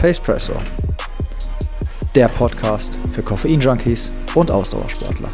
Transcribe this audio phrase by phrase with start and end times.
[0.00, 0.54] Pacepresso,
[2.14, 5.28] der Podcast für Koffein-Junkies und Ausdauersportler.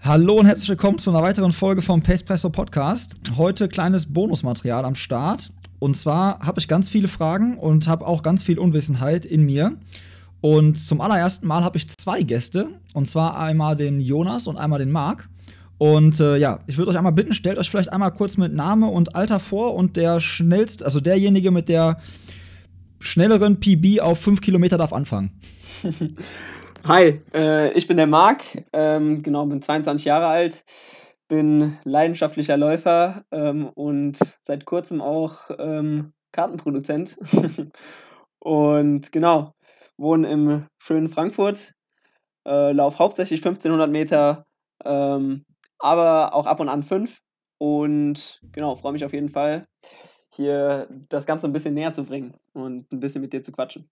[0.00, 3.16] Hallo und herzlich willkommen zu einer weiteren Folge vom Pacepresso Podcast.
[3.36, 5.52] Heute kleines Bonusmaterial am Start.
[5.78, 9.76] Und zwar habe ich ganz viele Fragen und habe auch ganz viel Unwissenheit in mir.
[10.40, 12.70] Und zum allerersten Mal habe ich zwei Gäste.
[12.94, 15.28] Und zwar einmal den Jonas und einmal den Marc.
[15.78, 18.88] Und äh, ja, ich würde euch einmal bitten, stellt euch vielleicht einmal kurz mit Name
[18.88, 21.98] und Alter vor und der schnellste, also derjenige mit der
[22.98, 25.38] schnelleren PB auf 5 Kilometer darf anfangen.
[26.88, 30.64] Hi, äh, ich bin der Marc, ähm, genau, bin 22 Jahre alt,
[31.28, 37.18] bin leidenschaftlicher Läufer ähm, und seit kurzem auch ähm, Kartenproduzent.
[38.38, 39.54] und genau,
[39.98, 41.74] wohne im schönen Frankfurt,
[42.46, 44.44] äh, laufe hauptsächlich 1500 Meter,
[44.84, 45.44] ähm,
[45.78, 47.20] aber auch ab und an fünf.
[47.58, 49.66] Und genau, freue mich auf jeden Fall,
[50.34, 53.88] hier das Ganze ein bisschen näher zu bringen und ein bisschen mit dir zu quatschen.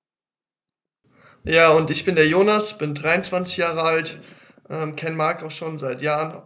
[1.45, 4.21] Ja, und ich bin der Jonas, bin 23 Jahre alt,
[4.69, 6.43] ähm, kenne Marc auch schon seit Jahren,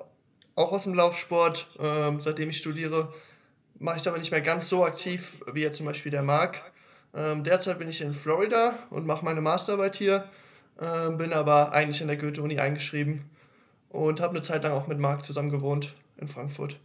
[0.54, 3.12] auch aus dem Laufsport, ähm, seitdem ich studiere.
[3.78, 6.72] Mache ich aber nicht mehr ganz so aktiv wie jetzt zum Beispiel der Marc.
[7.14, 10.28] Ähm, derzeit bin ich in Florida und mache meine Masterarbeit hier,
[10.80, 13.30] ähm, bin aber eigentlich in der Goethe-Uni eingeschrieben
[13.90, 16.76] und habe eine Zeit lang auch mit Marc zusammen gewohnt in Frankfurt.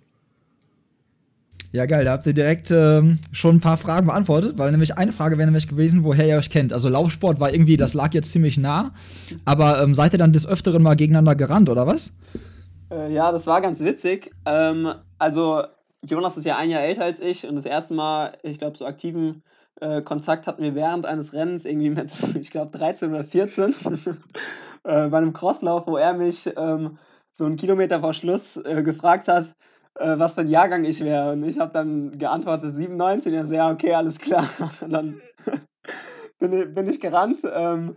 [1.71, 5.11] Ja, geil, da habt ihr direkt ähm, schon ein paar Fragen beantwortet, weil nämlich eine
[5.11, 6.71] Frage wäre nämlich gewesen, woher ihr euch kennt.
[6.71, 8.91] Also Laufsport war irgendwie, das lag jetzt ziemlich nah,
[9.43, 12.13] aber ähm, seid ihr dann des Öfteren mal gegeneinander gerannt, oder was?
[12.91, 14.29] Äh, ja, das war ganz witzig.
[14.45, 15.63] Ähm, also
[16.05, 18.85] Jonas ist ja ein Jahr älter als ich und das erste Mal, ich glaube, so
[18.85, 19.41] aktiven
[19.83, 23.75] äh, Kontakt hatten wir während eines Rennens irgendwie mit, ich glaube, 13 oder 14
[24.83, 26.97] äh, bei einem Crosslauf, wo er mich ähm,
[27.33, 29.53] so einen Kilometer vor Schluss äh, gefragt hat,
[29.95, 31.33] äh, was für ein Jahrgang ich wäre.
[31.33, 33.33] Und ich habe dann geantwortet 97.
[33.33, 34.47] Er so, ja, okay, alles klar.
[34.81, 35.15] Und dann
[36.39, 37.41] bin, ich, bin ich gerannt.
[37.51, 37.95] Ähm,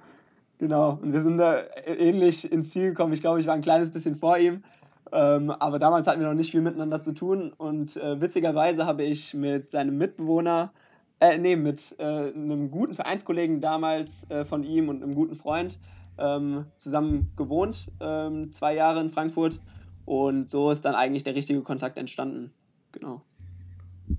[0.59, 0.99] genau.
[1.01, 3.13] Und wir sind da ähnlich ins Ziel gekommen.
[3.13, 4.65] Ich glaube, ich war ein kleines bisschen vor ihm.
[5.13, 7.53] Ähm, aber damals hatten wir noch nicht viel miteinander zu tun.
[7.57, 10.73] Und äh, witzigerweise habe ich mit seinem Mitbewohner,
[11.21, 15.79] äh, nee, mit äh, einem guten Vereinskollegen damals äh, von ihm und einem guten Freund
[16.19, 19.61] ähm, zusammen gewohnt, ähm, zwei Jahre in Frankfurt.
[20.05, 22.53] Und so ist dann eigentlich der richtige Kontakt entstanden.
[22.93, 23.23] Genau.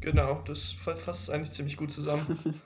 [0.01, 2.37] Genau, das fasst eigentlich ziemlich gut zusammen.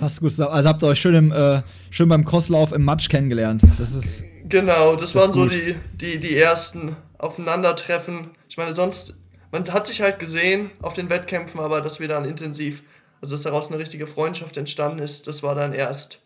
[0.00, 0.52] Fast gut zusammen.
[0.52, 3.62] Also habt ihr euch schön, im, äh, schön beim Crosslauf im Matsch kennengelernt.
[3.78, 4.22] Das ist.
[4.48, 8.30] Genau, das, das waren so die, die, die ersten Aufeinandertreffen.
[8.48, 9.14] Ich meine, sonst,
[9.50, 12.82] man hat sich halt gesehen auf den Wettkämpfen, aber dass wir dann intensiv,
[13.20, 16.20] also dass daraus eine richtige Freundschaft entstanden ist, das war dann erst,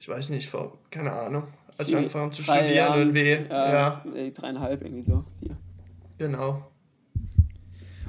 [0.00, 1.44] ich weiß nicht, vor, keine Ahnung,
[1.78, 3.30] als wir angefangen haben zu studieren Jahren, irgendwie.
[3.30, 4.04] Äh, ja.
[4.34, 5.24] Dreieinhalb irgendwie so.
[5.40, 5.56] Vier.
[6.18, 6.70] Genau.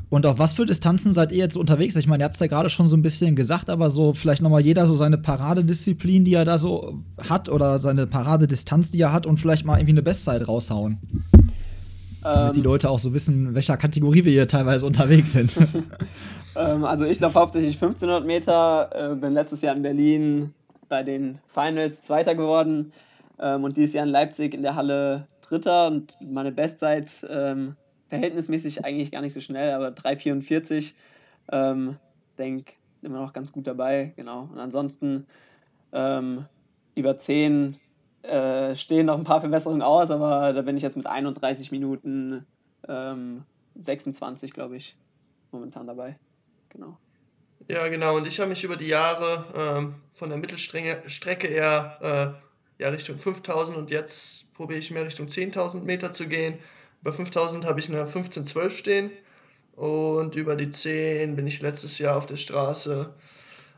[0.10, 1.96] Und auf was für Distanzen seid ihr jetzt unterwegs?
[1.96, 4.42] Ich meine, ihr habt es ja gerade schon so ein bisschen gesagt, aber so vielleicht
[4.42, 9.12] nochmal jeder so seine Paradedisziplin, die er da so hat oder seine Paradedistanz, die er
[9.12, 11.00] hat und vielleicht mal irgendwie eine Bestzeit raushauen.
[12.26, 15.58] Damit ähm, die Leute auch so wissen, in welcher Kategorie wir hier teilweise unterwegs sind.
[16.56, 20.54] ähm, also ich laufe hauptsächlich 1500 Meter, äh, bin letztes Jahr in Berlin
[20.90, 22.92] bei den Finals Zweiter geworden
[23.40, 27.76] ähm, und dieses Jahr in Leipzig in der Halle Dritter und meine Bestzeit ähm,
[28.08, 30.94] verhältnismäßig eigentlich gar nicht so schnell, aber 3,44.
[31.52, 31.98] Ähm,
[32.40, 34.50] denk immer noch ganz gut dabei, genau.
[34.52, 35.28] Und ansonsten
[35.94, 36.46] ähm,
[36.96, 37.78] über 10
[38.28, 42.46] äh, stehen noch ein paar Verbesserungen aus, aber da bin ich jetzt mit 31 Minuten
[42.88, 43.44] ähm,
[43.76, 44.96] 26, glaube ich,
[45.52, 46.18] momentan dabei.
[46.70, 46.98] Genau.
[47.68, 48.18] Ja, genau.
[48.18, 52.38] Und ich habe mich über die Jahre ähm, von der Mittelstrecke eher
[52.80, 56.60] äh, ja, Richtung 5000 und jetzt probiere ich mehr Richtung 10.000 Meter zu gehen.
[57.02, 59.12] Bei 5000 habe ich eine 1512 stehen
[59.76, 63.14] und über die 10 bin ich letztes Jahr auf der Straße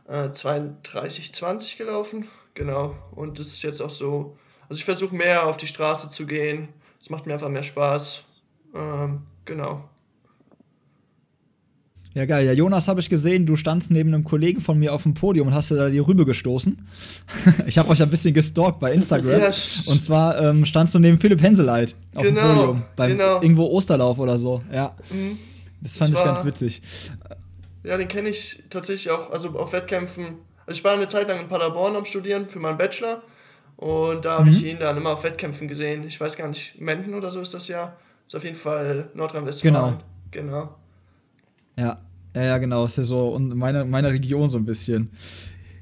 [0.08, 2.28] äh, 3220 gelaufen.
[2.58, 2.96] Genau.
[3.12, 4.36] Und das ist jetzt auch so.
[4.68, 6.70] Also ich versuche mehr auf die Straße zu gehen.
[7.00, 8.24] Es macht mir einfach mehr Spaß.
[8.76, 9.88] Ähm, genau.
[12.16, 12.48] Ja, geil.
[12.48, 15.50] Ja, Jonas habe ich gesehen, du standst neben einem Kollegen von mir auf dem Podium
[15.50, 16.80] und hast da die Rübe gestoßen.
[17.68, 19.40] ich habe euch ein bisschen gestalkt bei Instagram.
[19.40, 19.52] Ja,
[19.86, 22.86] und zwar ähm, standst du neben Philipp Henseleit auf genau, dem Podium.
[22.96, 23.42] Beim genau.
[23.44, 24.64] irgendwo Osterlauf oder so.
[24.74, 24.96] Ja.
[25.12, 25.38] Mhm.
[25.82, 26.82] Das fand das war, ich ganz witzig.
[27.84, 30.47] Ja, den kenne ich tatsächlich auch, also auf Wettkämpfen.
[30.68, 33.24] Also ich war eine Zeit lang in Paderborn am Studieren für meinen Bachelor.
[33.78, 34.52] Und da habe mhm.
[34.52, 36.04] ich ihn dann immer auf Wettkämpfen gesehen.
[36.06, 37.96] Ich weiß gar nicht, Menden oder so ist das ja.
[38.28, 39.74] Ist auf jeden Fall Nordrhein-Westfalen.
[39.74, 39.98] Genau.
[40.32, 40.76] Genau.
[41.78, 42.00] Ja,
[42.36, 42.86] ja, ja, genau.
[42.86, 45.10] Ist ja so und meine, meine Region so ein bisschen.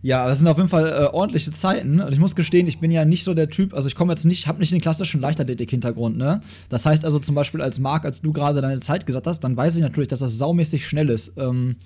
[0.05, 1.99] Ja, das sind auf jeden Fall äh, ordentliche Zeiten.
[1.99, 4.23] Und ich muss gestehen, ich bin ja nicht so der Typ, also ich komme jetzt
[4.23, 6.41] nicht, habe nicht den klassischen Leichtathletik-Hintergrund, ne?
[6.69, 9.57] Das heißt also zum Beispiel als Marc, als du gerade deine Zeit gesagt hast, dann
[9.57, 11.35] weiß ich natürlich, dass das saumäßig schnell ist.
[11.39, 11.77] Ähm,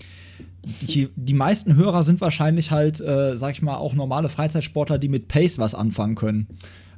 [0.82, 5.08] die, die meisten Hörer sind wahrscheinlich halt, äh, sag ich mal, auch normale Freizeitsportler, die
[5.08, 6.48] mit Pace was anfangen können.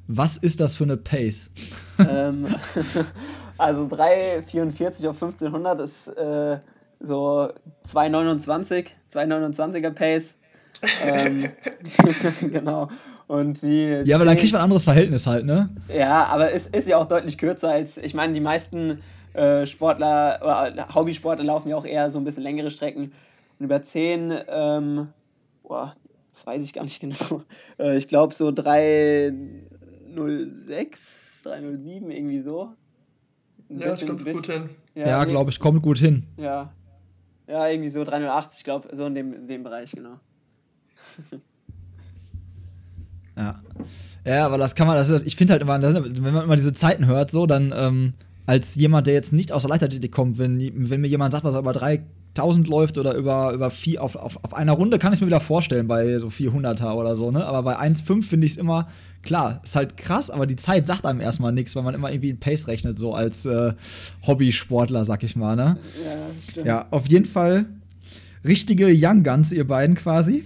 [0.07, 1.51] Was ist das für eine Pace?
[2.00, 2.47] ähm,
[3.59, 6.57] also 3,44 auf 1500 ist äh,
[7.00, 7.51] so
[7.85, 10.33] 2,29, 2,29er Pace.
[11.03, 11.50] Ähm,
[12.51, 12.89] genau.
[13.27, 15.69] Und die, ja, aber dann kriegt man ein anderes Verhältnis halt, ne?
[15.88, 19.01] Ja, aber es ist ja auch deutlich kürzer als, ich meine, die meisten
[19.33, 23.13] äh, Sportler, oder Hobbysportler laufen ja auch eher so ein bisschen längere Strecken.
[23.59, 25.07] Und über 10, ähm,
[25.63, 25.95] boah,
[26.33, 27.44] das weiß ich gar nicht genau.
[27.79, 32.73] Äh, ich glaube so 306, 307, irgendwie so.
[33.69, 34.69] Ein ja, bisschen, das kommt gut hin.
[34.95, 36.27] Ja, ja glaube ich, kommt gut hin.
[36.35, 36.73] Ja.
[37.47, 40.19] Ja, irgendwie so 308, ich glaube, so in dem, in dem Bereich, genau.
[43.38, 43.62] ja.
[44.25, 46.74] Ja, aber das kann man, das ist, ich finde halt immer, wenn man immer diese
[46.74, 48.13] Zeiten hört, so, dann ähm,
[48.45, 51.56] als jemand, der jetzt nicht aus der Leichtathletik kommt, wenn, wenn mir jemand sagt, was
[51.56, 55.18] er über 3000 läuft oder über, über vier, auf, auf, auf einer Runde, kann ich
[55.18, 57.45] es mir wieder vorstellen, bei so 400er oder so, ne?
[57.45, 58.88] Aber bei 1,5 finde ich es immer,
[59.24, 62.30] klar, ist halt krass, aber die Zeit sagt einem erstmal nichts, weil man immer irgendwie
[62.30, 63.74] in Pace rechnet, so als äh,
[64.27, 65.77] Hobbysportler, sag ich mal, ne?
[66.04, 66.12] Ja,
[66.50, 66.68] stimmt.
[66.68, 67.65] Ja, auf jeden Fall
[68.44, 70.44] richtige Young Guns, ihr beiden quasi.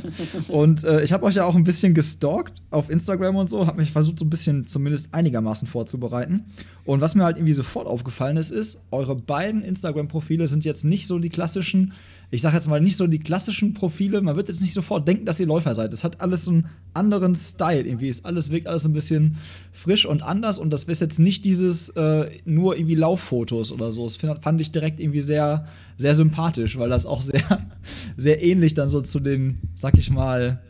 [0.48, 3.80] und äh, ich habe euch ja auch ein bisschen gestalkt auf Instagram und so, habe
[3.80, 6.44] mich versucht, so ein bisschen zumindest einigermaßen vorzubereiten.
[6.84, 11.06] Und was mir halt irgendwie sofort aufgefallen ist, ist, eure beiden Instagram-Profile sind jetzt nicht
[11.06, 11.92] so die klassischen
[12.30, 14.20] ich sag jetzt mal, nicht so die klassischen Profile.
[14.20, 15.94] Man wird jetzt nicht sofort denken, dass ihr Läufer seid.
[15.94, 17.86] Es hat alles einen anderen Style.
[17.86, 19.38] Irgendwie ist alles, wirkt alles ein bisschen
[19.72, 20.58] frisch und anders.
[20.58, 24.04] Und das ist jetzt nicht dieses äh, nur irgendwie Lauffotos oder so.
[24.04, 25.66] Das fand ich direkt irgendwie sehr,
[25.96, 27.66] sehr sympathisch, weil das auch sehr,
[28.18, 30.60] sehr ähnlich dann so zu den, sag ich mal,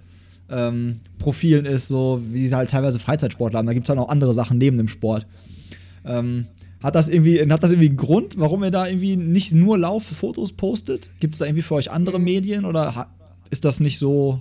[0.49, 3.67] ähm, Profilen ist, so wie sie halt teilweise Freizeitsportler haben.
[3.67, 5.27] Da gibt es dann auch andere Sachen neben dem Sport.
[6.05, 6.47] Ähm,
[6.83, 10.53] hat das irgendwie, hat das irgendwie einen Grund, warum ihr da irgendwie nicht nur Lauffotos
[10.53, 11.11] postet?
[11.21, 13.09] Gibt es da irgendwie für euch andere Medien oder
[13.51, 14.41] ist das nicht so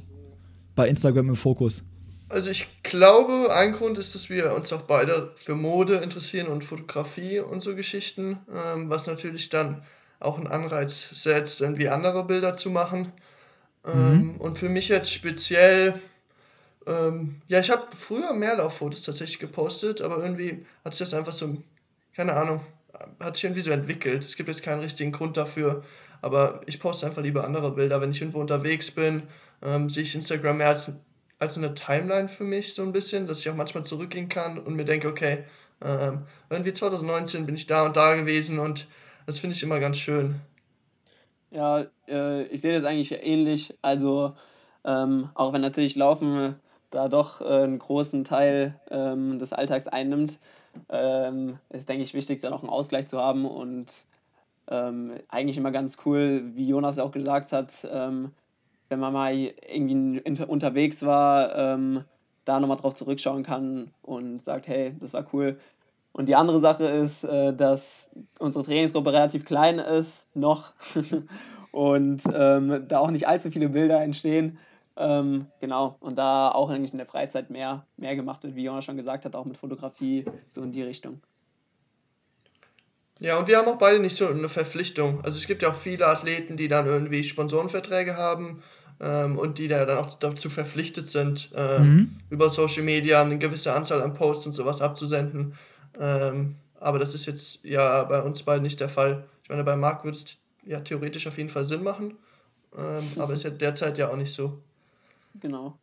[0.75, 1.84] bei Instagram im Fokus?
[2.30, 6.63] Also ich glaube, ein Grund ist, dass wir uns auch beide für Mode interessieren und
[6.63, 9.84] Fotografie und so Geschichten, ähm, was natürlich dann
[10.19, 13.13] auch einen Anreiz setzt, irgendwie andere Bilder zu machen.
[13.86, 14.38] Ähm, mhm.
[14.38, 15.94] Und für mich jetzt speziell,
[16.86, 21.34] ähm, ja, ich habe früher mehr Lauffotos tatsächlich gepostet, aber irgendwie hat sich das einfach
[21.34, 21.57] so
[22.17, 22.61] keine Ahnung,
[23.19, 24.23] hat sich irgendwie so entwickelt.
[24.23, 25.83] Es gibt jetzt keinen richtigen Grund dafür,
[26.21, 28.01] aber ich poste einfach lieber andere Bilder.
[28.01, 29.23] Wenn ich irgendwo unterwegs bin,
[29.61, 30.91] ähm, sehe ich Instagram mehr als,
[31.37, 34.75] als eine Timeline für mich so ein bisschen, dass ich auch manchmal zurückgehen kann und
[34.75, 35.43] mir denke, okay,
[35.79, 38.87] ähm, irgendwie 2019 bin ich da und da gewesen und
[39.27, 40.41] das finde ich immer ganz schön.
[41.51, 43.77] Ja, äh, ich sehe das eigentlich ähnlich.
[43.83, 44.35] Also,
[44.83, 46.55] ähm, auch wenn natürlich Laufen
[46.89, 50.39] da doch äh, einen großen Teil ähm, des Alltags einnimmt,
[50.89, 54.06] ähm, ist, denke ich, wichtig, dann auch einen Ausgleich zu haben und
[54.69, 58.31] ähm, eigentlich immer ganz cool, wie Jonas auch gesagt hat, ähm,
[58.89, 62.03] wenn man mal irgendwie unterwegs war, ähm,
[62.45, 65.57] da nochmal drauf zurückschauen kann und sagt, hey, das war cool.
[66.13, 68.09] Und die andere Sache ist, äh, dass
[68.39, 70.74] unsere Trainingsgruppe relativ klein ist, noch,
[71.71, 74.57] und ähm, da auch nicht allzu viele Bilder entstehen.
[74.97, 78.85] Ähm, genau, und da auch eigentlich in der Freizeit mehr, mehr gemacht wird, wie Jonas
[78.85, 81.21] schon gesagt hat, auch mit Fotografie, so in die Richtung.
[83.19, 85.24] Ja, und wir haben auch beide nicht so eine Verpflichtung.
[85.24, 88.63] Also es gibt ja auch viele Athleten, die dann irgendwie Sponsorenverträge haben
[89.00, 92.19] ähm, und die da dann auch dazu verpflichtet sind, ähm, mhm.
[92.29, 95.55] über Social Media eine gewisse Anzahl an Posts und sowas abzusenden.
[96.00, 99.24] Ähm, aber das ist jetzt ja bei uns beiden nicht der Fall.
[99.43, 102.17] Ich meine, bei Marc würde es ja theoretisch auf jeden Fall Sinn machen,
[102.77, 104.60] ähm, aber ist ja derzeit ja auch nicht so.
[105.39, 105.77] Genau.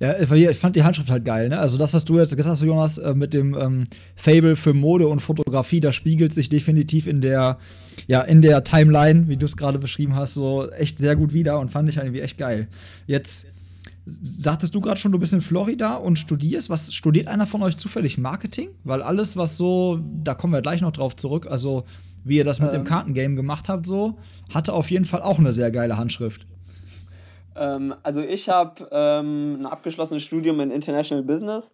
[0.00, 1.58] Ja, ich fand die Handschrift halt geil, ne?
[1.58, 5.08] Also das, was du jetzt gesagt hast, Jonas, äh, mit dem ähm, Fable für Mode
[5.08, 7.58] und Fotografie, das spiegelt sich definitiv in der,
[8.06, 11.58] ja, in der Timeline, wie du es gerade beschrieben hast, so echt sehr gut wieder
[11.58, 12.68] und fand ich irgendwie echt geil.
[13.06, 13.48] Jetzt
[14.06, 16.70] sagtest du gerade schon, du bist in Florida und studierst.
[16.70, 18.70] Was studiert einer von euch zufällig Marketing?
[18.84, 21.84] Weil alles, was so, da kommen wir gleich noch drauf zurück, also
[22.24, 22.82] wie ihr das mit ähm.
[22.82, 24.16] dem Kartengame gemacht habt, so,
[24.52, 26.46] hatte auf jeden Fall auch eine sehr geile Handschrift.
[27.58, 31.68] Ähm, also ich habe ähm, ein abgeschlossenes Studium in International Business,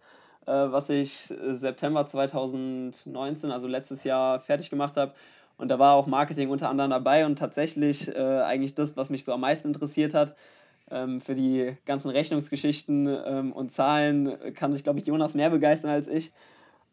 [0.45, 5.13] äh, was ich September 2019, also letztes Jahr, fertig gemacht habe.
[5.57, 9.23] Und da war auch Marketing unter anderem dabei und tatsächlich äh, eigentlich das, was mich
[9.23, 10.35] so am meisten interessiert hat.
[10.91, 15.91] Ähm, für die ganzen Rechnungsgeschichten ähm, und Zahlen kann sich, glaube ich, Jonas mehr begeistern
[15.91, 16.31] als ich.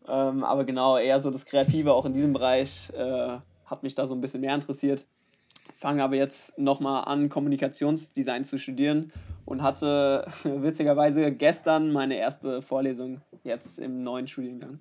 [0.08, 4.06] Ähm, aber genau, eher so das Kreative auch in diesem Bereich äh, hat mich da
[4.06, 5.06] so ein bisschen mehr interessiert
[5.82, 9.12] fange aber jetzt nochmal an, Kommunikationsdesign zu studieren
[9.44, 14.78] und hatte witzigerweise gestern meine erste Vorlesung jetzt im neuen Studiengang.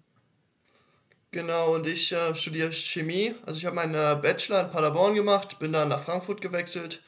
[1.32, 3.34] Genau, und ich äh, studiere Chemie.
[3.46, 7.02] Also ich habe meinen äh, Bachelor in Paderborn gemacht, bin dann nach Frankfurt gewechselt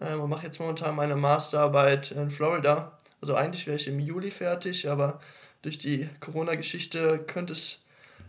[0.00, 2.96] ähm, und mache jetzt momentan meine Masterarbeit in Florida.
[3.20, 5.20] Also eigentlich wäre ich im Juli fertig, aber
[5.62, 7.84] durch die Corona-Geschichte könnte es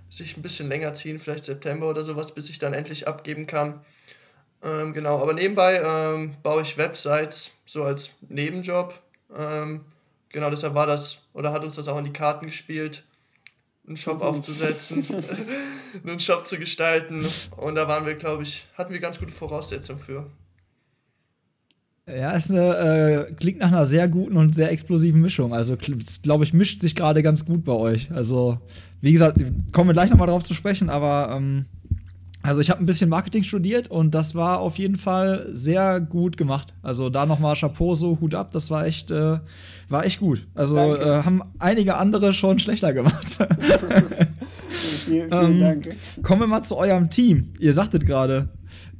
[0.10, 3.82] sich ein bisschen länger ziehen, vielleicht September oder sowas, bis ich dann endlich abgeben kann.
[4.64, 8.98] Ähm, genau, aber nebenbei ähm, baue ich Websites so als Nebenjob.
[9.38, 9.82] Ähm,
[10.30, 13.04] genau, deshalb war das oder hat uns das auch in die Karten gespielt,
[13.86, 14.24] einen Shop mhm.
[14.24, 15.06] aufzusetzen,
[16.08, 17.26] einen Shop zu gestalten.
[17.58, 20.26] Und da waren wir, glaube ich, hatten wir ganz gute Voraussetzungen für.
[22.06, 25.54] Ja, ist eine, äh, klingt nach einer sehr guten und sehr explosiven Mischung.
[25.54, 25.78] Also,
[26.22, 28.12] glaube ich, mischt sich gerade ganz gut bei euch.
[28.12, 28.60] Also,
[29.00, 29.42] wie gesagt,
[29.72, 31.66] kommen wir gleich nochmal drauf zu sprechen, aber ähm,
[32.44, 36.36] also ich habe ein bisschen Marketing studiert und das war auf jeden Fall sehr gut
[36.36, 36.76] gemacht.
[36.82, 39.40] Also da nochmal Chapeau, so Hut ab, das war echt, äh,
[39.88, 40.46] war echt gut.
[40.54, 43.38] Also äh, haben einige andere schon schlechter gemacht.
[44.70, 45.96] vielen, vielen ähm, Dank.
[46.22, 47.54] Kommen wir mal zu eurem Team.
[47.60, 48.50] Ihr sagtet gerade,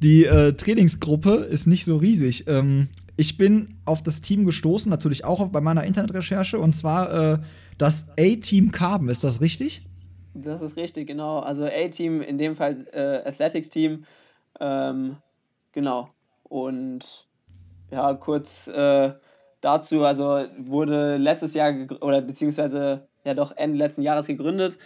[0.02, 2.44] die äh, Trainingsgruppe ist nicht so riesig.
[2.46, 7.38] Ähm, ich bin auf das Team gestoßen, natürlich auch bei meiner Internetrecherche, und zwar äh,
[7.76, 9.08] das A-Team Carbon.
[9.08, 9.82] Ist das richtig?
[10.34, 11.38] Das ist richtig, genau.
[11.38, 14.04] Also A-Team, in dem Fall äh, Athletics-Team.
[14.60, 15.16] Ähm,
[15.72, 16.10] genau.
[16.42, 17.26] Und
[17.90, 19.12] ja, kurz äh,
[19.60, 24.78] dazu, also wurde letztes Jahr oder beziehungsweise ja doch Ende letzten Jahres gegründet.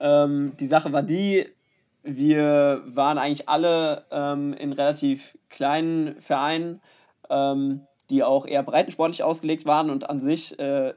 [0.00, 1.48] Ähm, die Sache war die,
[2.02, 6.80] wir waren eigentlich alle ähm, in relativ kleinen Vereinen,
[7.28, 10.94] ähm, die auch eher breitensportlich ausgelegt waren und an sich äh,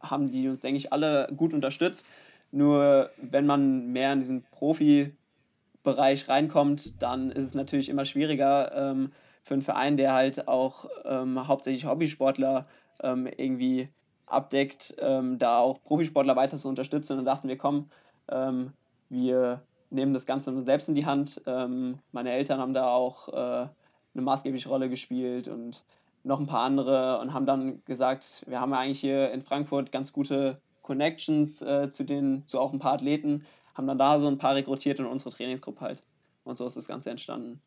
[0.00, 2.06] haben die uns, denke ich, alle gut unterstützt.
[2.52, 9.12] Nur wenn man mehr in diesen Profibereich reinkommt, dann ist es natürlich immer schwieriger ähm,
[9.42, 12.66] für einen Verein, der halt auch ähm, hauptsächlich Hobbysportler
[13.02, 13.88] ähm, irgendwie
[14.26, 17.18] abdeckt, ähm, da auch Profisportler weiter zu unterstützen.
[17.18, 17.90] Und dachten wir, komm,
[18.28, 18.72] ähm,
[19.08, 21.40] wir nehmen das Ganze selbst in die Hand.
[21.46, 23.68] Ähm, meine Eltern haben da auch äh,
[24.14, 25.84] eine maßgebliche Rolle gespielt und
[26.22, 29.90] noch ein paar andere und haben dann gesagt, wir haben ja eigentlich hier in Frankfurt
[29.90, 30.60] ganz gute
[30.90, 33.44] Connections äh, zu den, zu auch ein paar Athleten,
[33.74, 36.02] haben dann da so ein paar rekrutiert in unsere Trainingsgruppe halt.
[36.42, 37.60] Und so ist das Ganze entstanden.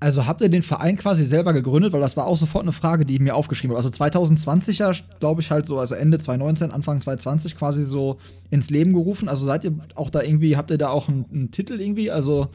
[0.00, 3.04] Also habt ihr den Verein quasi selber gegründet, weil das war auch sofort eine Frage,
[3.04, 3.78] die ich mir aufgeschrieben habe.
[3.78, 8.16] Also 2020 ja, glaube ich halt so, also Ende 2019, Anfang 2020 quasi so
[8.50, 9.28] ins Leben gerufen.
[9.28, 12.10] Also seid ihr auch da irgendwie, habt ihr da auch einen, einen Titel irgendwie?
[12.10, 12.46] Also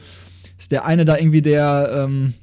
[0.58, 2.34] ist der eine da irgendwie der ähm,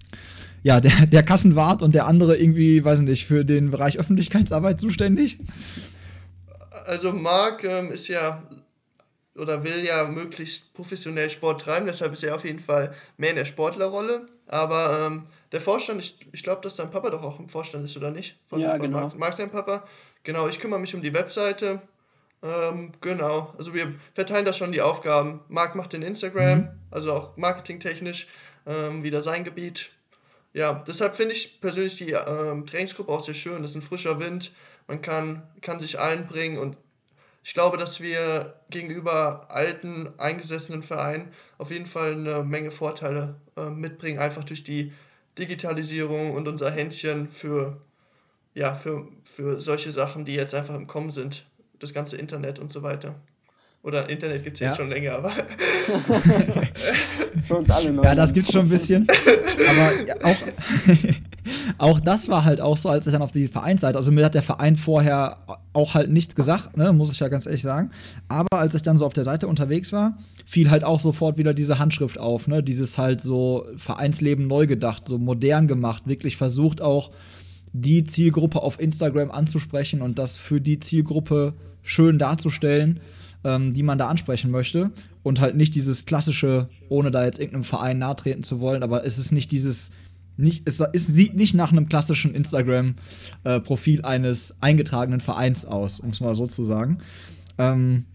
[0.67, 5.38] ja, der, der Kassenwart und der andere irgendwie, weiß nicht, für den Bereich Öffentlichkeitsarbeit zuständig?
[6.86, 8.43] Also Marc ähm, ist ja
[9.38, 13.36] oder will ja möglichst professionell Sport treiben, deshalb ist er auf jeden Fall mehr in
[13.38, 14.27] der Sportlerrolle.
[14.47, 17.95] Aber ähm, der Vorstand, ich, ich glaube, dass dein Papa doch auch im Vorstand ist,
[17.95, 18.38] oder nicht?
[18.50, 19.01] Von, ja, genau.
[19.01, 19.86] Marc, Marc sein Papa.
[20.24, 21.81] Genau, ich kümmere mich um die Webseite.
[22.43, 25.39] Ähm, genau, also wir verteilen da schon die Aufgaben.
[25.47, 26.69] Marc macht den Instagram, mhm.
[26.91, 28.27] also auch marketingtechnisch
[28.65, 29.91] ähm, wieder sein Gebiet.
[30.57, 33.61] Ja, deshalb finde ich persönlich die ähm, Trainingsgruppe auch sehr schön.
[33.61, 34.51] Das ist ein frischer Wind,
[34.87, 36.77] man kann, kann sich einbringen und
[37.43, 43.69] ich glaube, dass wir gegenüber alten, eingesessenen Vereinen auf jeden Fall eine Menge Vorteile äh,
[43.69, 44.91] mitbringen, einfach durch die
[45.37, 47.79] Digitalisierung und unser Händchen für,
[48.55, 51.45] ja, für, für solche Sachen, die jetzt einfach im Kommen sind.
[51.77, 53.13] Das ganze Internet und so weiter.
[53.88, 54.67] Oder Internet gibt es ja.
[54.67, 55.32] jetzt schon länger, aber.
[57.48, 58.03] Für uns alle neu.
[58.03, 59.08] Ja, das gibt es schon ein bisschen.
[59.65, 60.36] Aber auch,
[61.77, 64.36] auch das war halt auch so, als ich dann auf die Vereinsseite, also mir hat
[64.36, 65.38] der Verein vorher
[65.72, 67.91] auch halt nichts gesagt, ne, muss ich ja ganz ehrlich sagen.
[68.27, 71.53] Aber als ich dann so auf der Seite unterwegs war, fiel halt auch sofort wieder
[71.53, 76.82] diese Handschrift auf, ne, dieses halt so Vereinsleben neu gedacht, so modern gemacht, wirklich versucht
[76.82, 77.12] auch
[77.72, 81.53] die Zielgruppe auf Instagram anzusprechen und das für die Zielgruppe
[81.84, 83.00] schön darzustellen
[83.44, 84.91] ähm, die man da ansprechen möchte.
[85.24, 89.17] Und halt nicht dieses klassische, ohne da jetzt irgendeinem Verein nahtreten zu wollen, aber es
[89.17, 89.91] ist nicht dieses,
[90.38, 96.12] nicht, es, es sieht nicht nach einem klassischen Instagram-Profil äh, eines eingetragenen Vereins aus, um
[96.12, 97.00] es mal so zu sagen.
[97.58, 98.06] Ähm,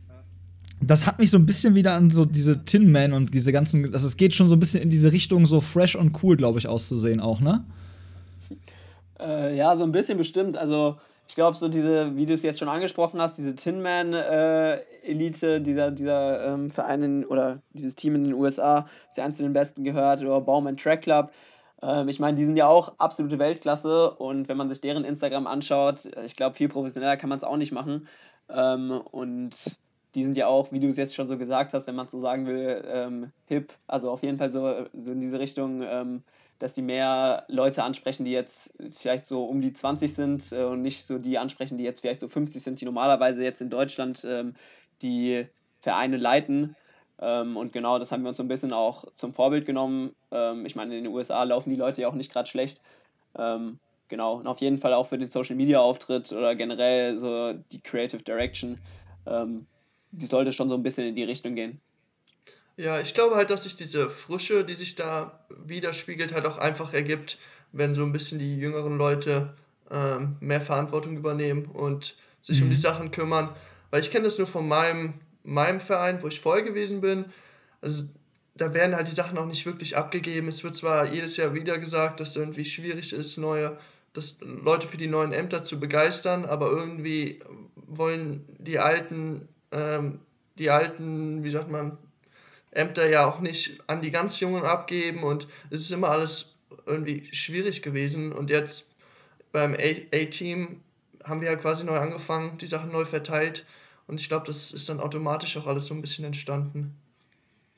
[0.80, 3.92] das hat mich so ein bisschen wieder an so diese Tin Man und diese ganzen,
[3.92, 6.58] also es geht schon so ein bisschen in diese Richtung, so fresh und cool, glaube
[6.58, 7.64] ich, auszusehen auch, ne?
[9.20, 10.56] Äh, ja, so ein bisschen bestimmt.
[10.56, 10.96] Also
[11.28, 15.60] ich glaube, so diese, wie du es jetzt schon angesprochen hast, diese Tin Man-Elite, äh,
[15.60, 19.42] dieser, dieser ähm, Verein in, oder dieses Team in den USA, ist ja eins zu
[19.42, 21.32] den besten gehört, oder Baumann Track Club.
[21.80, 25.46] Ähm, ich meine, die sind ja auch absolute Weltklasse und wenn man sich deren Instagram
[25.46, 28.08] anschaut, ich glaube, viel professioneller kann man es auch nicht machen.
[28.48, 29.78] Ähm, und
[30.14, 32.12] die sind ja auch, wie du es jetzt schon so gesagt hast, wenn man es
[32.12, 33.72] so sagen will, ähm, hip.
[33.86, 36.22] Also auf jeden Fall so, so in diese Richtung ähm,
[36.62, 40.80] dass die mehr Leute ansprechen, die jetzt vielleicht so um die 20 sind äh, und
[40.80, 44.24] nicht so die ansprechen, die jetzt vielleicht so 50 sind, die normalerweise jetzt in Deutschland
[44.24, 44.54] ähm,
[45.02, 45.44] die
[45.80, 46.76] Vereine leiten.
[47.20, 50.14] Ähm, und genau das haben wir uns so ein bisschen auch zum Vorbild genommen.
[50.30, 52.80] Ähm, ich meine, in den USA laufen die Leute ja auch nicht gerade schlecht.
[53.36, 57.54] Ähm, genau, und auf jeden Fall auch für den Social Media Auftritt oder generell so
[57.72, 58.78] die Creative Direction,
[59.26, 59.66] ähm,
[60.12, 61.80] die sollte schon so ein bisschen in die Richtung gehen.
[62.76, 66.94] Ja, ich glaube halt, dass sich diese Frische, die sich da widerspiegelt, halt auch einfach
[66.94, 67.38] ergibt,
[67.72, 69.54] wenn so ein bisschen die jüngeren Leute
[69.90, 72.80] ähm, mehr Verantwortung übernehmen und sich um die mhm.
[72.80, 73.54] Sachen kümmern.
[73.90, 75.14] Weil ich kenne das nur von meinem,
[75.44, 77.26] meinem Verein, wo ich vorher gewesen bin.
[77.82, 78.04] Also
[78.54, 80.48] da werden halt die Sachen auch nicht wirklich abgegeben.
[80.48, 83.78] Es wird zwar jedes Jahr wieder gesagt, dass es irgendwie schwierig ist, neue,
[84.12, 87.40] dass Leute für die neuen Ämter zu begeistern, aber irgendwie
[87.76, 90.20] wollen die alten, ähm,
[90.58, 91.98] die alten, wie sagt man,
[92.72, 96.54] Ämter ja auch nicht an die ganz Jungen abgeben und es ist immer alles
[96.86, 98.86] irgendwie schwierig gewesen und jetzt
[99.52, 100.80] beim A-Team
[101.24, 103.64] haben wir ja quasi neu angefangen, die Sachen neu verteilt
[104.06, 106.96] und ich glaube, das ist dann automatisch auch alles so ein bisschen entstanden.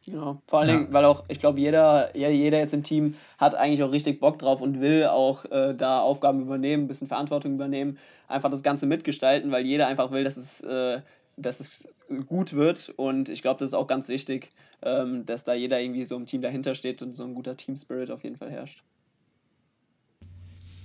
[0.06, 0.76] Ja, vor allen ja.
[0.76, 4.38] Dingen, weil auch, ich glaube, jeder, jeder jetzt im Team hat eigentlich auch richtig Bock
[4.38, 7.98] drauf und will auch äh, da Aufgaben übernehmen, ein bisschen Verantwortung übernehmen,
[8.28, 11.00] einfach das Ganze mitgestalten, weil jeder einfach will, dass es, äh,
[11.36, 11.88] dass es
[12.26, 12.92] gut wird.
[12.96, 14.50] Und ich glaube, das ist auch ganz wichtig,
[14.82, 18.10] ähm, dass da jeder irgendwie so im Team dahinter steht und so ein guter Team-Spirit
[18.10, 18.82] auf jeden Fall herrscht.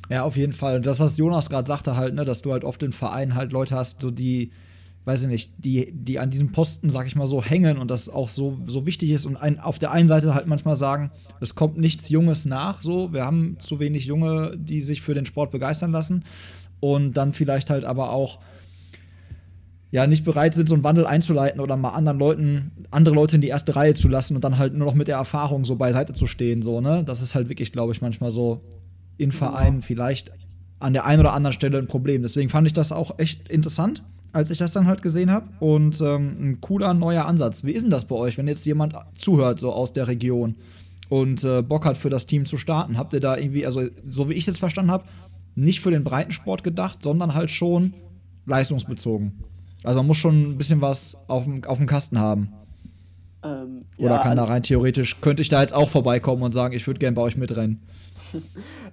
[0.10, 0.78] Ja, auf jeden Fall.
[0.78, 3.52] Und das, was Jonas gerade sagte, halt, ne, dass du halt oft im Verein halt
[3.52, 4.52] Leute hast, so die
[5.10, 8.10] weiß ich nicht, die, die an diesem Posten, sag ich mal so, hängen und das
[8.10, 11.56] auch so, so wichtig ist und ein, auf der einen Seite halt manchmal sagen, es
[11.56, 15.50] kommt nichts Junges nach, so, wir haben zu wenig Junge, die sich für den Sport
[15.50, 16.26] begeistern lassen
[16.80, 18.40] und dann vielleicht halt aber auch
[19.92, 23.42] ja nicht bereit sind, so einen Wandel einzuleiten oder mal anderen Leuten, andere Leute in
[23.42, 26.14] die erste Reihe zu lassen und dann halt nur noch mit der Erfahrung so beiseite
[26.14, 27.04] zu stehen, so, ne?
[27.04, 28.62] Das ist halt wirklich, glaube ich, manchmal so
[29.18, 30.32] in Vereinen vielleicht
[30.80, 32.22] an der einen oder anderen Stelle ein Problem.
[32.22, 34.04] Deswegen fand ich das auch echt interessant
[34.34, 35.48] als ich das dann halt gesehen habe.
[35.60, 37.64] Und ähm, ein cooler neuer Ansatz.
[37.64, 40.56] Wie ist denn das bei euch, wenn jetzt jemand zuhört, so aus der Region
[41.10, 42.98] und äh, Bock hat, für das Team zu starten?
[42.98, 45.06] Habt ihr da irgendwie, also so wie ich es jetzt verstanden habe,
[45.56, 47.94] nicht für den Breitensport gedacht, sondern halt schon
[48.46, 49.44] leistungsbezogen?
[49.84, 52.54] Also man muss schon ein bisschen was auf dem, auf dem Kasten haben.
[53.44, 56.76] Ähm, Oder ja, kann da rein theoretisch, könnte ich da jetzt auch vorbeikommen und sagen,
[56.76, 57.82] ich würde gerne bei euch mitrennen?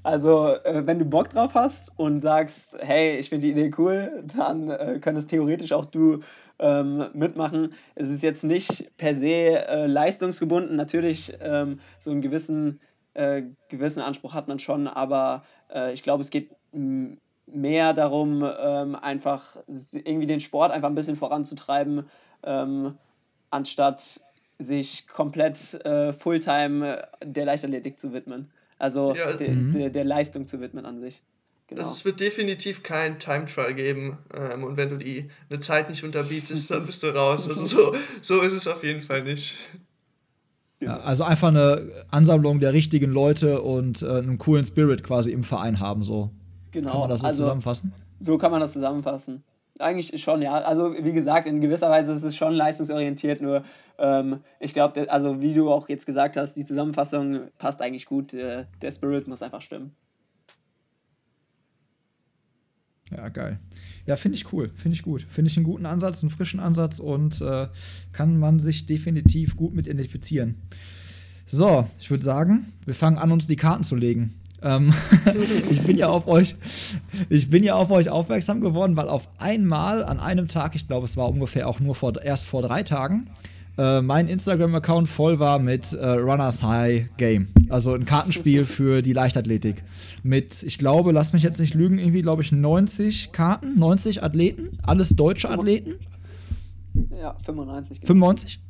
[0.03, 4.25] Also, äh, wenn du Bock drauf hast und sagst, hey, ich finde die Idee cool,
[4.37, 6.21] dann äh, könntest theoretisch auch du
[6.59, 7.75] ähm, mitmachen.
[7.97, 10.77] Es ist jetzt nicht per se äh, leistungsgebunden.
[10.77, 12.81] Natürlich, ähm, so einen gewissen,
[13.15, 15.43] äh, gewissen Anspruch hat man schon, aber
[15.75, 16.51] äh, ich glaube, es geht
[17.47, 19.57] mehr darum, ähm, einfach
[19.93, 22.05] irgendwie den Sport einfach ein bisschen voranzutreiben,
[22.43, 22.95] ähm,
[23.51, 24.21] anstatt
[24.59, 28.51] sich komplett äh, Fulltime der Leichtathletik zu widmen.
[28.79, 29.71] Also ja, de, mhm.
[29.73, 31.23] de, der Leistung zu widmen an sich.
[31.69, 31.83] Genau.
[31.83, 35.91] Also es wird definitiv kein Time Trial geben ähm, und wenn du die eine Zeit
[35.91, 37.49] nicht unterbietest, dann bist du raus.
[37.49, 39.57] Also so, so ist es auf jeden Fall nicht.
[40.81, 45.43] Ja, also einfach eine Ansammlung der richtigen Leute und äh, einen coolen Spirit quasi im
[45.43, 46.31] Verein haben, so.
[46.77, 46.91] Genau.
[46.91, 47.93] Kann man das so also, zusammenfassen?
[48.19, 49.43] So kann man das zusammenfassen.
[49.79, 50.57] Eigentlich schon, ja.
[50.57, 53.65] Also wie gesagt, in gewisser Weise ist es schon leistungsorientiert, nur
[53.97, 58.35] ähm, ich glaube, also wie du auch jetzt gesagt hast, die Zusammenfassung passt eigentlich gut.
[58.35, 59.97] Der, der Spirit muss einfach stimmen.
[63.11, 63.59] Ja, geil.
[64.05, 65.23] Ja, finde ich cool, finde ich gut.
[65.23, 67.69] Finde ich einen guten Ansatz, einen frischen Ansatz und äh,
[68.13, 70.57] kann man sich definitiv gut mit identifizieren.
[71.47, 74.35] So, ich würde sagen, wir fangen an, uns die Karten zu legen.
[74.63, 74.93] Ähm,
[75.71, 76.57] ich bin ja auf euch,
[77.29, 81.07] ich bin ja auf euch aufmerksam geworden, weil auf einmal an einem Tag, ich glaube,
[81.07, 83.29] es war ungefähr auch nur vor, erst vor drei Tagen,
[83.79, 87.49] äh, mein Instagram-Account voll war mit äh, Runners High Game.
[87.69, 89.85] Also ein Kartenspiel für die Leichtathletik.
[90.23, 94.79] Mit, ich glaube, lass mich jetzt nicht lügen, irgendwie, glaube ich, 90 Karten, 90 Athleten,
[94.83, 95.97] alles deutsche Athleten.
[97.21, 98.01] Ja, 95.
[98.01, 98.07] Genau.
[98.07, 98.61] 95?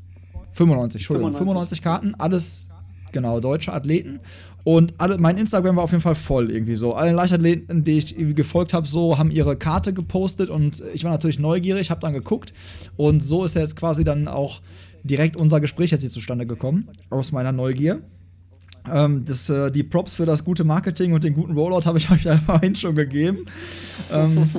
[0.54, 1.32] 95, Entschuldigung.
[1.32, 2.68] 95, 95 Karten, alles
[3.12, 4.20] genau, deutsche Athleten.
[4.66, 6.92] Und alle, mein Instagram war auf jeden Fall voll irgendwie so.
[6.92, 11.38] Alle Leichtathleten, die ich gefolgt habe, so haben ihre Karte gepostet und ich war natürlich
[11.38, 12.52] neugierig, habe dann geguckt
[12.96, 14.60] und so ist jetzt quasi dann auch
[15.04, 18.00] direkt unser Gespräch jetzt hier zustande gekommen aus meiner Neugier.
[18.92, 22.10] Ähm, das, äh, die Props für das gute Marketing und den guten Rollout habe ich
[22.10, 23.44] euch einfach hin schon gegeben.
[24.10, 24.50] Ähm,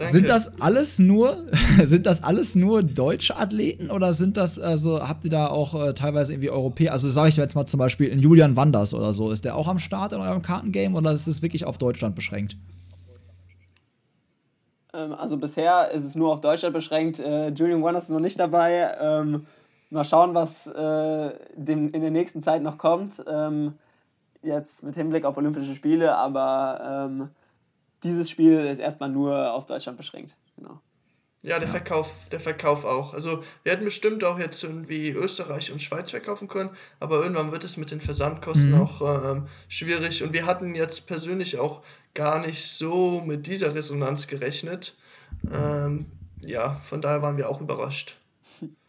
[0.00, 0.14] Danke.
[0.14, 1.36] Sind das alles nur,
[1.84, 5.92] sind das alles nur deutsche Athleten oder sind das, also habt ihr da auch äh,
[5.92, 9.30] teilweise irgendwie Europäer, also sage ich jetzt mal zum Beispiel in Julian Wanders oder so,
[9.30, 12.56] ist der auch am Start in eurem Kartengame oder ist es wirklich auf Deutschland beschränkt?
[14.94, 17.18] Ähm, also bisher ist es nur auf Deutschland beschränkt.
[17.18, 18.96] Äh, Julian Wanders ist noch nicht dabei.
[19.02, 19.44] Ähm,
[19.90, 23.22] mal schauen, was äh, dem, in der nächsten Zeit noch kommt.
[23.30, 23.74] Ähm,
[24.42, 27.28] jetzt mit Hinblick auf Olympische Spiele, aber ähm,
[28.02, 30.36] dieses Spiel ist erstmal nur auf Deutschland beschränkt.
[30.56, 30.80] Genau.
[31.42, 33.14] Ja, der Verkauf, der Verkauf auch.
[33.14, 37.64] Also wir hätten bestimmt auch jetzt irgendwie Österreich und Schweiz verkaufen können, aber irgendwann wird
[37.64, 38.80] es mit den Versandkosten Mhm.
[38.80, 40.22] auch ähm, schwierig.
[40.22, 41.82] Und wir hatten jetzt persönlich auch
[42.12, 44.98] gar nicht so mit dieser Resonanz gerechnet.
[45.50, 48.18] Ähm, ja, von daher waren wir auch überrascht.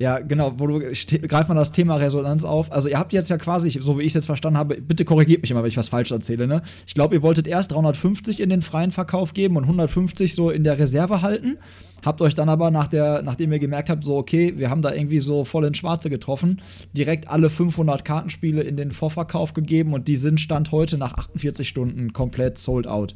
[0.00, 2.72] Ja, genau, wo du ste- greif mal das Thema Resonanz auf.
[2.72, 5.42] Also ihr habt jetzt ja quasi, so wie ich es jetzt verstanden habe, bitte korrigiert
[5.42, 6.62] mich immer, wenn ich was falsch erzähle, ne?
[6.86, 10.64] Ich glaube, ihr wolltet erst 350 in den freien Verkauf geben und 150 so in
[10.64, 11.58] der Reserve halten.
[12.02, 14.90] Habt euch dann aber nach der, nachdem ihr gemerkt habt, so okay, wir haben da
[14.94, 16.62] irgendwie so voll ins Schwarze getroffen,
[16.94, 21.68] direkt alle 500 Kartenspiele in den Vorverkauf gegeben und die sind Stand heute nach 48
[21.68, 23.14] Stunden komplett sold out.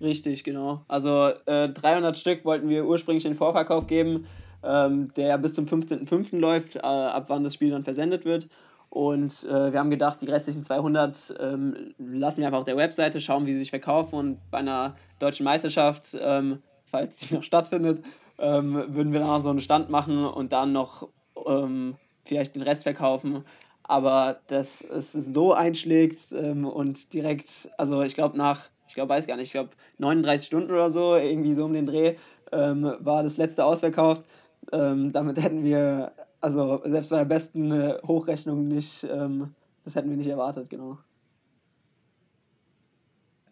[0.00, 0.82] Richtig, genau.
[0.86, 4.26] Also äh, 300 Stück wollten wir ursprünglich in den Vorverkauf geben,
[4.66, 6.38] ähm, der bis zum 15.05.
[6.38, 8.48] läuft, äh, ab wann das Spiel dann versendet wird.
[8.90, 13.20] Und äh, wir haben gedacht, die restlichen 200 ähm, lassen wir einfach auf der Webseite,
[13.20, 14.14] schauen, wie sie sich verkaufen.
[14.14, 18.02] Und bei einer deutschen Meisterschaft, ähm, falls die noch stattfindet,
[18.38, 21.08] ähm, würden wir dann auch so einen Stand machen und dann noch
[21.46, 23.44] ähm, vielleicht den Rest verkaufen.
[23.82, 29.26] Aber dass es so einschlägt ähm, und direkt, also ich glaube nach, ich glaube, weiß
[29.26, 32.16] gar nicht, ich glaube 39 Stunden oder so, irgendwie so um den Dreh,
[32.52, 34.24] ähm, war das letzte ausverkauft.
[34.72, 40.10] Ähm, damit hätten wir, also selbst bei der besten äh, Hochrechnung nicht, ähm, das hätten
[40.10, 40.98] wir nicht erwartet, genau.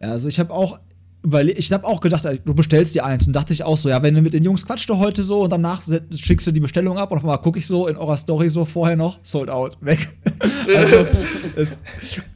[0.01, 0.79] Ja, also ich habe auch
[1.25, 3.89] überle ich habe auch gedacht, ey, du bestellst dir eins und dachte ich auch so,
[3.89, 5.83] ja, wenn du mit den Jungs quatscht du heute so und danach
[6.15, 8.65] schickst du die Bestellung ab und auf einmal gucke ich so in eurer Story so
[8.65, 10.17] vorher noch sold out weg.
[10.69, 11.07] also
[11.57, 11.83] ist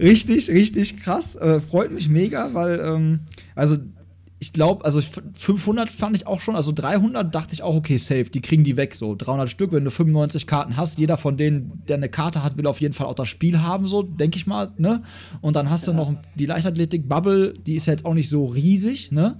[0.00, 3.20] richtig richtig krass, äh, freut mich mega, weil ähm,
[3.54, 3.76] also
[4.40, 7.96] ich glaube, also ich- 500 fand ich auch schon, also 300 dachte ich auch, okay,
[7.96, 11.37] safe, die kriegen die weg, so 300 Stück, wenn du 95 Karten hast, jeder von
[11.37, 14.37] denen, der eine Karte hat, will auf jeden Fall auch das Spiel haben, so, denke
[14.38, 15.03] ich mal, ne?
[15.40, 19.11] Und dann hast du noch die Leichtathletik-Bubble, die ist ja jetzt auch nicht so riesig,
[19.11, 19.38] ne?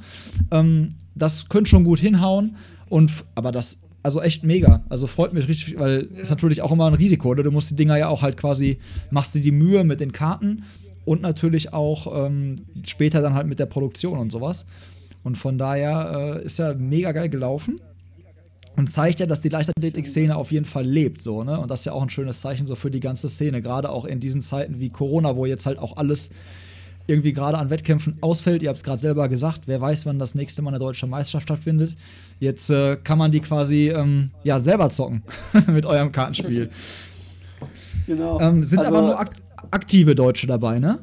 [0.51, 2.57] Ähm, das könnte schon gut hinhauen,
[2.89, 6.87] und, aber das, also echt mega, also freut mich richtig, weil ist natürlich auch immer
[6.87, 7.43] ein Risiko, ne?
[7.45, 8.79] Du musst die Dinger ja auch halt quasi,
[9.11, 10.65] machst dir die Mühe mit den Karten
[11.09, 14.67] und natürlich auch ähm, später dann halt mit der Produktion und sowas.
[15.25, 17.81] Und von daher äh, ist ja mega geil gelaufen
[18.77, 21.59] und zeigt ja, dass die Leichtathletik-Szene auf jeden Fall lebt, so, ne?
[21.59, 24.05] Und das ist ja auch ein schönes Zeichen so für die ganze Szene, gerade auch
[24.05, 26.31] in diesen Zeiten wie Corona, wo jetzt halt auch alles
[27.07, 28.63] irgendwie gerade an Wettkämpfen ausfällt.
[28.63, 31.45] Ihr habt es gerade selber gesagt, wer weiß, wann das nächste Mal eine deutsche Meisterschaft
[31.45, 31.97] stattfindet.
[32.39, 35.23] Jetzt äh, kann man die quasi ähm, ja selber zocken
[35.69, 36.69] mit eurem Kartenspiel.
[38.07, 38.39] Genau.
[38.41, 40.99] Ähm, sind Also- aber nur akt aktive Deutsche dabei, ne?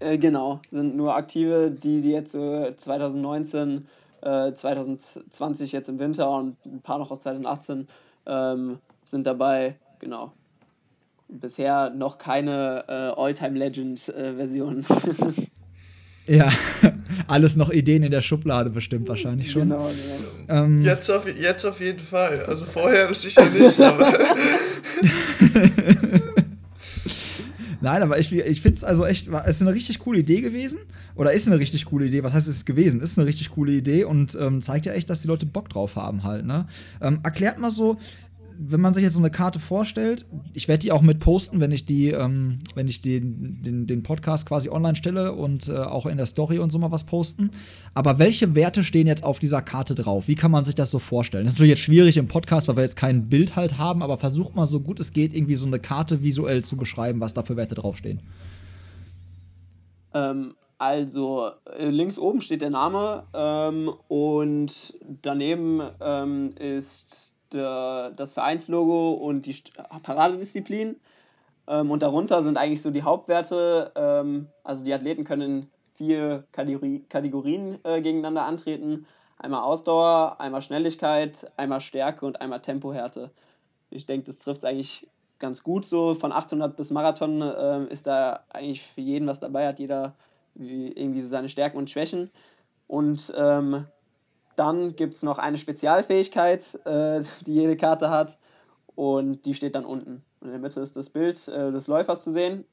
[0.00, 3.86] Äh, genau, sind nur aktive, die, die jetzt so 2019,
[4.22, 7.86] äh, 2020 jetzt im Winter und ein paar noch aus 2018
[8.26, 10.32] ähm, sind dabei, genau.
[11.28, 14.84] Bisher noch keine äh, All-Time-Legend-Version.
[16.30, 16.48] Ja,
[17.26, 19.62] alles noch Ideen in der Schublade bestimmt wahrscheinlich schon.
[19.62, 19.90] genau,
[20.48, 20.64] genau.
[20.64, 22.44] Ähm, Jetzt auf, jetzt auf jeden Fall.
[22.46, 24.12] Also vorher sicher nicht, aber
[27.80, 30.80] Nein, aber ich, ich finde es also echt, es ist eine richtig coole Idee gewesen.
[31.14, 32.22] Oder ist eine richtig coole Idee.
[32.22, 33.00] Was heißt es gewesen?
[33.00, 35.96] Ist eine richtig coole Idee und ähm, zeigt ja echt, dass die Leute Bock drauf
[35.96, 36.46] haben halt.
[36.46, 36.66] Ne?
[37.00, 37.98] Ähm, erklärt mal so,
[38.62, 41.72] wenn man sich jetzt so eine Karte vorstellt, ich werde die auch mit posten, wenn
[41.72, 46.04] ich die, ähm, wenn ich den, den, den Podcast quasi online stelle und äh, auch
[46.04, 47.52] in der Story und so mal was posten.
[47.94, 50.28] Aber welche Werte stehen jetzt auf dieser Karte drauf?
[50.28, 51.44] Wie kann man sich das so vorstellen?
[51.44, 54.18] Das ist natürlich jetzt schwierig im Podcast, weil wir jetzt kein Bild halt haben, aber
[54.18, 57.42] versucht mal so gut es geht, irgendwie so eine Karte visuell zu beschreiben, was da
[57.42, 58.20] für Werte draufstehen.
[60.12, 68.34] Ähm, also, äh, links oben steht der Name ähm, und daneben ähm, ist der, das
[68.34, 69.56] Vereinslogo und die
[70.02, 70.96] Paradedisziplin.
[71.68, 73.92] Ähm, und darunter sind eigentlich so die Hauptwerte.
[73.94, 79.06] Ähm, also, die Athleten können in vier Kategori Kategorien äh, gegeneinander antreten:
[79.38, 83.30] einmal Ausdauer, einmal Schnelligkeit, einmal Stärke und einmal Tempohärte.
[83.90, 85.08] Ich denke, das trifft es eigentlich
[85.38, 86.14] ganz gut so.
[86.14, 90.14] Von 800 bis Marathon ähm, ist da eigentlich für jeden was dabei, hat jeder
[90.54, 92.30] wie- irgendwie so seine Stärken und Schwächen.
[92.86, 93.86] Und ähm,
[94.60, 98.38] dann gibt es noch eine Spezialfähigkeit, äh, die jede Karte hat.
[98.94, 100.22] Und die steht dann unten.
[100.40, 102.66] Und in der Mitte ist das Bild äh, des Läufers zu sehen.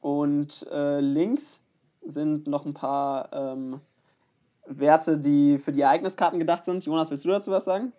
[0.00, 1.60] Und äh, links
[2.02, 3.80] sind noch ein paar ähm,
[4.66, 6.82] Werte, die für die Ereigniskarten gedacht sind.
[6.86, 7.92] Jonas, willst du dazu was sagen?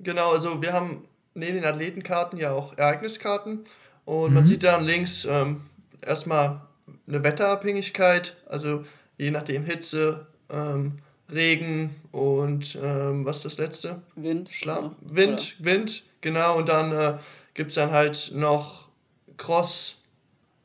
[0.00, 3.64] Genau, also wir haben neben den Athletenkarten ja auch Ereigniskarten
[4.04, 4.46] und man Mhm.
[4.48, 5.60] sieht dann links ähm,
[6.02, 6.60] erstmal
[7.06, 8.84] eine Wetterabhängigkeit, also
[9.16, 10.98] je nachdem Hitze, ähm,
[11.32, 14.02] Regen und ähm, was ist das letzte?
[14.16, 14.48] Wind.
[14.50, 14.94] Schlamm?
[15.08, 15.16] ja.
[15.16, 17.18] Wind, Wind, genau, und dann äh,
[17.54, 18.88] gibt es dann halt noch
[19.36, 20.02] Cross,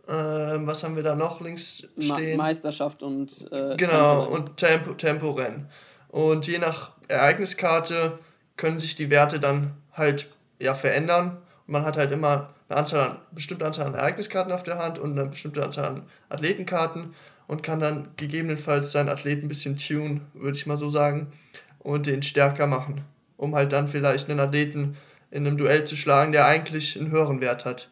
[0.07, 2.37] Ähm, was haben wir da noch links stehen?
[2.37, 4.27] Ma Meisterschaft und äh, Genau, Temporennen.
[4.27, 5.67] und Tempo, Temporennen.
[6.09, 8.17] Und je nach Ereigniskarte
[8.57, 10.27] können sich die Werte dann halt
[10.59, 11.37] ja verändern.
[11.67, 14.97] Und man hat halt immer eine Anzahl an, bestimmte Anzahl an Ereigniskarten auf der Hand
[14.97, 17.13] und eine bestimmte Anzahl an Athletenkarten
[17.49, 21.33] und kann dann gegebenenfalls seinen Athleten ein bisschen tun, würde ich mal so sagen,
[21.79, 23.01] und den stärker machen,
[23.37, 24.95] um halt dann vielleicht einen Athleten
[25.31, 27.89] in einem Duell zu schlagen, der eigentlich einen höheren Wert hat.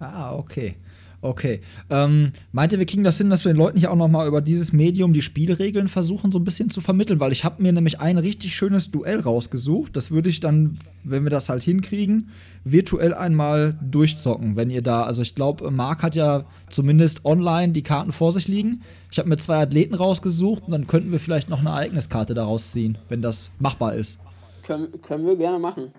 [0.00, 0.74] Ah, okay.
[1.24, 1.62] Okay.
[1.88, 4.28] Ähm, meint ihr, wir kriegen das hin, dass wir den Leuten hier auch noch mal
[4.28, 7.18] über dieses Medium die Spielregeln versuchen, so ein bisschen zu vermitteln?
[7.18, 9.96] Weil ich habe mir nämlich ein richtig schönes Duell rausgesucht.
[9.96, 12.28] Das würde ich dann, wenn wir das halt hinkriegen,
[12.64, 14.54] virtuell einmal durchzocken.
[14.56, 18.46] Wenn ihr da, also ich glaube, Marc hat ja zumindest online die Karten vor sich
[18.46, 18.82] liegen.
[19.10, 22.72] Ich habe mir zwei Athleten rausgesucht und dann könnten wir vielleicht noch eine Ereigniskarte daraus
[22.72, 24.18] ziehen, wenn das machbar ist.
[24.62, 25.90] Können, können wir gerne machen.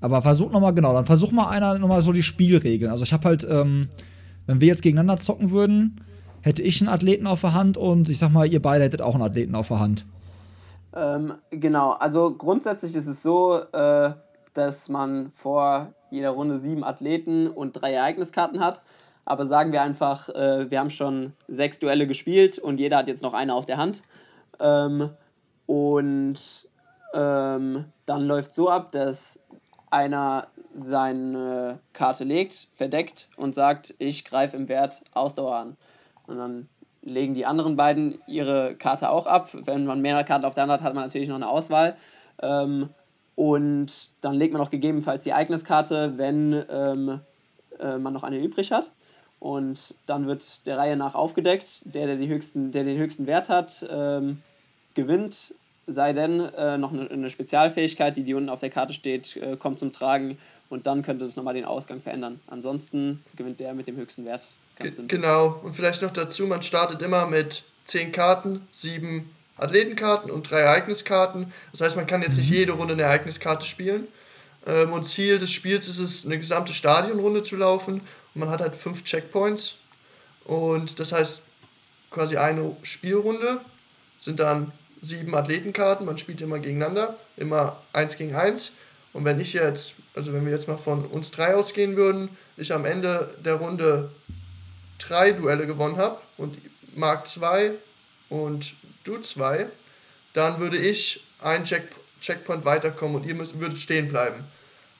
[0.00, 2.90] Aber versuch nochmal, genau, dann versuch mal einer nochmal so die Spielregeln.
[2.90, 3.88] Also ich habe halt, ähm,
[4.46, 6.00] wenn wir jetzt gegeneinander zocken würden,
[6.42, 9.14] hätte ich einen Athleten auf der Hand und ich sag mal, ihr beide hättet auch
[9.14, 10.06] einen Athleten auf der Hand.
[10.94, 14.12] Ähm, genau, also grundsätzlich ist es so, äh,
[14.54, 18.82] dass man vor jeder Runde sieben Athleten und drei Ereigniskarten hat.
[19.24, 23.22] Aber sagen wir einfach, äh, wir haben schon sechs Duelle gespielt und jeder hat jetzt
[23.22, 24.02] noch eine auf der Hand.
[24.58, 25.10] Ähm,
[25.66, 26.68] und
[27.14, 29.39] ähm, dann läuft so ab, dass
[29.90, 35.76] einer seine Karte legt, verdeckt und sagt, ich greife im Wert Ausdauer an.
[36.26, 36.68] Und dann
[37.02, 39.50] legen die anderen beiden ihre Karte auch ab.
[39.52, 41.96] Wenn man mehrere Karten auf der Hand hat, hat man natürlich noch eine Auswahl.
[42.40, 42.90] Ähm,
[43.34, 47.20] und dann legt man auch gegebenenfalls die Ereigniskarte, wenn ähm,
[47.78, 48.90] äh, man noch eine übrig hat.
[49.38, 51.82] Und dann wird der Reihe nach aufgedeckt.
[51.86, 54.42] Der, der, die höchsten, der den höchsten Wert hat, ähm,
[54.94, 55.54] gewinnt
[55.92, 59.56] sei denn äh, noch eine, eine, Spezialfähigkeit, die, die unten auf der Karte steht, äh,
[59.56, 62.40] kommt zum Tragen und dann könnte das nochmal den Ausgang verändern.
[62.46, 64.42] Ansonsten gewinnt der mit dem höchsten Wert.
[65.08, 70.60] Genau, und vielleicht noch dazu, man startet immer mit 10 Karten, 7 Athletenkarten und 3
[70.60, 71.52] Ereigniskarten.
[71.72, 72.40] Das heißt, man kann jetzt mhm.
[72.40, 74.08] nicht jede Runde eine Ereigniskarte spielen.
[74.66, 78.00] Ähm, und Ziel des Spiels ist es, eine gesamte Stadionrunde zu laufen.
[78.34, 79.76] Und man hat halt 5 Checkpoints.
[80.44, 81.42] Und das heißt,
[82.10, 83.60] quasi eine Spielrunde
[84.18, 88.72] sind dann sieben Athletenkarten, man spielt immer gegeneinander, immer eins gegen eins.
[89.12, 92.72] Und wenn ich jetzt, also wenn wir jetzt mal von uns drei ausgehen würden, ich
[92.72, 94.10] am Ende der Runde
[94.98, 96.56] drei Duelle gewonnen habe und
[96.94, 97.72] Mark zwei
[98.28, 99.66] und du zwei,
[100.32, 101.84] dann würde ich einen Check
[102.20, 104.44] Checkpoint weiterkommen und ihr müsst, würdet stehen bleiben.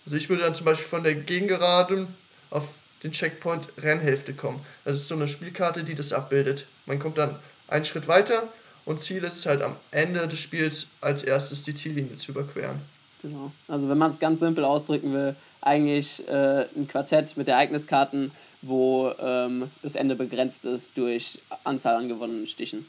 [0.07, 2.09] Also ich würde dann zum Beispiel von der Gegengeraden
[2.49, 2.67] auf
[3.03, 4.65] den Checkpoint Rennhälfte kommen.
[4.87, 6.67] Das ist so eine Spielkarte, die das abbildet.
[6.87, 8.51] Man kommt dann einen Schritt weiter
[8.91, 12.81] und Ziel ist es halt am Ende des Spiels als erstes die Ziellinie zu überqueren.
[13.23, 13.53] Genau.
[13.69, 19.13] Also wenn man es ganz simpel ausdrücken will, eigentlich äh, ein Quartett mit Ereigniskarten, wo
[19.21, 22.85] ähm, das Ende begrenzt ist durch Anzahl an gewonnenen Stichen.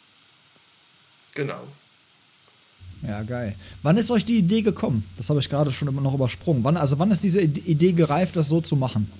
[1.36, 1.62] Genau.
[3.04, 3.56] Ja, geil.
[3.84, 5.08] Wann ist euch die Idee gekommen?
[5.18, 6.64] Das habe ich gerade schon immer noch übersprungen.
[6.64, 9.12] Wann, also wann ist diese Idee gereift, das so zu machen?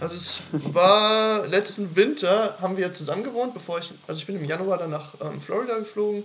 [0.00, 4.44] Also es war letzten Winter, haben wir zusammen gewohnt, bevor ich, also ich bin im
[4.44, 6.24] Januar dann nach ähm, Florida geflogen,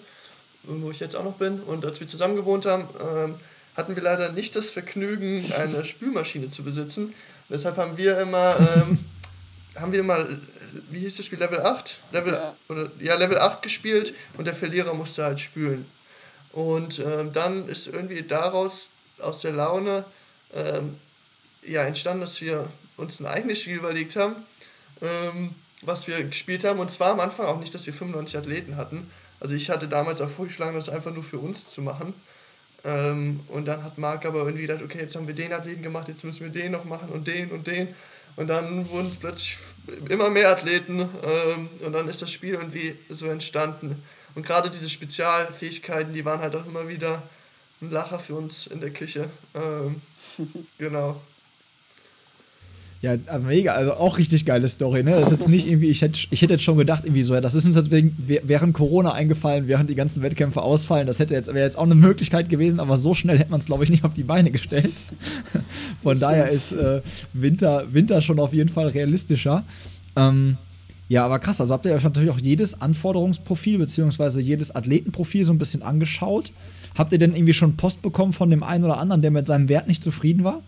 [0.63, 1.59] wo ich jetzt auch noch bin.
[1.62, 3.36] Und als wir zusammen gewohnt haben, ähm,
[3.75, 7.15] hatten wir leider nicht das Vergnügen, eine Spülmaschine zu besitzen.
[7.49, 8.99] Deshalb haben wir immer, ähm,
[9.75, 10.27] haben wir immer,
[10.91, 11.97] wie hieß das Spiel, Level 8?
[12.12, 12.55] Level, ja.
[12.69, 15.86] Oder, ja, Level 8 gespielt und der Verlierer musste halt spülen.
[16.51, 20.05] Und ähm, dann ist irgendwie daraus, aus der Laune,
[20.53, 20.97] ähm,
[21.65, 24.36] ja, entstanden, dass wir uns ein eigenes Spiel überlegt haben,
[25.01, 26.79] ähm, was wir gespielt haben.
[26.79, 29.10] Und zwar am Anfang auch nicht, dass wir 95 Athleten hatten.
[29.39, 32.13] Also ich hatte damals auch vorgeschlagen, das einfach nur für uns zu machen.
[32.86, 36.08] Ähm, und dann hat Marc aber irgendwie gedacht, okay, jetzt haben wir den Athleten gemacht,
[36.08, 37.95] jetzt müssen wir den noch machen und den und den.
[38.36, 39.58] Und dann wurden es plötzlich
[40.10, 44.03] immer mehr Athleten ähm, und dann ist das Spiel irgendwie so entstanden.
[44.36, 47.21] Und gerade diese Spezialfähigkeiten, die waren halt auch immer wieder
[47.82, 49.29] ein Lacher für uns in der Küche.
[49.53, 50.01] Ähm,
[50.77, 51.21] genau.
[53.03, 55.11] Ja, mega, also auch richtig geile Story, ne?
[55.11, 57.41] Das ist jetzt nicht irgendwie, ich hätte, ich hätte jetzt schon gedacht, irgendwie so, ja,
[57.41, 61.05] das ist uns jetzt wegen, während Corona eingefallen, während die ganzen Wettkämpfe ausfallen.
[61.05, 63.65] Das hätte jetzt, wäre jetzt auch eine Möglichkeit gewesen, aber so schnell hätte man es,
[63.65, 64.93] glaube ich, nicht auf die Beine gestellt.
[66.01, 67.01] Von daher ist äh,
[67.33, 69.65] Winter, Winter schon auf jeden Fall realistischer.
[70.15, 70.55] Ähm,
[71.09, 74.39] ja, aber krass, also habt ihr euch natürlich auch jedes Anforderungsprofil bzw.
[74.39, 76.53] jedes Athletenprofil so ein bisschen angeschaut.
[76.97, 79.67] Habt ihr denn irgendwie schon Post bekommen von dem einen oder anderen, der mit seinem
[79.67, 80.61] Wert nicht zufrieden war?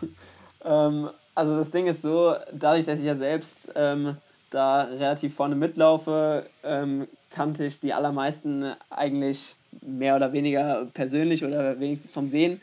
[0.64, 4.16] ähm, also das Ding ist so, dadurch, dass ich ja selbst ähm,
[4.50, 11.80] da relativ vorne mitlaufe, ähm, kannte ich die allermeisten eigentlich mehr oder weniger persönlich oder
[11.80, 12.60] wenigstens vom Sehen.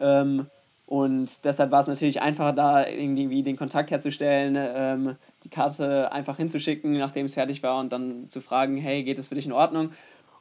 [0.00, 0.46] Ähm,
[0.86, 6.36] Und deshalb war es natürlich einfacher, da irgendwie den Kontakt herzustellen, ähm, die Karte einfach
[6.36, 9.52] hinzuschicken, nachdem es fertig war und dann zu fragen, hey, geht es für dich in
[9.52, 9.92] Ordnung?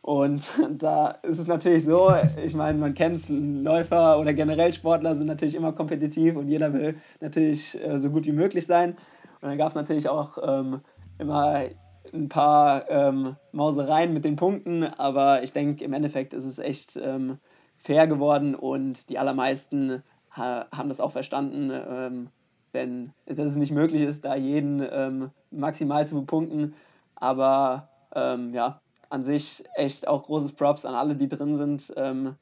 [0.01, 0.43] Und
[0.77, 2.11] da ist es natürlich so,
[2.43, 6.73] ich meine, man kennt es, Läufer oder generell Sportler sind natürlich immer kompetitiv und jeder
[6.73, 8.97] will natürlich äh, so gut wie möglich sein.
[9.41, 10.81] Und dann gab es natürlich auch ähm,
[11.19, 11.65] immer
[12.13, 16.97] ein paar ähm, Mausereien mit den Punkten, aber ich denke, im Endeffekt ist es echt
[16.97, 17.37] ähm,
[17.77, 22.29] fair geworden und die allermeisten ha haben das auch verstanden, ähm,
[22.73, 26.73] denn dass es nicht möglich ist, da jeden ähm, maximal zu bepunkten.
[27.15, 32.35] Aber ähm, ja, an sich echt auch großes Props an alle, die drin sind, ähm,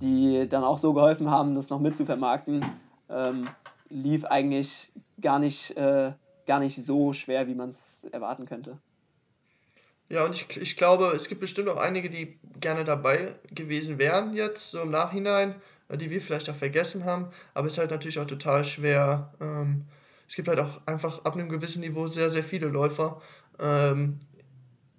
[0.00, 2.64] die dann auch so geholfen haben, das noch mitzuvermarkten.
[3.10, 3.48] Ähm,
[3.88, 6.12] lief eigentlich gar nicht, äh,
[6.46, 8.78] gar nicht so schwer, wie man es erwarten könnte.
[10.08, 14.34] Ja, und ich, ich glaube, es gibt bestimmt auch einige, die gerne dabei gewesen wären
[14.34, 15.54] jetzt, so im Nachhinein,
[15.88, 17.28] äh, die wir vielleicht auch vergessen haben.
[17.54, 19.32] Aber es ist halt natürlich auch total schwer.
[19.40, 19.84] Ähm,
[20.28, 23.20] es gibt halt auch einfach ab einem gewissen Niveau sehr, sehr viele Läufer.
[23.58, 24.20] Ähm,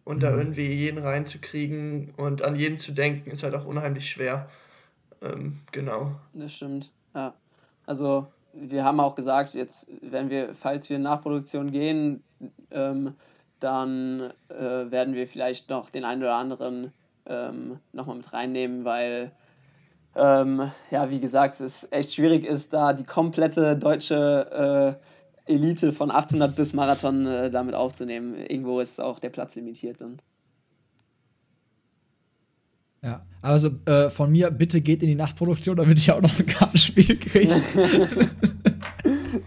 [0.05, 0.21] und mhm.
[0.21, 4.49] da irgendwie jeden reinzukriegen und an jeden zu denken, ist halt auch unheimlich schwer.
[5.21, 6.15] Ähm, genau.
[6.33, 7.33] Das stimmt, ja.
[7.85, 12.23] Also wir haben auch gesagt, jetzt, wenn wir, falls wir in Nachproduktion gehen,
[12.71, 13.15] ähm,
[13.59, 16.93] dann äh, werden wir vielleicht noch den einen oder anderen
[17.25, 19.31] ähm, nochmal mit reinnehmen, weil,
[20.15, 25.05] ähm, ja, wie gesagt, es echt schwierig ist, da die komplette deutsche äh,
[25.49, 28.35] Elite von 800 bis Marathon äh, damit aufzunehmen.
[28.35, 30.21] Irgendwo ist auch der Platz limitiert dann.
[33.01, 36.45] Ja, also äh, von mir, bitte geht in die Nachtproduktion, damit ich auch noch ein
[36.45, 37.55] Kartenspiel kriege.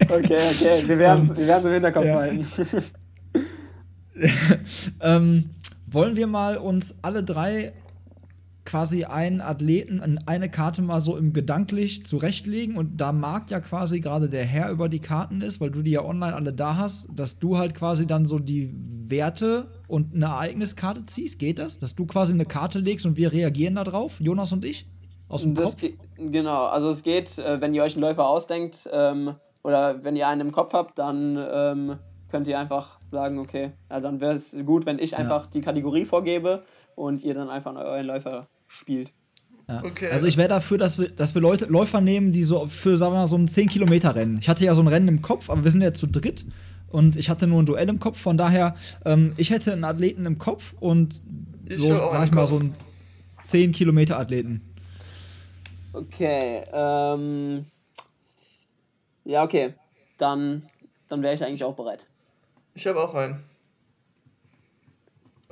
[0.08, 2.14] okay, okay, wir werden es wir im Hinterkopf ja.
[2.14, 2.46] halten.
[5.00, 5.50] ähm,
[5.90, 7.72] wollen wir mal uns alle drei
[8.72, 14.00] quasi einen Athleten eine Karte mal so im gedanklich zurechtlegen und da Marc ja quasi
[14.00, 17.08] gerade der Herr über die Karten ist, weil du die ja online alle da hast,
[17.14, 18.74] dass du halt quasi dann so die
[19.10, 21.80] Werte und eine Ereigniskarte ziehst, geht das?
[21.80, 24.86] Dass du quasi eine Karte legst und wir reagieren da drauf, Jonas und ich?
[25.28, 25.92] Aus dem das Kopf?
[26.16, 30.26] Genau, also es geht, äh, wenn ihr euch einen Läufer ausdenkt ähm, oder wenn ihr
[30.28, 31.98] einen im Kopf habt, dann ähm,
[32.30, 35.50] könnt ihr einfach sagen, okay, ja, dann wäre es gut, wenn ich einfach ja.
[35.52, 36.62] die Kategorie vorgebe
[36.94, 39.12] und ihr dann einfach euren Läufer spielt.
[39.68, 39.84] Ja.
[39.84, 40.10] Okay.
[40.10, 43.12] Also ich wäre dafür, dass wir, dass wir Leute, Läufer nehmen, die so für, sagen
[43.12, 44.38] wir mal, so ein 10-Kilometer-Rennen.
[44.38, 46.44] Ich hatte ja so ein Rennen im Kopf, aber wir sind ja zu dritt
[46.88, 48.18] und ich hatte nur ein Duell im Kopf.
[48.20, 51.22] Von daher, ähm, ich hätte einen Athleten im Kopf und
[51.66, 52.74] ich so, sag ich mal, so einen
[53.44, 54.60] 10-Kilometer-Athleten.
[55.92, 57.66] Okay, ähm.
[59.24, 59.74] Ja, okay.
[60.18, 60.62] Dann,
[61.08, 62.06] dann wäre ich eigentlich auch bereit.
[62.74, 63.42] Ich habe auch einen.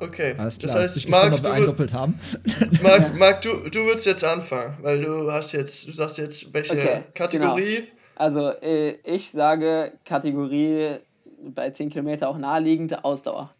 [0.01, 0.35] Okay.
[0.39, 0.75] Alles klar.
[0.75, 2.19] Das heißt, ich Marc, gespannt, ob wir einen doppelt haben.
[2.83, 6.73] Marc, Marc du, du würdest jetzt anfangen, weil du hast jetzt, du sagst jetzt, welche
[6.73, 7.77] okay, Kategorie.
[7.77, 7.87] Genau.
[8.17, 10.97] Also äh, ich sage Kategorie
[11.43, 13.51] bei 10 Kilometer auch naheliegend Ausdauer.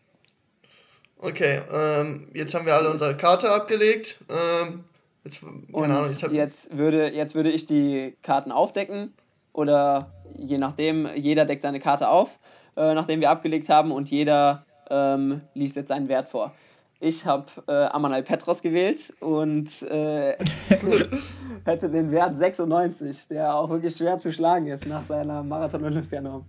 [1.19, 4.25] Okay, ähm, jetzt haben wir alle unsere Karte abgelegt.
[4.31, 4.85] Ähm,
[5.25, 9.13] jetzt, Und Ahnung, jetzt, jetzt, würde, jetzt würde ich die Karten aufdecken
[9.53, 12.39] oder je nachdem, jeder deckt seine Karte auf
[12.77, 16.55] äh, nachdem wir abgelegt haben und jeder ähm, liest jetzt seinen Wert vor.
[17.03, 20.37] Ich habe äh, Amanal Petros gewählt und äh,
[21.65, 26.45] hätte den Wert 96, der auch wirklich schwer zu schlagen ist nach seiner Marathon-Olympianorm.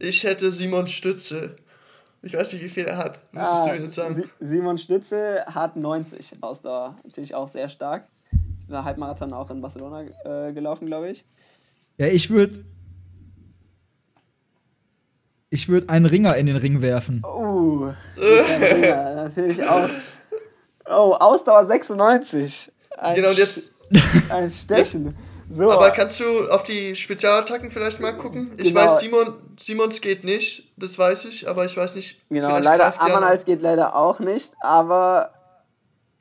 [0.00, 1.56] Ich hätte Simon Stütze.
[2.22, 3.20] Ich weiß nicht, wie viel er hat.
[3.32, 4.24] Müsstest ah, du jetzt sagen?
[4.40, 6.96] Simon Stütze hat 90 Ausdauer.
[7.04, 8.08] Natürlich auch sehr stark.
[8.68, 11.24] Halbmarathon auch in Barcelona äh, gelaufen, glaube ich.
[11.98, 12.64] Ja, ich würde
[15.50, 17.22] ich würde einen Ringer in den Ring werfen.
[17.24, 19.88] Oh, Ringer, natürlich auch.
[20.88, 22.72] Oh, Ausdauer 96.
[22.98, 23.70] Ein genau, jetzt.
[24.30, 25.16] Ein Stechen.
[25.48, 25.70] So.
[25.70, 28.52] Aber kannst du auf die Spezialattacken vielleicht mal gucken?
[28.56, 28.80] Ich genau.
[28.80, 32.28] weiß, Simon, Simons geht nicht, das weiß ich, aber ich weiß nicht.
[32.28, 35.30] Genau, leider, Amanals geht leider auch nicht, aber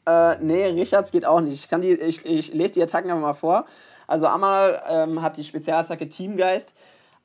[0.06, 1.54] äh, nee, Richards geht auch nicht.
[1.54, 3.66] Ich, kann die, ich, ich lese die Attacken einfach mal vor.
[4.06, 6.76] Also Amanal ähm, hat die Spezialattacke Teamgeist.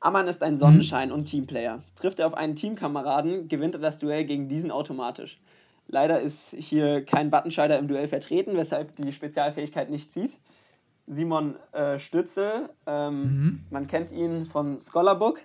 [0.01, 1.15] Ammann ist ein Sonnenschein mhm.
[1.15, 1.83] und Teamplayer.
[1.95, 5.39] Trifft er auf einen Teamkameraden, gewinnt er das Duell gegen diesen automatisch.
[5.89, 10.39] Leider ist hier kein Buttonscheider im Duell vertreten, weshalb die Spezialfähigkeit nicht zieht.
[11.07, 13.64] Simon äh, Stützel, ähm, mhm.
[13.70, 15.41] man kennt ihn von Scholarbook.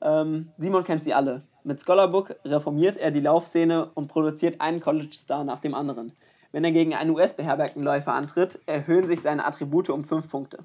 [0.00, 1.42] Ähm, Simon kennt sie alle.
[1.64, 6.12] Mit Scholarbook reformiert er die Laufszene und produziert einen College-Star nach dem anderen.
[6.52, 10.58] Wenn er gegen einen US-beherbergten Läufer antritt, erhöhen sich seine Attribute um 5 Punkte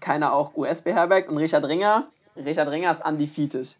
[0.00, 1.28] keiner auch US beherbergt.
[1.28, 3.76] Und Richard Ringer, Richard Ringer ist undefeated.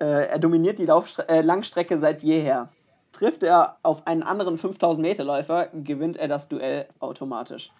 [0.00, 2.68] Äh, er dominiert die Laufstre äh, Langstrecke seit jeher.
[3.12, 7.70] Trifft er auf einen anderen 5000 Meter Läufer, gewinnt er das Duell automatisch.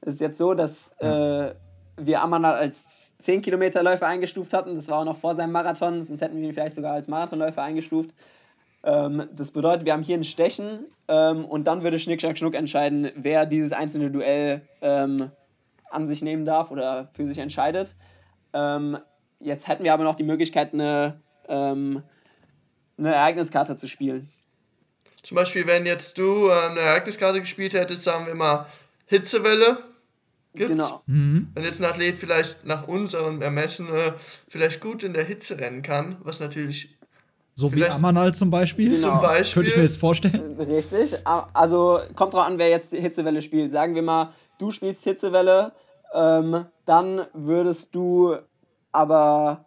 [0.00, 1.52] Es ist jetzt so, dass äh,
[1.96, 4.76] wir Amanal als 10 Kilometerläufer eingestuft hatten.
[4.76, 7.62] Das war auch noch vor seinem Marathon, sonst hätten wir ihn vielleicht sogar als Marathonläufer
[7.62, 8.10] eingestuft.
[8.84, 12.54] Ähm, das bedeutet, wir haben hier ein Stechen ähm, und dann würde Schnick, Schnack, Schnuck
[12.54, 15.30] entscheiden, wer dieses einzelne Duell ähm,
[15.92, 17.94] an sich nehmen darf oder für sich entscheidet.
[18.52, 18.98] Ähm,
[19.40, 22.02] jetzt hätten wir aber noch die Möglichkeit, eine, ähm,
[22.98, 24.28] eine Ereigniskarte zu spielen.
[25.22, 28.66] Zum Beispiel, wenn jetzt du äh, eine Ereigniskarte gespielt hättest, sagen wir mal
[29.06, 29.78] Hitzewelle.
[30.54, 30.72] Gibt's.
[30.72, 31.02] Genau.
[31.06, 31.48] Mhm.
[31.54, 34.12] Wenn jetzt ein Athlet vielleicht nach unserem Ermessen äh,
[34.48, 36.98] vielleicht gut in der Hitze rennen kann, was natürlich
[37.54, 38.90] so wie Amanal zum Beispiel.
[38.96, 39.12] Genau.
[39.12, 39.54] Zum Beispiel.
[39.54, 40.56] Könnte ich mir jetzt vorstellen.
[40.58, 41.14] Richtig.
[41.24, 43.72] Also kommt drauf an, wer jetzt die Hitzewelle spielt.
[43.72, 44.32] Sagen wir mal,
[44.62, 45.72] du spielst Hitzewelle,
[46.14, 48.36] ähm, dann würdest du
[48.92, 49.66] aber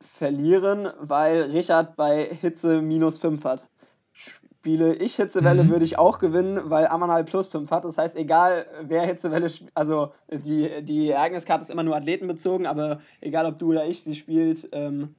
[0.00, 3.64] verlieren, weil Richard bei Hitze minus 5 hat.
[4.12, 5.70] Spiele ich Hitzewelle, mhm.
[5.70, 7.84] würde ich auch gewinnen, weil Amanal plus 5 hat.
[7.84, 13.00] Das heißt, egal wer Hitzewelle spielt, also die, die Ereigniskarte ist immer nur athletenbezogen, aber
[13.20, 15.14] egal ob du oder ich sie spielt, ähm,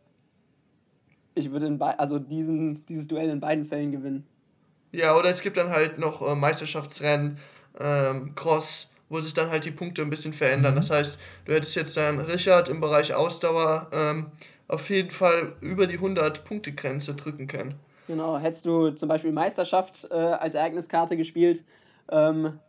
[1.33, 4.27] ich würde in also diesen, dieses Duell in beiden Fällen gewinnen.
[4.91, 7.37] Ja, oder es gibt dann halt noch äh, Meisterschaftsrennen,
[7.79, 10.73] ähm, Cross, wo sich dann halt die Punkte ein bisschen verändern.
[10.73, 10.77] Mhm.
[10.77, 14.27] Das heißt, du hättest jetzt dann Richard im Bereich Ausdauer ähm,
[14.67, 17.75] auf jeden Fall über die 100-Punkte-Grenze drücken können.
[18.07, 21.63] Genau, hättest du zum Beispiel Meisterschaft äh, als Ereigniskarte gespielt,
[22.09, 22.59] ähm,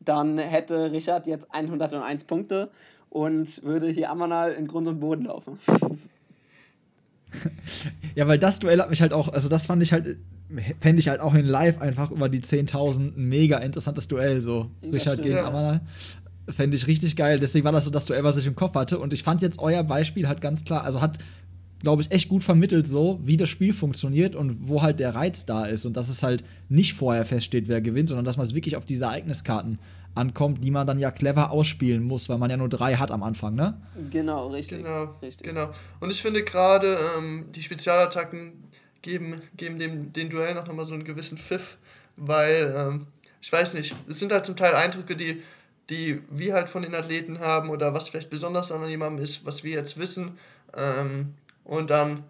[0.00, 2.70] dann hätte Richard jetzt 101 Punkte
[3.10, 5.58] und würde hier Amanal in Grund und Boden laufen.
[8.14, 10.18] ja, weil das Duell hat mich halt auch, also das fand ich halt,
[10.80, 14.70] fände ich halt auch in Live einfach über die 10.000 ein mega interessantes Duell, so
[14.82, 15.46] ja, Richard gegen ja.
[15.46, 15.82] Amanal.
[16.48, 17.38] Fände ich richtig geil.
[17.38, 18.98] Deswegen war das so das Duell, was ich im Kopf hatte.
[18.98, 21.18] Und ich fand jetzt euer Beispiel halt ganz klar, also hat,
[21.80, 25.44] glaube ich, echt gut vermittelt, so wie das Spiel funktioniert und wo halt der Reiz
[25.44, 25.84] da ist.
[25.84, 28.86] Und dass es halt nicht vorher feststeht, wer gewinnt, sondern dass man es wirklich auf
[28.86, 29.78] diese Ereigniskarten
[30.14, 33.22] ankommt, die man dann ja clever ausspielen muss, weil man ja nur drei hat am
[33.22, 33.80] Anfang, ne?
[34.10, 34.78] Genau, richtig.
[34.78, 35.46] Genau, richtig.
[35.46, 35.70] genau.
[36.00, 38.67] Und ich finde gerade ähm, die Spezialattacken
[39.08, 41.78] geben, geben dem den Duell noch mal so einen gewissen Pfiff,
[42.16, 43.06] weil ähm,
[43.40, 45.42] ich weiß nicht, es sind halt zum Teil Eindrücke, die
[45.90, 49.64] die wir halt von den Athleten haben oder was vielleicht besonders an jemandem ist, was
[49.64, 50.38] wir jetzt wissen.
[50.76, 51.32] Ähm,
[51.64, 52.24] und dann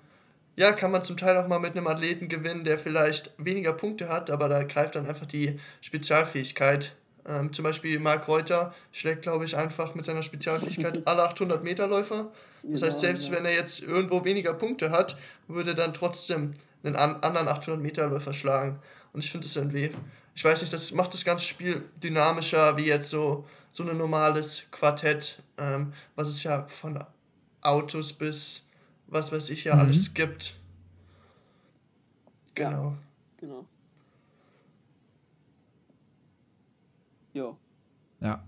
[0.54, 4.08] ja, kann man zum Teil auch mal mit einem Athleten gewinnen, der vielleicht weniger Punkte
[4.08, 6.92] hat, aber da greift dann einfach die Spezialfähigkeit
[7.28, 11.86] ähm, zum Beispiel Marc Reuter schlägt, glaube ich, einfach mit seiner Spezialfähigkeit alle 800 Meter
[11.86, 12.32] Läufer.
[12.62, 13.34] Das heißt, selbst ja.
[13.34, 15.16] wenn er jetzt irgendwo weniger Punkte hat,
[15.46, 18.78] würde er dann trotzdem einen anderen 800 Meter Läufer schlagen.
[19.12, 19.90] Und ich finde das irgendwie,
[20.34, 24.66] ich weiß nicht, das macht das ganze Spiel dynamischer wie jetzt so, so ein normales
[24.70, 27.02] Quartett, ähm, was es ja von
[27.62, 28.68] Autos bis
[29.08, 29.80] was weiß ich ja mhm.
[29.80, 30.54] alles gibt.
[32.54, 32.70] Genau.
[32.70, 32.98] Ja,
[33.40, 33.66] genau.
[37.32, 37.56] Jo.
[38.20, 38.42] Ja.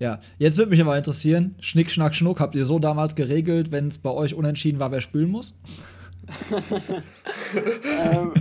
[0.00, 3.88] Ja, jetzt würde mich aber interessieren, Schnick, Schnack, Schnuck, habt ihr so damals geregelt, wenn
[3.88, 5.58] es bei euch unentschieden war, wer spülen muss?
[8.12, 8.32] Ähm,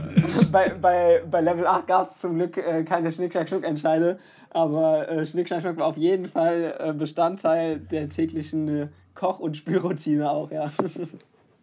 [0.52, 4.20] bei, bei, bei Level 8 gab es zum Glück äh, keine Schnick, Schnack, Schnuck Entscheide,
[4.50, 9.40] aber äh, Schnick, Schnack, Schnuck war auf jeden Fall äh, Bestandteil der täglichen äh, Koch-
[9.40, 10.72] und Spülroutine auch, ja.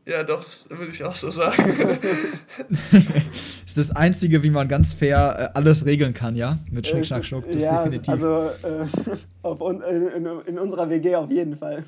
[0.06, 1.62] Ja, doch, das würde ich auch so sagen.
[3.66, 6.56] ist das Einzige, wie man ganz fair äh, alles regeln kann, ja?
[6.70, 8.12] Mit Schnick, Schnack, Schnuck, das ja, definitiv.
[8.12, 8.86] Also äh,
[9.42, 11.84] auf, in, in, unserer WG auf jeden Fall.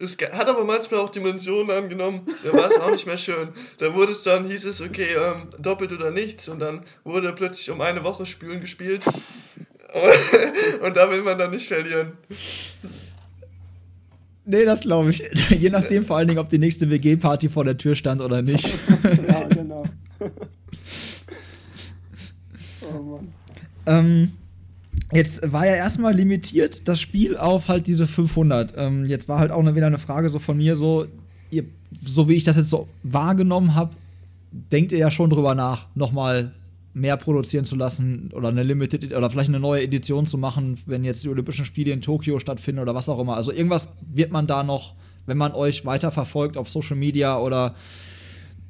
[0.00, 3.48] Es hat aber manchmal auch Dimensionen angenommen, da war es auch nicht mehr schön.
[3.78, 7.70] Da wurde es dann, hieß es, okay, ähm, doppelt oder nichts und dann wurde plötzlich
[7.70, 9.04] um eine Woche Spülen gespielt.
[10.82, 12.12] und da will man dann nicht verlieren.
[14.44, 15.22] Nee, das glaube ich.
[15.50, 18.66] Je nachdem vor allen Dingen, ob die nächste WG-Party vor der Tür stand oder nicht.
[19.28, 19.84] ja, genau.
[22.82, 23.32] oh Mann.
[23.86, 24.32] Ähm,
[25.12, 28.74] jetzt war ja erstmal limitiert das Spiel auf halt diese 500.
[28.76, 31.06] Ähm, jetzt war halt auch wieder eine Frage so von mir so,
[31.50, 31.64] ihr,
[32.02, 33.96] so wie ich das jetzt so wahrgenommen habe,
[34.50, 36.52] denkt ihr ja schon drüber nach, nochmal
[36.94, 41.04] mehr produzieren zu lassen oder eine Limited oder vielleicht eine neue Edition zu machen, wenn
[41.04, 43.36] jetzt die Olympischen Spiele in Tokio stattfinden oder was auch immer.
[43.36, 44.94] Also irgendwas wird man da noch,
[45.26, 47.74] wenn man euch weiter verfolgt auf Social Media oder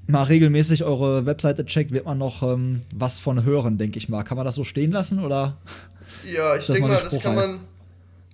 [0.09, 4.23] mal regelmäßig eure Webseite checkt, wird man noch ähm, was von hören, denke ich mal.
[4.25, 5.57] Kann man das so stehen lassen oder?
[6.25, 7.61] Ja, ich denke mal, das kann man,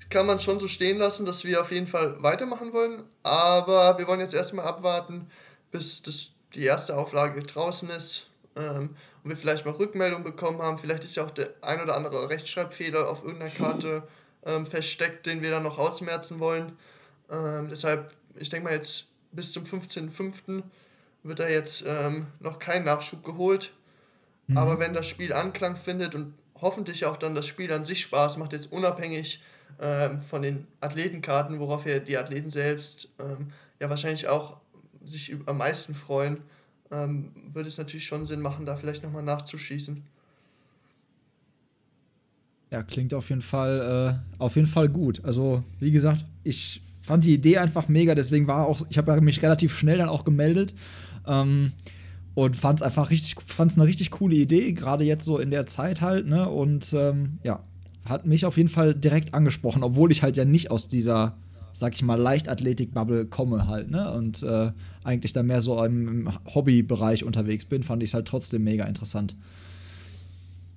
[0.08, 3.02] kann man schon so stehen lassen, dass wir auf jeden Fall weitermachen wollen.
[3.24, 5.26] Aber wir wollen jetzt erstmal abwarten,
[5.72, 8.28] bis das, die erste Auflage draußen ist.
[8.54, 8.90] Ähm,
[9.24, 10.78] und wir vielleicht mal Rückmeldung bekommen haben.
[10.78, 14.02] Vielleicht ist ja auch der ein oder andere Rechtschreibfehler auf irgendeiner Karte
[14.46, 16.76] ähm, versteckt, den wir dann noch ausmerzen wollen.
[17.30, 20.62] Ähm, deshalb, ich denke mal jetzt bis zum 15.05.
[21.24, 23.72] wird da jetzt ähm, noch kein Nachschub geholt.
[24.46, 24.58] Mhm.
[24.58, 28.36] Aber wenn das Spiel Anklang findet und hoffentlich auch dann das Spiel an sich Spaß
[28.36, 29.42] macht, jetzt unabhängig
[29.80, 34.58] ähm, von den Athletenkarten, worauf ja die Athleten selbst ähm, ja wahrscheinlich auch
[35.04, 36.38] sich am meisten freuen,
[36.90, 40.02] ähm, würde es natürlich schon Sinn machen, da vielleicht nochmal nachzuschießen.
[42.70, 45.24] Ja, klingt auf jeden Fall, äh, auf jeden Fall gut.
[45.24, 49.42] Also, wie gesagt, ich fand die Idee einfach mega, deswegen war auch, ich habe mich
[49.42, 50.74] relativ schnell dann auch gemeldet.
[51.26, 51.72] Ähm,
[52.34, 55.50] und fand es einfach richtig, fand es eine richtig coole Idee, gerade jetzt so in
[55.50, 56.48] der Zeit halt, ne?
[56.48, 57.62] Und ähm, ja,
[58.04, 61.36] hat mich auf jeden Fall direkt angesprochen, obwohl ich halt ja nicht aus dieser,
[61.72, 64.12] sag ich mal, Leichtathletik-Bubble komme halt, ne?
[64.12, 64.72] Und äh,
[65.04, 69.36] eigentlich da mehr so im, Hobbybereich unterwegs bin, fand ich es halt trotzdem mega interessant.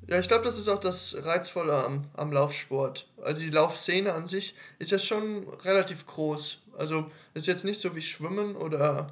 [0.08, 3.08] Ja, ich glaube, das ist auch das Reizvolle am, am Laufsport.
[3.22, 6.60] Also die Laufszene an sich ist ja schon relativ groß.
[6.78, 9.12] Also ist jetzt nicht so wie Schwimmen oder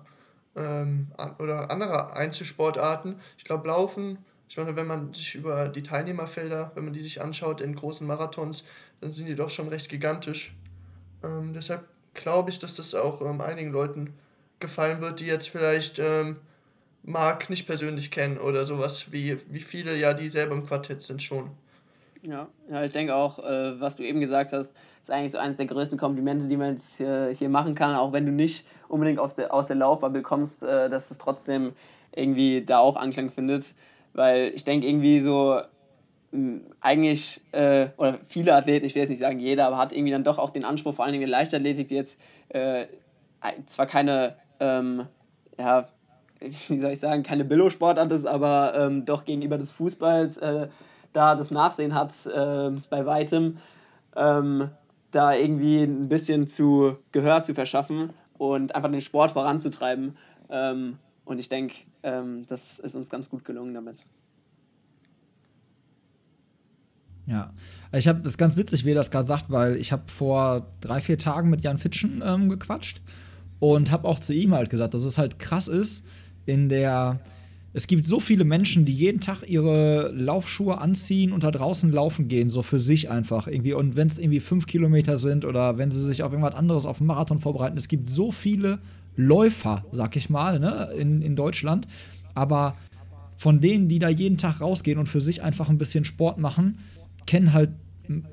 [0.56, 1.08] ähm,
[1.40, 3.20] oder andere Einzelsportarten.
[3.38, 7.22] Ich glaube, Laufen, ich meine, wenn man sich über die Teilnehmerfelder, wenn man die sich
[7.22, 8.66] anschaut in großen Marathons,
[9.02, 10.56] dann sind die doch schon recht gigantisch.
[11.24, 14.14] Ähm, deshalb glaube ich, dass das auch ähm, einigen Leuten
[14.60, 16.38] gefallen wird, die jetzt vielleicht ähm,
[17.04, 21.22] Marc nicht persönlich kennen oder sowas, wie, wie viele ja, die selber im Quartett sind
[21.22, 21.52] schon.
[22.28, 25.58] Ja, ja ich denke auch, äh, was du eben gesagt hast, ist eigentlich so eines
[25.58, 29.20] der größten Komplimente, die man jetzt hier, hier machen kann, auch wenn du nicht unbedingt
[29.20, 31.74] auf der, aus der Laufbubble kommst, äh, dass es trotzdem
[32.16, 33.76] irgendwie da auch Anklang findet.
[34.14, 35.60] Weil ich denke irgendwie so,
[36.32, 40.12] mh, eigentlich, äh, oder viele Athleten, ich will jetzt nicht sagen jeder, aber hat irgendwie
[40.12, 42.20] dann doch auch den Anspruch, vor allen Dingen in Leichtathletik, die jetzt
[42.50, 42.86] äh,
[43.68, 45.06] zwar keine, ähm,
[45.60, 45.88] ja,
[46.40, 50.68] wie soll ich sagen, keine Billo-Sportart ist, aber ähm, doch gegenüber des Fußballs äh,
[51.16, 53.58] da das Nachsehen hat äh, bei weitem,
[54.16, 54.70] ähm,
[55.12, 60.18] da irgendwie ein bisschen zu Gehör zu verschaffen und einfach den Sport voranzutreiben.
[60.50, 64.06] Ähm, und ich denke, ähm, das ist uns ganz gut gelungen damit.
[67.28, 67.52] Ja,
[67.92, 71.02] ich habe das ganz witzig, wie er das gerade sagt, weil ich habe vor drei,
[71.02, 73.02] vier Tagen mit Jan Fitschen ähm, gequatscht
[73.60, 76.06] und habe auch zu ihm halt gesagt, dass es halt krass ist,
[76.46, 77.20] in der
[77.76, 82.30] es gibt so viele Menschen, die jeden Tag ihre Laufschuhe anziehen und da draußen laufen
[82.30, 83.74] gehen, so für sich einfach irgendwie.
[83.74, 87.02] Und wenn es irgendwie fünf Kilometer sind oder wenn sie sich auf irgendwas anderes auf
[87.02, 88.80] einen Marathon vorbereiten, es gibt so viele
[89.18, 91.86] Läufer, sag ich mal, ne, in, in Deutschland.
[92.34, 92.78] Aber
[93.36, 96.78] von denen, die da jeden Tag rausgehen und für sich einfach ein bisschen Sport machen,
[97.26, 97.72] kennen halt,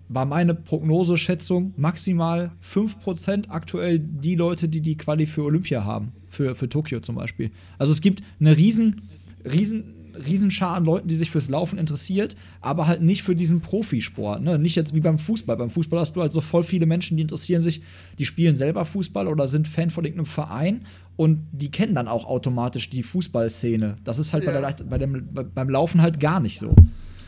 [0.09, 6.55] war meine Prognoseschätzung, maximal 5% aktuell die Leute, die die Quali für Olympia haben, für,
[6.55, 7.51] für Tokio zum Beispiel.
[7.76, 9.09] Also es gibt eine riesen
[9.45, 14.43] riesen Riesenschar an Leuten, die sich fürs Laufen interessiert, aber halt nicht für diesen Profisport.
[14.43, 14.59] Ne?
[14.59, 15.57] Nicht jetzt wie beim Fußball.
[15.57, 17.82] Beim Fußball hast du halt so voll viele Menschen, die interessieren sich,
[18.18, 20.86] die spielen selber Fußball oder sind Fan von irgendeinem Verein
[21.16, 23.97] und die kennen dann auch automatisch die Fußballszene.
[24.05, 24.53] Das ist halt ja.
[24.53, 26.74] bei der, bei dem, beim Laufen halt gar nicht so.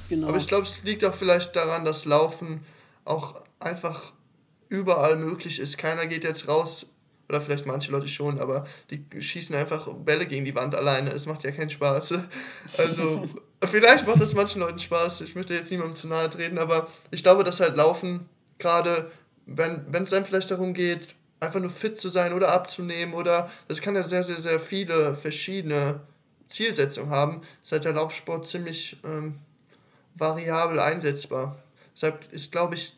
[0.08, 0.28] Genau.
[0.28, 2.60] Aber ich glaube, es liegt auch vielleicht daran, dass Laufen
[3.04, 4.12] auch einfach
[4.68, 5.78] überall möglich ist.
[5.78, 6.86] Keiner geht jetzt raus
[7.28, 11.10] oder vielleicht manche Leute schon, aber die schießen einfach Bälle gegen die Wand alleine.
[11.12, 12.14] Es macht ja keinen Spaß.
[12.78, 13.24] Also,
[13.64, 15.22] vielleicht macht es manchen Leuten Spaß.
[15.22, 19.10] Ich möchte jetzt niemandem zu nahe treten, aber ich glaube, dass halt Laufen, gerade
[19.46, 23.82] wenn es einem vielleicht darum geht, einfach nur fit zu sein oder abzunehmen oder das
[23.82, 26.00] kann ja sehr, sehr, sehr viele verschiedene
[26.48, 29.36] Zielsetzungen haben, ist halt der Laufsport ziemlich ähm,
[30.14, 31.58] variabel einsetzbar.
[31.94, 32.94] Deshalb ist, glaube ich,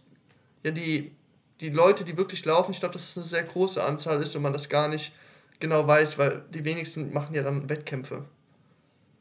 [0.63, 1.13] ja die
[1.61, 4.43] die Leute, die wirklich laufen, ich glaube, dass das eine sehr große Anzahl ist und
[4.43, 5.13] man das gar nicht
[5.59, 8.25] genau weiß, weil die wenigsten machen ja dann Wettkämpfe.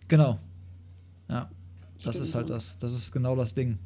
[0.08, 0.38] Genau.
[1.30, 1.50] Ja.
[2.04, 2.28] Das Stimmt.
[2.28, 2.78] ist halt das.
[2.78, 3.80] Das ist genau das Ding.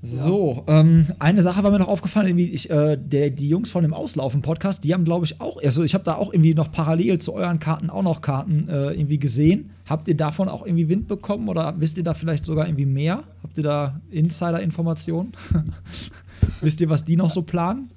[0.00, 0.80] So, ja.
[0.80, 3.92] ähm, eine Sache war mir noch aufgefallen, irgendwie ich, äh, der, die Jungs von dem
[3.92, 7.34] Auslaufen-Podcast, die haben, glaube ich, auch, also ich habe da auch irgendwie noch parallel zu
[7.34, 9.70] euren Karten auch noch Karten äh, irgendwie gesehen.
[9.86, 13.24] Habt ihr davon auch irgendwie Wind bekommen oder wisst ihr da vielleicht sogar irgendwie mehr?
[13.42, 15.32] Habt ihr da Insider-Informationen?
[16.60, 17.90] wisst ihr, was die noch so planen?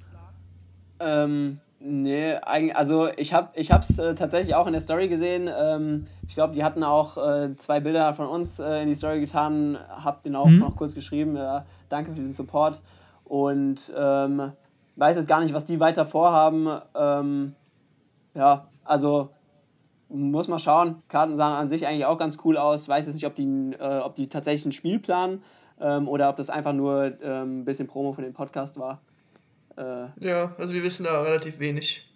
[1.00, 5.48] Ähm, nee, also ich habe ich äh, tatsächlich auch in der Story gesehen.
[5.52, 9.20] Ähm, ich glaube, die hatten auch äh, zwei Bilder von uns äh, in die Story
[9.20, 10.60] getan, hab den auch mhm.
[10.60, 11.36] noch kurz geschrieben.
[11.36, 12.80] Ja, danke für den Support.
[13.24, 14.52] Und ähm,
[14.96, 16.68] weiß jetzt gar nicht, was die weiter vorhaben.
[16.94, 17.54] Ähm,
[18.34, 19.30] ja, also
[20.08, 21.02] muss man schauen.
[21.08, 22.88] Karten sahen an sich eigentlich auch ganz cool aus.
[22.88, 25.42] Weiß jetzt nicht, ob die, äh, ob die tatsächlich einen Spielplan
[25.82, 29.00] ähm, oder ob das einfach nur ähm, ein bisschen Promo für den Podcast war.
[29.76, 32.06] Äh, ja, also wir wissen da relativ wenig.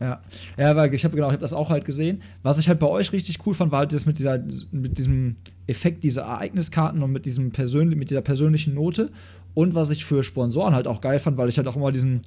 [0.00, 0.18] Ja,
[0.56, 2.22] ja, weil ich habe genau, ich habe das auch halt gesehen.
[2.42, 4.38] Was ich halt bei euch richtig cool fand, war halt das mit dieser,
[4.72, 5.36] mit diesem
[5.66, 9.10] Effekt dieser Ereigniskarten und mit diesem persönlich, mit dieser persönlichen Note.
[9.52, 12.22] Und was ich für Sponsoren halt auch geil fand, weil ich halt auch immer diesen,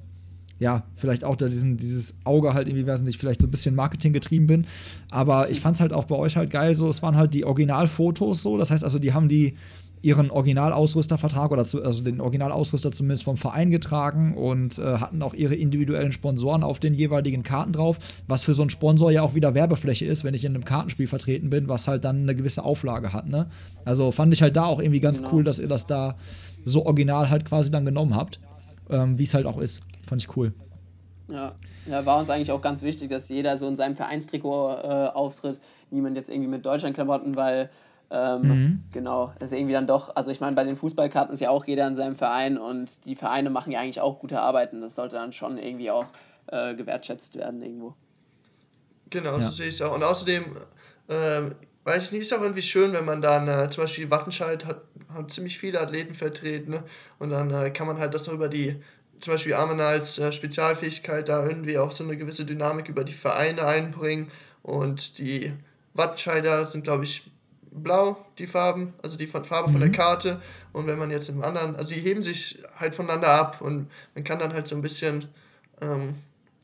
[0.60, 3.74] ja, vielleicht auch da diesen, dieses Auge halt irgendwie, weiß nicht, vielleicht so ein bisschen
[3.74, 4.66] Marketing getrieben bin.
[5.10, 7.44] Aber ich fand es halt auch bei euch halt geil, so, es waren halt die
[7.44, 8.56] Originalfotos so.
[8.56, 9.56] Das heißt also, die haben die
[10.04, 15.32] ihren Originalausrüstervertrag oder zu, also den Originalausrüster zumindest vom Verein getragen und äh, hatten auch
[15.32, 17.98] ihre individuellen Sponsoren auf den jeweiligen Karten drauf,
[18.28, 21.06] was für so einen Sponsor ja auch wieder Werbefläche ist, wenn ich in einem Kartenspiel
[21.06, 23.28] vertreten bin, was halt dann eine gewisse Auflage hat.
[23.28, 23.48] Ne?
[23.86, 25.36] Also fand ich halt da auch irgendwie ganz genau.
[25.36, 26.16] cool, dass ihr das da
[26.66, 28.40] so original halt quasi dann genommen habt,
[28.90, 29.80] ähm, wie es halt auch ist.
[30.06, 30.52] Fand ich cool.
[31.28, 31.54] Ja.
[31.86, 35.60] ja, war uns eigentlich auch ganz wichtig, dass jeder so in seinem Vereinstrikot äh, auftritt.
[35.90, 37.70] Niemand jetzt irgendwie mit Deutschlandklamotten, weil
[38.14, 38.84] ähm, mhm.
[38.92, 41.64] genau, das ist irgendwie dann doch, also ich meine, bei den Fußballkarten ist ja auch
[41.64, 44.80] jeder in seinem Verein und die Vereine machen ja eigentlich auch gute Arbeiten.
[44.80, 46.06] Das sollte dann schon irgendwie auch
[46.46, 47.94] äh, gewertschätzt werden irgendwo.
[49.10, 49.40] Genau, ja.
[49.40, 49.92] so sehe ich es auch.
[49.92, 50.44] Und außerdem,
[51.08, 51.42] äh,
[51.82, 54.82] weiß ich nicht, ist auch irgendwie schön, wenn man dann äh, zum Beispiel Wattenscheid hat,
[55.12, 56.84] hat ziemlich viele Athleten vertreten ne?
[57.18, 58.80] und dann äh, kann man halt das auch über die
[59.18, 63.12] zum Beispiel Armen als äh, Spezialfähigkeit da irgendwie auch so eine gewisse Dynamik über die
[63.12, 64.30] Vereine einbringen.
[64.62, 65.52] Und die
[65.94, 67.30] Wattenscheider sind, glaube ich,
[67.74, 69.72] blau, die Farben, also die Farbe mhm.
[69.72, 69.94] von der mhm.
[69.94, 70.40] Karte.
[70.72, 74.24] Und wenn man jetzt im anderen, also die heben sich halt voneinander ab und man
[74.24, 75.26] kann dann halt so ein bisschen,
[75.80, 76.14] ähm,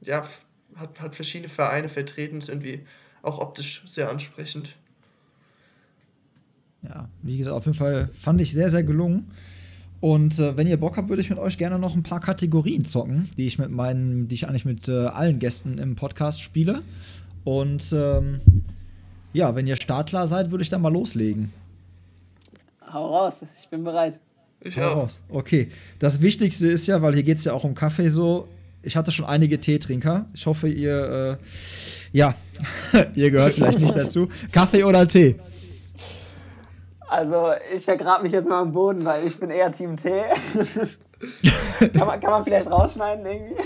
[0.02, 0.24] ja,
[0.76, 2.80] hat, hat verschiedene Vereine vertreten, ist irgendwie
[3.22, 4.76] auch optisch sehr ansprechend.
[6.82, 9.30] Ja, wie gesagt, auf jeden Fall fand ich sehr, sehr gelungen.
[10.00, 12.86] Und äh, wenn ihr Bock habt, würde ich mit euch gerne noch ein paar Kategorien
[12.86, 16.82] zocken, die ich mit meinen, die ich eigentlich mit äh, allen Gästen im Podcast spiele.
[17.44, 18.40] Und ähm,
[19.32, 21.52] ja, wenn ihr startklar seid, würde ich dann mal loslegen.
[22.92, 24.18] Hau raus, ich bin bereit.
[24.60, 24.96] Ich Hau auch.
[24.96, 25.20] raus.
[25.28, 25.70] Okay.
[25.98, 28.48] Das Wichtigste ist ja, weil hier geht es ja auch um Kaffee so.
[28.82, 30.26] Ich hatte schon einige Teetrinker.
[30.34, 32.34] Ich hoffe, ihr, äh, ja,
[33.14, 34.28] ihr gehört vielleicht nicht dazu.
[34.52, 35.36] Kaffee oder Tee?
[37.08, 40.10] Also, ich vergrabe mich jetzt mal am Boden, weil ich bin eher Team T.
[41.92, 43.62] kann, man, kann man vielleicht rausschneiden irgendwie?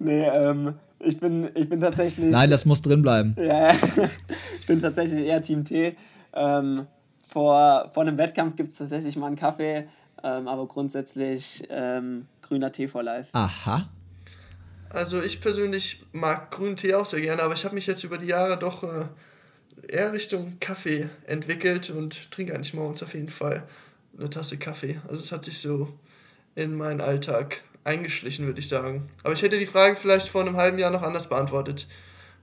[0.00, 2.30] nee, ähm, ich bin, ich bin tatsächlich.
[2.30, 3.36] Nein, das muss drin bleiben.
[3.38, 3.72] Ja,
[4.60, 5.96] ich bin tatsächlich eher Team T.
[6.32, 6.86] Ähm,
[7.28, 9.88] vor, vor einem Wettkampf gibt es tatsächlich mal einen Kaffee,
[10.22, 13.28] ähm, aber grundsätzlich ähm, grüner Tee vor live.
[13.32, 13.88] Aha.
[14.90, 18.18] Also ich persönlich mag grünen Tee auch sehr gerne, aber ich habe mich jetzt über
[18.18, 19.06] die Jahre doch äh,
[19.88, 23.64] eher Richtung Kaffee entwickelt und trinke eigentlich morgens auf jeden Fall
[24.16, 25.00] eine Tasse Kaffee.
[25.08, 25.88] Also es hat sich so
[26.54, 29.08] in meinen Alltag eingeschlichen, würde ich sagen.
[29.22, 31.86] Aber ich hätte die Frage vielleicht vor einem halben Jahr noch anders beantwortet,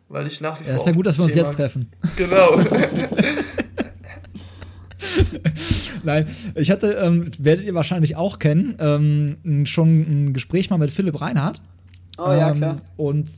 [0.07, 0.73] weil ich nach wie vor.
[0.73, 1.91] Ja, ist ja gut, dass wir uns jetzt treffen.
[2.15, 2.59] Genau.
[6.03, 10.89] Nein, ich hatte, ähm, werdet ihr wahrscheinlich auch kennen, ähm, schon ein Gespräch mal mit
[10.89, 11.61] Philipp Reinhardt.
[12.17, 12.81] Oh ja, ähm, klar.
[12.97, 13.29] Und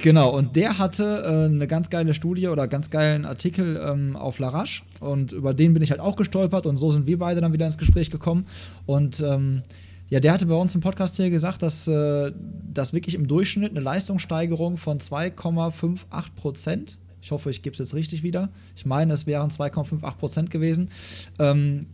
[0.00, 4.38] Genau, und der hatte äh, eine ganz geile Studie oder ganz geilen Artikel ähm, auf
[4.38, 7.52] Larache und über den bin ich halt auch gestolpert und so sind wir beide dann
[7.52, 8.46] wieder ins Gespräch gekommen
[8.86, 9.62] und ähm,
[10.10, 12.32] ja, der hatte bei uns im Podcast hier gesagt, dass, äh,
[12.72, 17.94] dass wirklich im Durchschnitt eine Leistungssteigerung von 2,58 Prozent, ich hoffe, ich gebe es jetzt
[17.94, 20.90] richtig wieder, ich meine, es wären 2,58 Prozent gewesen,
[21.38, 21.86] ähm,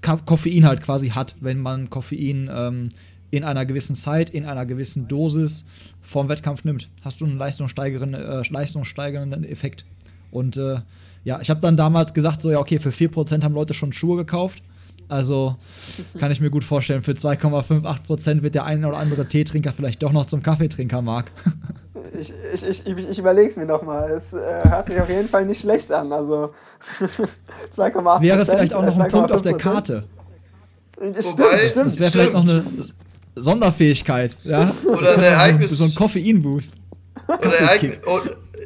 [0.00, 2.88] Koffein halt quasi hat, wenn man Koffein ähm,
[3.30, 5.66] in einer gewissen Zeit, in einer gewissen Dosis
[6.00, 9.84] vorm Wettkampf nimmt, hast du einen leistungssteigernden, äh, leistungssteigernden Effekt.
[10.30, 10.80] Und äh,
[11.24, 14.16] ja, ich habe dann damals gesagt, so ja, okay, für 4% haben Leute schon Schuhe
[14.16, 14.62] gekauft.
[15.08, 15.56] Also
[16.18, 20.12] kann ich mir gut vorstellen, für 2,58% wird der eine oder andere Teetrinker vielleicht doch
[20.12, 21.30] noch zum Kaffeetrinker mag.
[22.20, 24.08] Ich, ich, ich, ich überlege es mir nochmal.
[24.12, 24.38] Es äh,
[24.68, 26.12] hört sich auf jeden Fall nicht schlecht an.
[26.12, 26.52] Also
[27.76, 28.02] 2,8%.
[28.04, 30.04] Das wäre vielleicht auch noch ein Punkt auf der Karte.
[30.96, 32.64] Stimmt, Wobei, das, das wäre vielleicht noch eine
[33.34, 34.72] Sonderfähigkeit, ja.
[34.84, 35.70] Oder eine Ereignis.
[35.70, 36.76] So, so ein Koffeinboost.
[37.26, 38.20] Oder Ereignis, oh,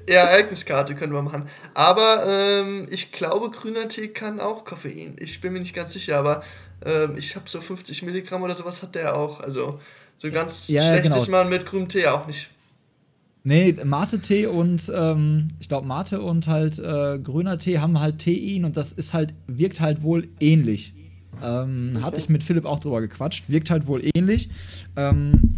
[0.08, 1.48] ja, Ereigniskarte können wir machen.
[1.74, 5.16] Aber ähm, ich glaube, grüner Tee kann auch Koffein.
[5.18, 6.42] Ich bin mir nicht ganz sicher, aber
[6.84, 9.40] ähm, ich habe so 50 Milligramm oder sowas hat der auch.
[9.40, 9.80] Also
[10.18, 11.16] so ganz ja, schlecht genau.
[11.16, 12.48] ist man mit grünem Tee auch nicht.
[13.44, 18.64] Nee, Mate-Tee und ähm, ich glaube Mate und halt äh, grüner Tee haben halt Tein
[18.64, 20.92] und das ist halt, wirkt halt wohl ähnlich.
[21.42, 22.04] Ähm, okay.
[22.04, 23.44] Hatte ich mit Philipp auch drüber gequatscht.
[23.48, 24.50] Wirkt halt wohl ähnlich.
[24.96, 25.54] Ähm,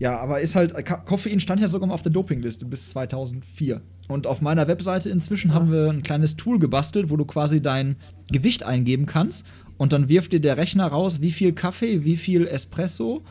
[0.00, 0.74] ja, aber ist halt,
[1.04, 3.82] Koffein stand ja sogar mal auf der Dopingliste bis 2004.
[4.08, 5.54] Und auf meiner Webseite inzwischen ja.
[5.54, 7.96] haben wir ein kleines Tool gebastelt, wo du quasi dein
[8.32, 9.46] Gewicht eingeben kannst.
[9.76, 13.22] Und dann wirft dir der Rechner raus, wie viel Kaffee, wie viel Espresso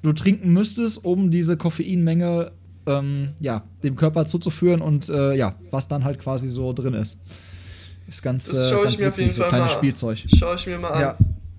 [0.00, 2.52] du trinken müsstest, um diese Koffeinmenge
[2.86, 7.20] ähm, ja, dem Körper zuzuführen und äh, ja, was dann halt quasi so drin ist.
[8.08, 10.24] Ist ganz, das äh, ganz witzig, so kleines Spielzeug.
[10.34, 11.00] Schau ich mir mal an.
[11.02, 11.18] Ja.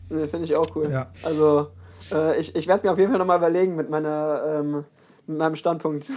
[0.10, 0.90] Nee, Finde ich auch cool.
[0.92, 1.12] Ja.
[1.24, 1.70] Also,
[2.12, 4.86] äh, ich, ich werde es mir auf jeden Fall nochmal überlegen mit, meiner, ähm,
[5.28, 6.06] mit meinem Standpunkt.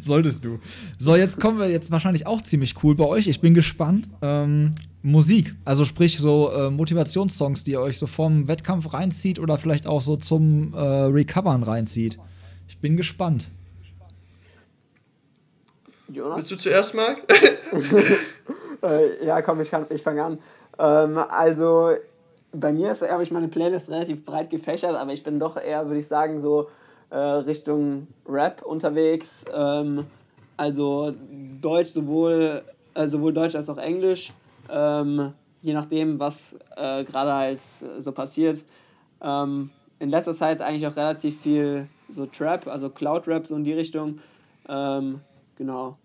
[0.00, 0.58] Solltest du.
[0.98, 3.26] So, jetzt kommen wir jetzt wahrscheinlich auch ziemlich cool bei euch.
[3.26, 4.08] Ich bin gespannt.
[4.22, 4.72] Ähm,
[5.02, 9.86] Musik, also sprich so äh, Motivationssongs, die ihr euch so vom Wettkampf reinzieht oder vielleicht
[9.86, 12.18] auch so zum äh, Recovern reinzieht.
[12.68, 13.50] Ich bin gespannt.
[16.08, 16.36] Jonas?
[16.36, 17.18] Willst du zuerst, Marc?
[18.82, 20.38] äh, ja, komm, ich, ich fange an.
[20.78, 21.90] Ähm, also,
[22.58, 25.86] bei mir ist, habe ich meine Playlist relativ breit gefächert, aber ich bin doch eher,
[25.86, 26.68] würde ich sagen, so
[27.10, 29.44] äh, Richtung Rap unterwegs.
[29.54, 30.06] Ähm,
[30.56, 31.14] also
[31.60, 32.62] Deutsch sowohl,
[32.94, 34.32] äh, sowohl Deutsch als auch Englisch.
[34.70, 35.32] Ähm,
[35.62, 37.60] je nachdem, was äh, gerade halt
[37.98, 38.64] so passiert.
[39.20, 43.72] Ähm, in letzter Zeit eigentlich auch relativ viel so Trap, also Cloud-Rap, so in die
[43.72, 44.20] Richtung.
[44.68, 45.20] Ähm,
[45.56, 45.96] genau.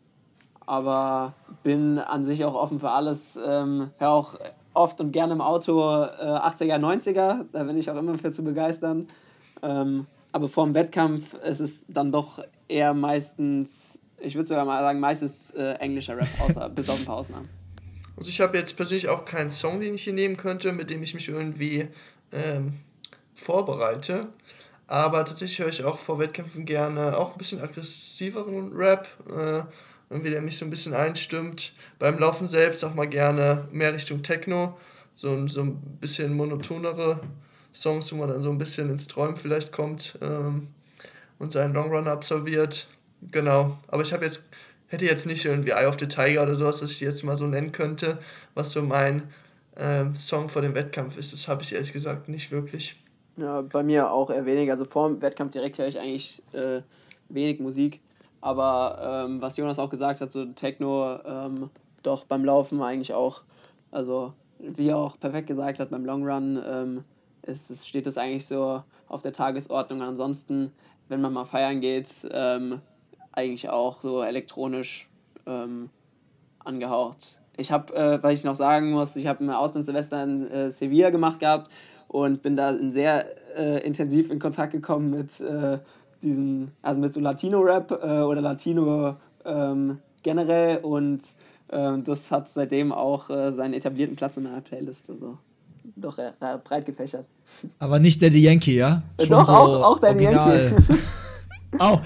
[0.66, 1.34] Aber
[1.64, 3.38] bin an sich auch offen für alles.
[3.44, 4.36] Ähm, höre auch
[4.74, 7.46] oft und gerne im Auto äh, 80er, 90er.
[7.52, 9.08] Da bin ich auch immer für zu begeistern.
[9.62, 14.82] Ähm, aber vor dem Wettkampf ist es dann doch eher meistens, ich würde sogar mal
[14.82, 17.50] sagen, meistens äh, englischer Rap, außer, bis auf ein paar Ausnahmen.
[18.16, 21.04] Also ich habe jetzt persönlich auch keinen Song, den ich hier nehmen könnte, mit dem
[21.04, 21.88] ich mich irgendwie
[22.32, 22.74] ähm,
[23.34, 24.22] vorbereite.
[24.88, 29.64] Aber tatsächlich höre ich auch vor Wettkämpfen gerne auch ein bisschen aggressiveren Rap, äh,
[30.12, 31.74] irgendwie der mich so ein bisschen einstimmt.
[31.98, 34.78] Beim Laufen selbst auch mal gerne mehr Richtung Techno,
[35.16, 37.22] so, so ein bisschen monotonere
[37.74, 40.68] Songs, wo man dann so ein bisschen ins Träumen vielleicht kommt ähm,
[41.40, 42.88] und seinen Longrun absolviert.
[43.32, 44.50] Genau, aber ich habe jetzt
[44.88, 47.48] hätte jetzt nicht irgendwie Eye of the Tiger oder sowas, was ich jetzt mal so
[47.48, 48.20] nennen könnte,
[48.56, 49.24] was so mein
[49.78, 51.32] ähm, Song vor dem Wettkampf ist.
[51.32, 53.02] Das habe ich ehrlich gesagt nicht wirklich.
[53.38, 54.70] Ja, bei mir auch eher wenig.
[54.70, 56.82] Also vor dem Wettkampf direkt höre ich eigentlich äh,
[57.30, 58.02] wenig Musik.
[58.42, 61.70] Aber ähm, was Jonas auch gesagt hat, so Techno, ähm,
[62.04, 63.42] doch beim Laufen eigentlich auch.
[63.92, 67.04] Also wie er auch perfekt gesagt hat, beim Long Run ähm,
[67.44, 70.02] ist, ist, steht das eigentlich so auf der Tagesordnung.
[70.02, 70.72] Ansonsten,
[71.08, 72.82] wenn man mal feiern geht, ähm,
[73.32, 75.10] eigentlich auch so elektronisch
[75.46, 75.90] ähm,
[76.60, 77.40] angehaucht.
[77.58, 81.10] Ich habe, äh, weil ich noch sagen muss, ich habe ein Auslandssemester in äh, Sevilla
[81.10, 81.70] gemacht gehabt
[82.08, 83.26] und bin da in sehr
[83.58, 85.80] äh, intensiv in Kontakt gekommen mit äh,
[86.22, 89.16] diesen, also mit so Latino-Rap äh, oder Latino
[89.46, 91.22] ähm, generell und
[91.72, 95.10] ähm, das hat seitdem auch äh, seinen etablierten Platz in meiner Playlist.
[95.10, 95.38] Also
[95.96, 96.18] doch
[96.64, 97.26] breit gefächert.
[97.80, 99.02] Aber nicht Daddy Yankee, ja?
[99.20, 100.76] Schon doch, so auch, auch Daddy Yankee.
[101.80, 102.02] Au,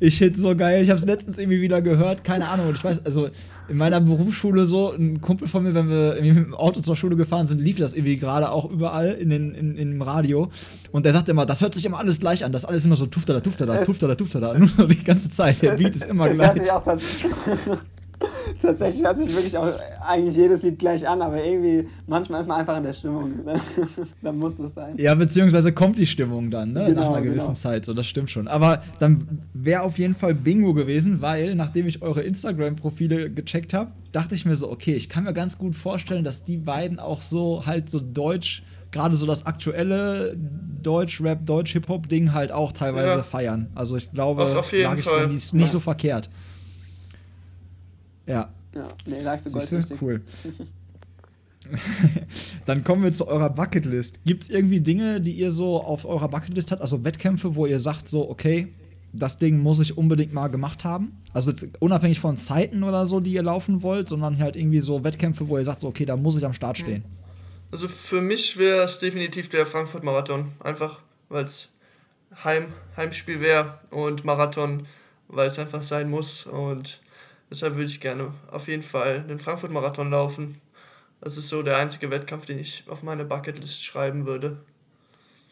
[0.00, 0.82] ich finde so geil.
[0.82, 2.24] Ich habe es letztens irgendwie wieder gehört.
[2.24, 2.72] Keine Ahnung.
[2.74, 3.28] Ich weiß, also
[3.68, 6.96] in meiner Berufsschule so, ein Kumpel von mir, wenn wir irgendwie mit dem Auto zur
[6.96, 10.50] Schule gefahren sind, lief das irgendwie gerade auch überall in den, in, dem Radio.
[10.90, 12.52] Und der sagt immer, das hört sich immer alles gleich an.
[12.52, 14.54] Das ist alles immer so tuftada, tuftada, tuftada, tuftada.
[14.58, 15.60] Nur so die ganze Zeit.
[15.60, 16.60] Der Beat ist immer gleich.
[18.62, 19.68] Tatsächlich hört sich wirklich auch
[20.06, 23.44] eigentlich jedes Lied gleich an, aber irgendwie manchmal ist man einfach in der Stimmung.
[23.44, 23.60] Ne?
[24.22, 24.94] dann muss das sein.
[24.98, 26.86] Ja, beziehungsweise kommt die Stimmung dann, ne?
[26.86, 27.58] Genau, Nach einer gewissen genau.
[27.58, 28.48] Zeit, so das stimmt schon.
[28.48, 33.92] Aber dann wäre auf jeden Fall Bingo gewesen, weil nachdem ich eure Instagram-Profile gecheckt habe,
[34.12, 37.22] dachte ich mir so, okay, ich kann mir ganz gut vorstellen, dass die beiden auch
[37.22, 40.36] so halt so deutsch gerade so das aktuelle
[40.82, 43.22] Deutsch-Rap, Deutsch-Hip-Hop-Ding halt auch teilweise ja.
[43.22, 43.68] feiern.
[43.74, 45.66] Also ich glaube, auf, lag ich nicht ja.
[45.66, 46.28] so verkehrt.
[48.26, 48.52] Ja.
[48.74, 50.00] Ja, nee, lagst du Gold richtig.
[50.00, 50.22] Cool.
[52.66, 54.20] Dann kommen wir zu eurer Bucketlist.
[54.24, 57.80] Gibt es irgendwie Dinge, die ihr so auf eurer Bucketlist habt, also Wettkämpfe, wo ihr
[57.80, 58.72] sagt so, okay,
[59.12, 61.16] das Ding muss ich unbedingt mal gemacht haben?
[61.32, 65.48] Also unabhängig von Zeiten oder so, die ihr laufen wollt, sondern halt irgendwie so Wettkämpfe,
[65.48, 67.04] wo ihr sagt so, okay, da muss ich am Start stehen.
[67.72, 70.52] Also für mich wäre es definitiv der Frankfurt-Marathon.
[70.60, 71.68] Einfach, weil es
[72.44, 74.86] Heim, Heimspiel wäre und Marathon,
[75.28, 77.00] weil es einfach sein muss und
[77.50, 80.60] Deshalb würde ich gerne auf jeden Fall den Frankfurt-Marathon laufen.
[81.20, 84.56] Das ist so der einzige Wettkampf, den ich auf meine Bucketlist schreiben würde.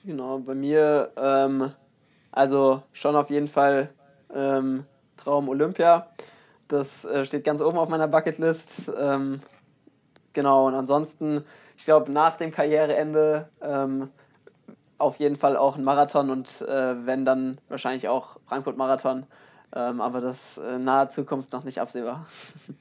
[0.04, 1.72] Genau, bei mir, ähm,
[2.30, 3.90] also schon auf jeden Fall
[4.34, 4.84] ähm,
[5.16, 6.08] Traum Olympia.
[6.68, 8.90] Das äh, steht ganz oben auf meiner Bucketlist.
[8.96, 9.40] Ähm,
[10.32, 11.44] genau, und ansonsten,
[11.76, 14.10] ich glaube, nach dem Karriereende ähm,
[14.98, 19.26] auf jeden Fall auch ein Marathon und äh, wenn dann wahrscheinlich auch Frankfurt-Marathon.
[19.74, 22.26] Ähm, aber das in naher Zukunft noch nicht absehbar.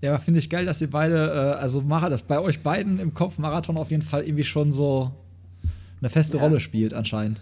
[0.00, 3.14] Ja, finde ich geil, dass ihr beide, äh, also Mara, dass bei euch beiden im
[3.14, 5.12] Kopf Marathon auf jeden Fall irgendwie schon so
[6.02, 6.42] eine feste ja.
[6.42, 7.40] Rolle spielt, anscheinend.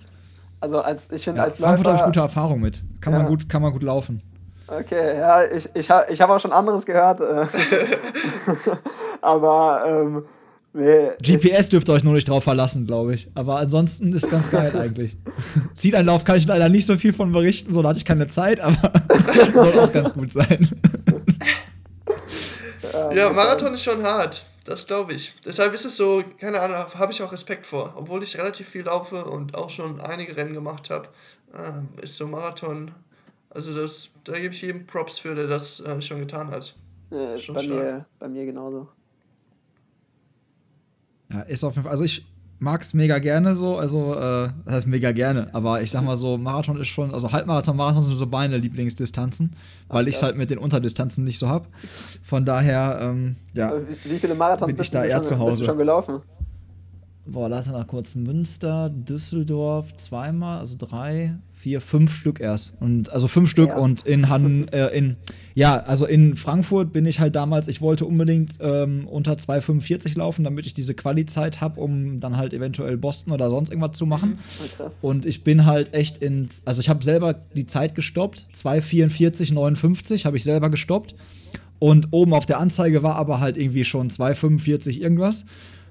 [0.60, 2.80] Also als ich finde, ja, als Frankfurt habe ich gute Erfahrung mit.
[3.00, 3.18] Kann, ja.
[3.18, 4.22] man gut, kann man gut laufen.
[4.68, 7.20] Okay, ja, ich, ich, ich habe auch schon anderes gehört.
[7.20, 7.46] Äh.
[9.20, 10.24] aber ähm,
[10.74, 13.28] Nee, GPS dürft ihr euch nur nicht drauf verlassen, glaube ich.
[13.34, 15.16] Aber ansonsten ist ganz geil eigentlich.
[15.72, 18.60] Zieleinlauf kann ich leider nicht so viel von berichten, so da hatte ich keine Zeit,
[18.60, 18.92] aber
[19.54, 20.68] soll auch ganz gut sein.
[23.14, 24.44] ja, Marathon ist schon hart.
[24.64, 25.34] Das glaube ich.
[25.44, 27.94] Deshalb ist es so, keine Ahnung, habe ich auch Respekt vor.
[27.96, 31.08] Obwohl ich relativ viel laufe und auch schon einige Rennen gemacht habe,
[31.52, 32.92] äh, ist so Marathon,
[33.50, 36.74] also das, da gebe ich jedem Props für, der das äh, schon getan hat.
[37.10, 38.88] Äh, bei, mir, bei mir genauso.
[41.32, 41.92] Ja, ist auf jeden Fall.
[41.92, 42.24] Also ich
[42.62, 46.38] mag's mega gerne so, also äh, das heißt mega gerne, aber ich sag mal so,
[46.38, 49.56] Marathon ist schon, also Halbmarathon, Marathon sind so meine Lieblingsdistanzen,
[49.88, 51.66] weil ich halt mit den Unterdistanzen nicht so hab.
[52.22, 53.72] Von daher, ähm, ja.
[53.72, 55.50] Wie, wie viele Marathons bin ich bist, da eher schon, zu Hause.
[55.50, 56.20] bist du schon gelaufen?
[57.26, 58.14] Boah, warte mal kurz.
[58.14, 62.74] Münster, Düsseldorf zweimal, also drei, vier, fünf Stück erst.
[62.80, 63.80] Und also fünf Stück Erst.
[63.80, 65.16] und in Han, äh, in
[65.54, 70.42] ja, also in Frankfurt bin ich halt damals, ich wollte unbedingt ähm, unter 2,45 laufen,
[70.42, 74.38] damit ich diese Quali-Zeit habe, um dann halt eventuell Boston oder sonst irgendwas zu machen.
[74.38, 74.92] Oh, krass.
[75.02, 80.36] Und ich bin halt echt in, also ich habe selber die Zeit gestoppt, 2,44,59 habe
[80.36, 81.14] ich selber gestoppt.
[81.78, 85.44] Und oben auf der Anzeige war aber halt irgendwie schon 2,45 irgendwas.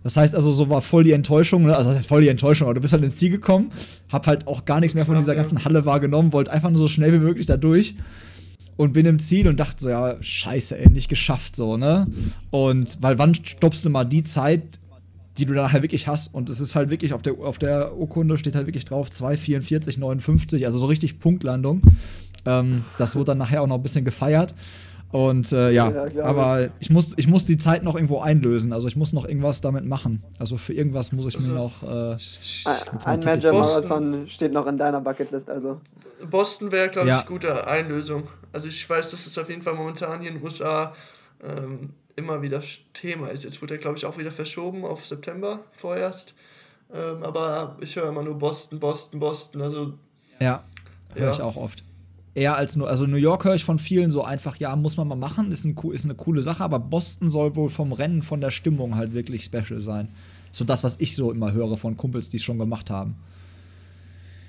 [0.04, 1.76] Das heißt also, so war voll die Enttäuschung, ne?
[1.76, 3.70] also das heißt voll die Enttäuschung, aber du bist halt ins Ziel gekommen,
[4.10, 5.41] hab halt auch gar nichts mehr von Ja, dieser ja.
[5.41, 7.95] ganzen Halle wahrgenommen, wollte einfach nur so schnell wie möglich da durch
[8.78, 12.08] und bin im Ziel und dachte so, ja, scheiße, ey, nicht geschafft, so, ne?
[12.49, 14.64] Und, weil wann stoppst du mal die Zeit,
[15.38, 16.34] die du dann nachher wirklich hast?
[16.34, 20.66] Und es ist halt wirklich, auf der, auf der Urkunde steht halt wirklich drauf 2,44,59,
[20.66, 21.82] also so richtig Punktlandung.
[22.45, 24.56] Ähm, das wurde dann nachher auch noch ein bisschen gefeiert.
[25.12, 28.72] Und äh, ja, Ja, aber ich muss, ich muss die Zeit noch irgendwo einlösen.
[28.74, 30.24] Also ich muss noch irgendwas damit machen.
[30.39, 31.84] Also für irgendwas muss ich mir Also- noch.
[31.84, 32.18] Äh,
[33.05, 33.53] Ein, Major.
[33.53, 35.82] Marathon steht noch in deiner Bucketlist, also.
[36.30, 37.20] Boston wäre, glaube Ja.
[37.22, 38.24] ich, gute Einlösung.
[38.53, 40.93] Also ich weiß, dass es auf jeden Fall momentan hier in den USA
[41.43, 42.62] ähm, immer wieder
[42.93, 43.43] Thema ist.
[43.43, 46.36] Jetzt wurde er, glaube ich, auch wieder verschoben auf September vorerst.
[46.93, 49.62] Ähm, aber ich höre immer nur Boston, Boston, Boston.
[49.62, 49.93] Also
[50.39, 50.64] ja,
[51.16, 51.32] höre Ja.
[51.32, 51.84] ich auch oft.
[52.34, 55.07] Eher als nur, also New York höre ich von vielen so einfach, ja, muss man
[55.07, 58.39] mal machen, ist, ein, ist eine coole Sache, aber Boston soll wohl vom Rennen, von
[58.39, 60.07] der Stimmung halt wirklich special sein.
[60.51, 63.15] So das, was ich so immer höre von Kumpels, die es schon gemacht haben.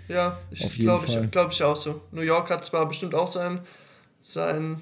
[0.09, 2.01] ja, ich glaube ich, glaub ich auch so.
[2.13, 3.61] New York hat zwar bestimmt auch sein,
[4.23, 4.81] sein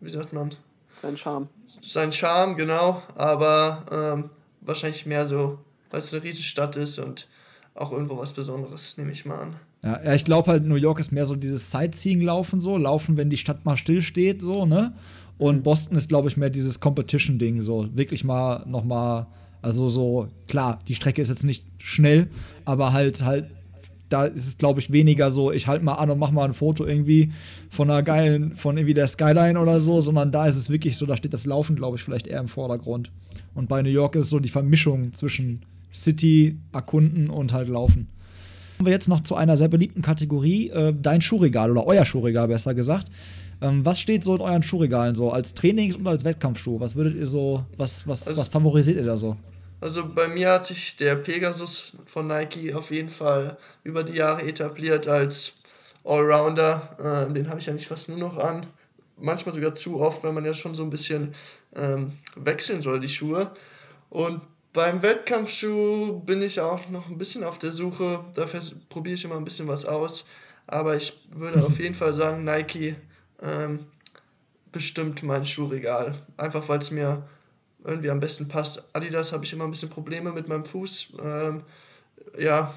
[0.00, 0.54] wie sagt man,
[0.96, 1.48] Sein Charme.
[1.82, 4.30] sein Charme, genau, aber ähm,
[4.60, 5.58] wahrscheinlich mehr so,
[5.90, 7.28] weil es eine Riesenstadt ist und
[7.74, 9.56] auch irgendwo was Besonderes, nehme ich mal an.
[9.84, 13.36] Ja, ich glaube halt, New York ist mehr so dieses Sightseeing-Laufen so, laufen, wenn die
[13.36, 14.94] Stadt mal still steht, so, ne?
[15.38, 17.88] Und Boston ist, glaube ich, mehr dieses Competition-Ding, so.
[17.92, 19.26] Wirklich mal noch mal,
[19.60, 22.28] also so, klar, die Strecke ist jetzt nicht schnell,
[22.64, 23.46] aber halt, halt,
[24.08, 26.54] da ist es, glaube ich, weniger so, ich halte mal an und mach mal ein
[26.54, 27.32] Foto irgendwie
[27.68, 31.06] von einer geilen, von irgendwie der Skyline oder so, sondern da ist es wirklich so,
[31.06, 33.10] da steht das Laufen, glaube ich, vielleicht eher im Vordergrund.
[33.54, 35.62] Und bei New York ist es so die Vermischung zwischen
[35.92, 38.08] City, Erkunden und halt Laufen.
[38.82, 42.48] Kommen wir jetzt noch zu einer sehr beliebten Kategorie, äh, dein Schuhregal oder euer Schuhregal
[42.48, 43.06] besser gesagt.
[43.60, 46.80] Ähm, was steht so in euren Schuhregalen so als Trainings- und als Wettkampfschuh?
[46.80, 49.36] Was würdet ihr so, was, was, Also- was favorisiert ihr da so?
[49.80, 54.42] Also bei mir hat sich der Pegasus von Nike auf jeden Fall über die Jahre
[54.48, 55.62] etabliert als
[56.02, 56.96] Allrounder.
[57.28, 58.66] Ähm, den habe ich eigentlich fast nur noch an.
[59.16, 61.36] Manchmal sogar zu oft, weil man ja schon so ein bisschen
[61.76, 63.52] ähm, wechseln soll, die Schuhe.
[64.10, 64.40] Und
[64.72, 68.24] beim Wettkampfschuh bin ich auch noch ein bisschen auf der Suche.
[68.34, 68.46] Da
[68.88, 70.26] probiere ich immer ein bisschen was aus.
[70.66, 72.96] Aber ich würde auf jeden Fall sagen, Nike
[73.42, 73.86] ähm,
[74.72, 76.22] bestimmt mein Schuhregal.
[76.36, 77.28] Einfach weil es mir
[77.84, 78.94] irgendwie am besten passt.
[78.94, 81.14] Adidas habe ich immer ein bisschen Probleme mit meinem Fuß.
[81.22, 81.64] Ähm,
[82.38, 82.74] ja,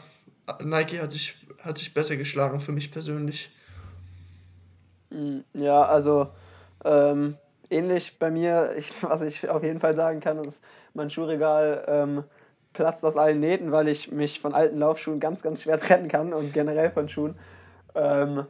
[0.64, 3.52] Nike hat sich, hat sich besser geschlagen für mich persönlich.
[5.10, 6.30] Mm, Ja, also
[6.84, 7.38] ähm,
[7.70, 10.60] ähnlich bei mir, ich, was ich auf jeden Fall sagen kann, ist,
[10.96, 12.24] mein Schuhregal ähm,
[12.74, 16.34] platzt aus allen Nähten, weil ich mich von alten Laufschuhen ganz, ganz schwer trennen kann
[16.34, 17.36] und generell von Schuhen.
[17.96, 18.46] Ähm,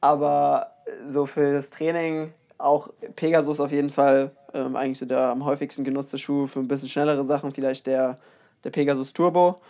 [0.00, 0.72] aber
[1.06, 5.84] so für das Training auch Pegasus auf jeden Fall ähm, eigentlich so der am häufigsten
[5.84, 8.18] genutzte Schuh für ein bisschen schnellere Sachen, vielleicht der,
[8.64, 9.60] der Pegasus Turbo.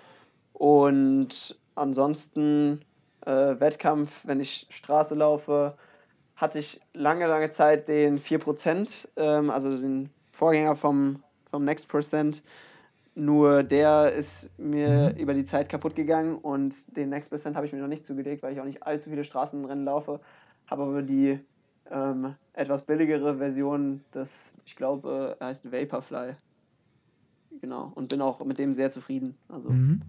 [0.53, 2.83] Und ansonsten
[3.27, 5.75] äh, Wettkampf, wenn ich Straße laufe,
[6.37, 12.43] hatte ich lange, lange Zeit den 4%, ähm, also den Vorgänger vom, vom Next Percent.
[13.15, 17.73] Nur der ist mir über die Zeit kaputt gegangen und den Next Percent habe ich
[17.73, 20.21] mir noch nicht zugelegt, weil ich auch nicht allzu viele Straßenrennen laufe.
[20.69, 21.41] Habe aber die
[21.91, 26.37] ähm, etwas billigere Version des, ich glaube, er heißt Vaporfly.
[27.61, 27.91] Genau.
[27.95, 29.37] Und bin auch mit dem sehr zufrieden.
[29.49, 30.03] Also, Mhm.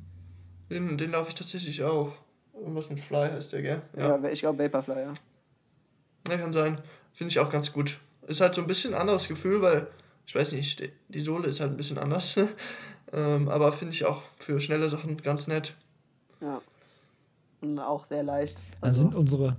[0.70, 2.14] Den, den laufe ich tatsächlich auch.
[2.54, 3.82] Irgendwas mit Fly heißt der, gell?
[3.98, 4.24] ja.
[4.26, 5.14] ich glaube Vaporfly, ja.
[6.30, 6.78] Ja, kann sein.
[7.14, 8.00] Finde ich auch ganz gut.
[8.28, 9.88] Ist halt so ein bisschen anderes Gefühl, weil,
[10.26, 12.36] ich weiß nicht, die- Sohle ist halt ein bisschen anders.
[13.14, 15.74] ähm, aber finde ich auch für schnelle Sachen ganz nett.
[16.42, 16.62] Ja.
[17.62, 18.58] Und auch sehr leicht.
[18.80, 19.58] Dann Also, sind unsere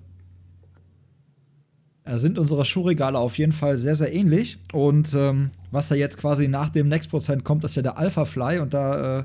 [2.05, 4.59] äh, sind unsere Schuhregale auf jeden Fall sehr, sehr ähnlich.
[4.73, 8.25] Und ähm, was da jetzt quasi nach dem Next Prozent kommt, ist ja der Alpha
[8.25, 8.59] Fly.
[8.59, 9.25] Und da äh,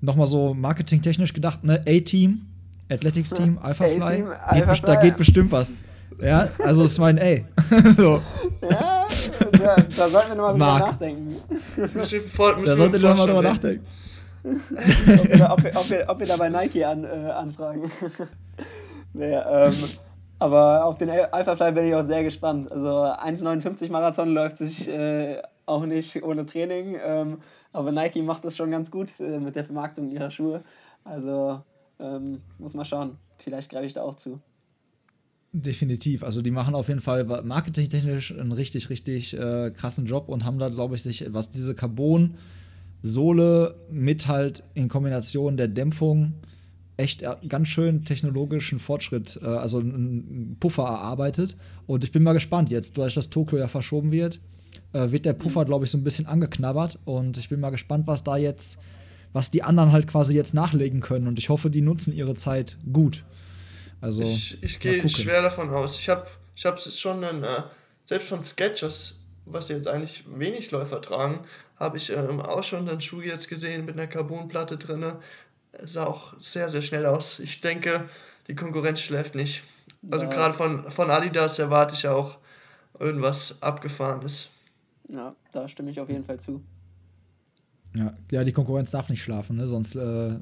[0.00, 1.82] nochmal so marketingtechnisch gedacht, ne?
[1.86, 2.42] A-Team,
[2.90, 4.02] Athletics Team, Alpha Fly.
[4.02, 5.08] A-Team, Geht Alpha best- Da Fly.
[5.08, 5.72] geht bestimmt was.
[6.20, 7.44] Ja, also ist mein ey.
[7.96, 8.22] so,
[8.62, 8.85] ja,
[9.66, 11.36] da, da sollten wir nochmal drüber nachdenken.
[11.76, 13.50] Wir vor- da wir solltet ihr nochmal drüber ey.
[13.50, 13.86] nachdenken.
[14.44, 17.90] ob, wir, ob, wir, ob, wir, ob wir da bei Nike an, äh, anfragen.
[19.12, 19.74] nee, ähm,
[20.38, 22.70] aber auf den Alpha-Fly bin ich auch sehr gespannt.
[22.70, 26.96] Also 1,59 Marathon läuft sich äh, auch nicht ohne Training.
[27.02, 27.38] Ähm,
[27.72, 30.62] aber Nike macht das schon ganz gut äh, mit der Vermarktung ihrer Schuhe.
[31.04, 31.60] Also
[31.98, 33.18] ähm, muss man schauen.
[33.38, 34.40] Vielleicht greife ich da auch zu.
[35.58, 36.22] Definitiv.
[36.22, 40.58] Also die machen auf jeden Fall marketingtechnisch einen richtig, richtig äh, krassen Job und haben
[40.58, 46.34] da, glaube ich, sich, was diese Carbon-Sohle mit halt in Kombination der Dämpfung
[46.98, 51.56] echt äh, ganz schön technologischen Fortschritt, äh, also einen Puffer erarbeitet.
[51.86, 54.40] Und ich bin mal gespannt jetzt, dadurch, dass Tokio ja verschoben wird,
[54.92, 55.68] äh, wird der Puffer, mhm.
[55.68, 56.98] glaube ich, so ein bisschen angeknabbert.
[57.06, 58.76] Und ich bin mal gespannt, was da jetzt,
[59.32, 61.26] was die anderen halt quasi jetzt nachlegen können.
[61.26, 63.24] Und ich hoffe, die nutzen ihre Zeit gut.
[64.00, 65.98] Also, ich, ich gehe schwer davon aus.
[65.98, 67.62] Ich habe ich hab schon einen, äh,
[68.04, 71.40] selbst von Sketchers, was jetzt eigentlich wenig Läufer tragen,
[71.76, 75.12] habe ich ähm, auch schon einen Schuh jetzt gesehen mit einer Carbonplatte drin.
[75.84, 77.38] Sah auch sehr, sehr schnell aus.
[77.38, 78.08] Ich denke,
[78.48, 79.62] die Konkurrenz schläft nicht.
[80.10, 80.30] Also ja.
[80.30, 82.38] gerade von, von Adidas erwarte ich auch
[82.98, 84.48] irgendwas Abgefahrenes.
[85.08, 86.62] Ja, da stimme ich auf jeden Fall zu.
[87.94, 89.66] Ja, ja, die Konkurrenz darf nicht schlafen, ne?
[89.66, 90.38] Sonst, äh,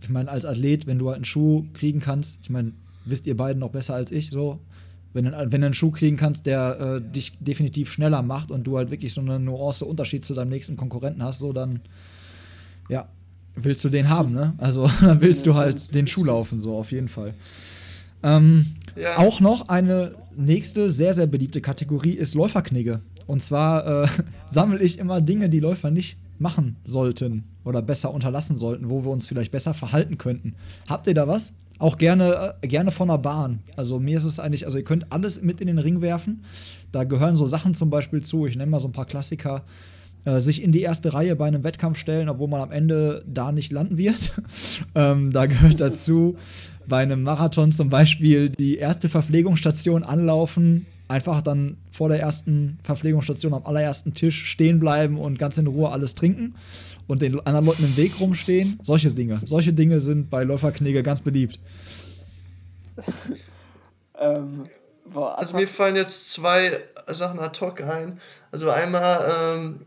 [0.00, 2.72] ich meine, als Athlet, wenn du halt einen Schuh kriegen kannst, ich meine,
[3.10, 4.58] wisst ihr beiden noch besser als ich, so.
[5.12, 8.64] Wenn du, wenn du einen Schuh kriegen kannst, der äh, dich definitiv schneller macht und
[8.64, 11.80] du halt wirklich so eine Nuance Unterschied zu deinem nächsten Konkurrenten hast, so dann,
[12.88, 13.08] ja,
[13.56, 14.54] willst du den haben, ne?
[14.58, 17.34] Also dann willst du halt den Schuh laufen, so auf jeden Fall.
[18.22, 19.18] Ähm, ja.
[19.18, 23.00] Auch noch eine nächste sehr, sehr beliebte Kategorie ist Läuferknigge.
[23.26, 24.08] Und zwar äh,
[24.48, 29.10] sammle ich immer Dinge, die Läufer nicht machen sollten oder besser unterlassen sollten, wo wir
[29.10, 30.54] uns vielleicht besser verhalten könnten.
[30.88, 31.54] Habt ihr da was?
[31.80, 33.60] Auch gerne, äh, gerne von der Bahn.
[33.74, 36.42] Also mir ist es eigentlich, also ihr könnt alles mit in den Ring werfen.
[36.92, 38.46] Da gehören so Sachen zum Beispiel zu.
[38.46, 39.64] Ich nenne mal so ein paar Klassiker.
[40.26, 43.50] Äh, sich in die erste Reihe bei einem Wettkampf stellen, obwohl man am Ende da
[43.50, 44.32] nicht landen wird.
[44.94, 46.36] ähm, da gehört dazu
[46.86, 53.54] bei einem Marathon zum Beispiel die erste Verpflegungsstation anlaufen, einfach dann vor der ersten Verpflegungsstation
[53.54, 56.54] am allerersten Tisch stehen bleiben und ganz in Ruhe alles trinken
[57.10, 58.78] und den anderen Leuten im Weg rumstehen.
[58.82, 59.40] Solche Dinge.
[59.44, 61.58] Solche Dinge sind bei Läuferknege ganz beliebt.
[64.18, 64.68] ähm,
[65.04, 68.20] boah, also mir fallen jetzt zwei Sachen ad hoc ein.
[68.52, 69.80] Also einmal, ähm,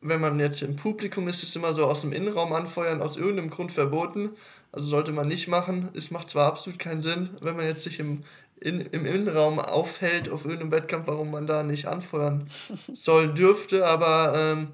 [0.00, 3.16] wenn man jetzt im Publikum ist, ist es immer so aus dem Innenraum anfeuern, aus
[3.16, 4.30] irgendeinem Grund verboten.
[4.70, 5.88] Also sollte man nicht machen.
[5.94, 8.22] Es macht zwar absolut keinen Sinn, wenn man jetzt sich im,
[8.60, 12.46] in, im Innenraum aufhält auf irgendeinem Wettkampf, warum man da nicht anfeuern
[12.94, 14.68] soll, dürfte, aber ähm,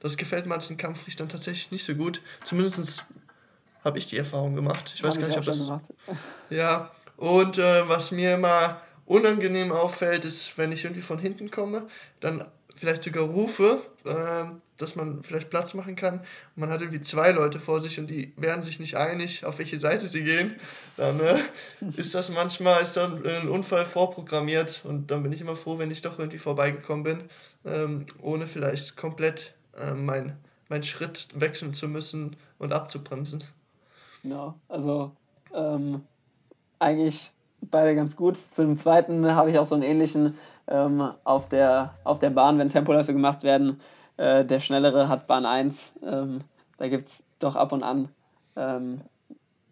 [0.00, 2.22] das gefällt manchen Kampfrichtern tatsächlich nicht so gut.
[2.44, 3.04] Zumindest
[3.84, 4.92] habe ich die Erfahrung gemacht.
[4.94, 5.64] Ich weiß Hab gar nicht, ob das.
[5.64, 5.84] Gemacht.
[6.50, 11.88] Ja, und äh, was mir immer unangenehm auffällt, ist, wenn ich irgendwie von hinten komme,
[12.20, 14.44] dann vielleicht sogar rufe, äh,
[14.76, 16.20] dass man vielleicht Platz machen kann.
[16.20, 19.58] Und man hat irgendwie zwei Leute vor sich und die werden sich nicht einig, auf
[19.58, 20.56] welche Seite sie gehen.
[20.96, 21.38] Dann äh,
[21.96, 25.90] ist das manchmal ist dann ein Unfall vorprogrammiert und dann bin ich immer froh, wenn
[25.90, 27.24] ich doch irgendwie vorbeigekommen bin,
[27.64, 30.36] ähm, ohne vielleicht komplett äh, mein,
[30.68, 33.44] mein Schritt wechseln zu müssen und abzubremsen.
[34.22, 35.12] Ja, also
[35.54, 36.02] ähm,
[36.78, 38.36] eigentlich beide ganz gut.
[38.36, 40.34] Zum zweiten habe ich auch so einen ähnlichen
[40.66, 43.80] ähm, auf, der, auf der Bahn, wenn Tempoläufe gemacht werden.
[44.16, 45.92] Äh, der Schnellere hat Bahn 1.
[46.04, 46.40] Ähm,
[46.76, 48.08] da gibt es doch ab und an
[48.56, 49.00] ähm,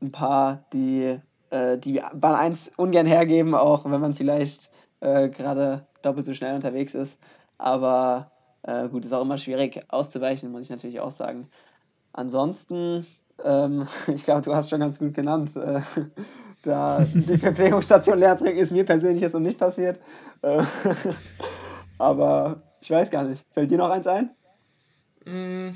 [0.01, 1.19] ein paar, die
[1.51, 6.55] äh, die Bahn 1 ungern hergeben, auch wenn man vielleicht äh, gerade doppelt so schnell
[6.55, 7.19] unterwegs ist.
[7.59, 8.31] Aber
[8.67, 11.49] äh, gut, ist auch immer schwierig auszuweichen, muss ich natürlich auch sagen.
[12.13, 13.07] Ansonsten,
[13.45, 15.57] ähm, ich glaube, du hast schon ganz gut genannt.
[15.57, 15.81] Äh,
[16.63, 20.01] da die Verpflegungsstation Leerträg ist mir persönlich jetzt noch nicht passiert.
[20.43, 20.65] Äh,
[21.99, 23.45] aber ich weiß gar nicht.
[23.53, 24.31] Fällt dir noch eins ein?
[25.25, 25.71] Mm,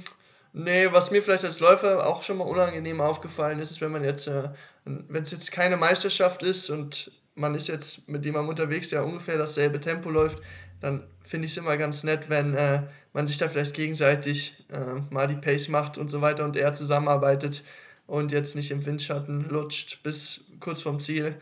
[0.53, 4.03] nee, was mir vielleicht als Läufer auch schon mal unangenehm aufgefallen ist, ist, wenn man
[4.03, 4.49] jetzt, äh,
[4.85, 9.39] wenn es jetzt keine Meisterschaft ist und man ist jetzt mit jemandem unterwegs, der ungefähr
[9.39, 10.43] dasselbe Tempo läuft,
[10.81, 15.01] dann finde ich es immer ganz nett, wenn äh, man sich da vielleicht gegenseitig äh,
[15.11, 17.63] mal die Pace macht und so weiter und er zusammenarbeitet
[18.07, 21.37] und jetzt nicht im Windschatten lutscht bis kurz vorm Ziel.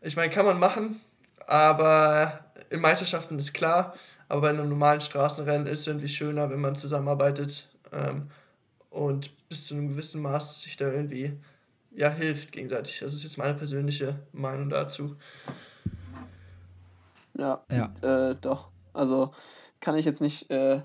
[0.00, 1.00] Ich meine, kann man machen,
[1.46, 3.94] aber in Meisterschaften ist klar,
[4.28, 8.30] aber bei einem normalen Straßenrennen ist es irgendwie schöner, wenn man zusammenarbeitet ähm,
[8.90, 11.32] und bis zu einem gewissen Maß sich da irgendwie
[11.94, 13.00] ja, hilft gegenseitig.
[13.00, 15.16] Das ist jetzt meine persönliche Meinung dazu.
[17.38, 18.30] Ja, ja.
[18.30, 18.71] Äh, doch.
[18.92, 19.30] Also
[19.80, 20.80] kann ich jetzt nicht äh,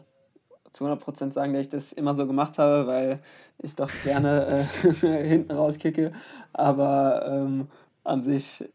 [0.71, 3.19] zu 100% sagen, dass ich das immer so gemacht habe, weil
[3.59, 4.93] ich doch gerne äh,
[5.27, 6.13] hinten rauskicke.
[6.53, 7.67] Aber ähm,
[8.03, 8.67] an sich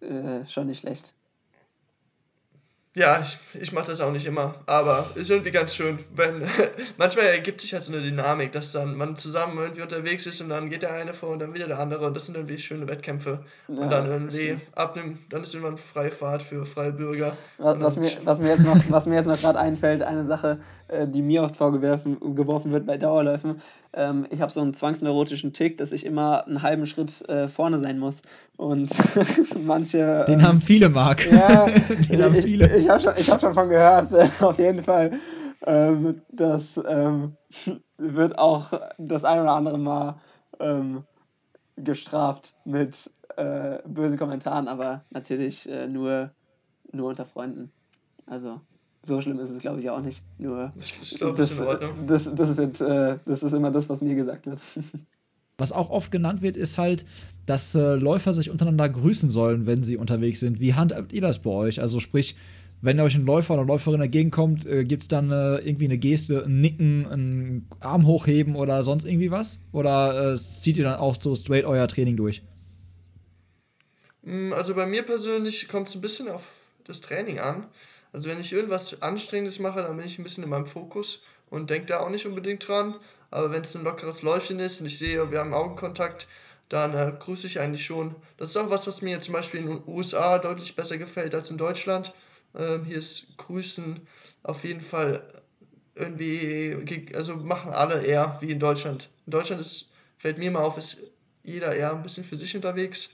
[0.00, 1.14] äh, schon nicht schlecht.
[2.96, 6.48] Ja, ich, ich mache das auch nicht immer, aber ist irgendwie ganz schön, wenn
[6.98, 10.48] manchmal ergibt sich halt so eine Dynamik, dass dann man zusammen irgendwie unterwegs ist und
[10.48, 12.88] dann geht der eine vor und dann wieder der andere und das sind irgendwie schöne
[12.88, 13.44] Wettkämpfe
[13.78, 14.62] und Ja, dann das irgendwie stimmt.
[14.74, 18.12] ab dem, dann ist irgendwann freie Fahrt für freie Bürger Was, und was dann, mir,
[18.24, 20.60] was mir jetzt noch, was mir jetzt noch gerade einfällt, eine Sache,
[21.06, 23.60] die mir oft vorgeworfen geworfen wird bei Dauerläufen.
[23.92, 27.80] Ähm, ich habe so einen zwangsneurotischen Tick, dass ich immer einen halben Schritt äh, vorne
[27.80, 28.22] sein muss.
[28.56, 28.90] Und
[29.64, 30.24] manche.
[30.28, 31.30] Den ähm, haben viele, Marc.
[31.30, 31.66] ja,
[32.10, 32.76] Den haben ich, viele.
[32.76, 35.12] ich habe schon, ich hab schon von gehört, äh, auf jeden Fall.
[35.66, 37.36] Ähm, das ähm,
[37.98, 40.20] wird auch das ein oder andere Mal
[40.60, 41.04] ähm,
[41.76, 46.30] gestraft mit äh, bösen Kommentaren, aber natürlich äh, nur,
[46.92, 47.72] nur unter Freunden.
[48.26, 48.60] Also
[49.02, 50.22] so schlimm ist es, glaube ich, auch nicht.
[50.38, 54.02] Nur ich, glaube, das ist das, das, das, wird, äh, das ist immer das, was
[54.02, 54.60] mir gesagt wird.
[55.58, 57.04] Was auch oft genannt wird, ist halt,
[57.44, 60.58] dass äh, Läufer sich untereinander grüßen sollen, wenn sie unterwegs sind.
[60.58, 61.82] Wie handhabt ihr das bei euch?
[61.82, 62.34] Also sprich,
[62.80, 66.46] wenn euch ein Läufer oder Läuferin entgegenkommt, äh, gibt es dann äh, irgendwie eine Geste,
[66.46, 69.60] ein Nicken, einen Arm hochheben oder sonst irgendwie was?
[69.72, 72.42] Oder äh, zieht ihr dann auch so straight euer Training durch?
[74.22, 76.42] Mm, Also bei mir persönlich kommt es ein bisschen auf
[76.84, 77.66] das Training an.
[78.12, 81.70] Also wenn ich irgendwas Anstrengendes mache, dann bin ich ein bisschen in meinem Fokus und
[81.70, 82.94] denke da auch nicht unbedingt dran.
[83.30, 86.26] Aber wenn es ein lockeres Läufchen ist und ich sehe, wir haben Augenkontakt,
[86.68, 88.14] dann äh, grüße ich eigentlich schon.
[88.36, 91.50] Das ist auch was, was mir zum Beispiel in den USA deutlich besser gefällt als
[91.50, 92.12] in Deutschland.
[92.56, 94.00] Ähm, hier ist Grüßen
[94.42, 95.26] auf jeden Fall
[95.94, 99.10] irgendwie, ge- also machen alle eher wie in Deutschland.
[99.26, 101.10] In Deutschland ist, fällt mir mal auf, ist
[101.42, 103.10] jeder eher ein bisschen für sich unterwegs.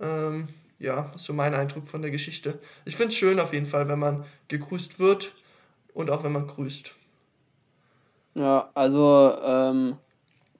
[0.00, 0.48] Ähm,
[0.82, 2.58] ja, so mein Eindruck von der Geschichte.
[2.84, 5.32] Ich finde es schön auf jeden Fall, wenn man gegrüßt wird
[5.94, 6.92] und auch wenn man grüßt.
[8.34, 9.96] Ja, also ähm,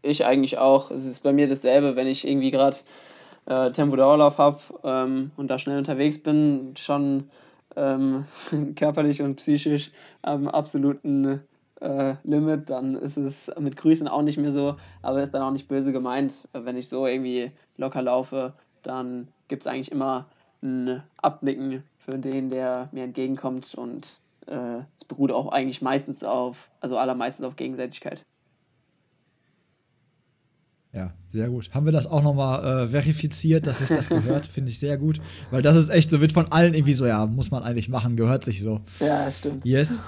[0.01, 0.93] ich eigentlich auch.
[0.93, 2.77] Es ist bei mir dasselbe, wenn ich irgendwie gerade
[3.47, 7.29] äh, Tempo-Dauerlauf habe ähm, und da schnell unterwegs bin, schon
[7.75, 8.25] ähm,
[8.77, 9.91] körperlich und psychisch
[10.23, 11.41] am absoluten
[11.81, 15.51] äh, Limit, dann ist es mit Grüßen auch nicht mehr so, aber ist dann auch
[15.51, 16.47] nicht böse gemeint.
[16.53, 18.53] Wenn ich so irgendwie locker laufe,
[18.83, 20.25] dann gibt es eigentlich immer
[20.63, 26.71] ein Abnicken für den, der mir entgegenkommt und äh, es beruht auch eigentlich meistens auf,
[26.81, 28.25] also allermeistens auf Gegenseitigkeit.
[30.95, 31.69] Ja, sehr gut.
[31.75, 34.47] Haben wir das auch nochmal äh, verifiziert, dass sich das gehört?
[34.47, 35.21] Finde ich sehr gut.
[35.51, 38.17] Weil das ist echt so, wird von allen irgendwie so, ja, muss man eigentlich machen,
[38.17, 38.81] gehört sich so.
[39.01, 39.67] Ja, stimmt.
[39.67, 40.01] Yes.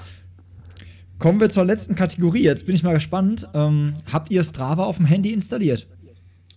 [1.19, 2.45] Kommen wir zur letzten Kategorie.
[2.45, 3.47] Jetzt bin ich mal gespannt.
[3.53, 5.87] Ähm, habt ihr Strava auf dem Handy installiert?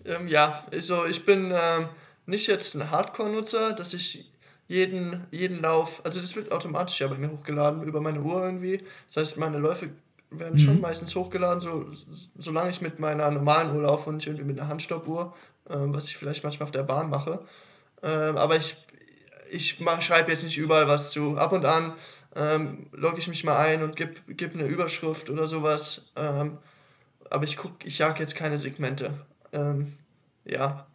[0.06, 1.90] Ähm, ja, also ich bin ähm,
[2.28, 4.32] nicht jetzt ein Hardcore-Nutzer, dass ich
[4.68, 8.84] jeden, jeden Lauf, also das wird automatisch ja bei mir hochgeladen über meine Uhr irgendwie.
[9.08, 9.90] Das heißt, meine Läufe
[10.30, 10.82] werden schon Mhm.
[10.82, 11.86] meistens hochgeladen, so,
[12.38, 15.34] solange ich mit meiner normalen Uhr laufe und nicht irgendwie mit einer Handstoppuhr,
[15.70, 17.40] ähm, was ich vielleicht manchmal auf der Bahn mache.
[18.04, 18.76] Ähm, aber ich,
[19.50, 21.38] ich schreibe jetzt nicht überall was zu.
[21.38, 21.94] Ab und an
[22.36, 26.12] ähm, logge ich mich mal ein und gebe gib eine Überschrift oder sowas.
[26.18, 26.58] Ähm,
[27.30, 29.14] aber ich guck, ich jag jetzt keine Segmente.
[29.54, 29.94] Ähm,
[30.46, 30.88] ja,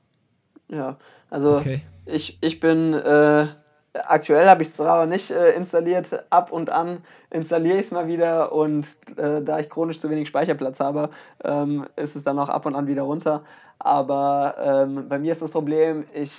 [0.73, 0.97] Ja,
[1.31, 1.83] also Okay.
[2.07, 3.47] ich, ich bin, äh,
[3.93, 6.99] aktuell habe ich Strava nicht äh, installiert, ab und an
[7.31, 11.11] installiere ich es mal wieder und äh, da ich chronisch zu wenig Speicherplatz habe,
[11.45, 13.43] ähm, ist es dann auch ab und an wieder runter.
[13.79, 16.33] Aber ähm, bei mir ist das Problem, ich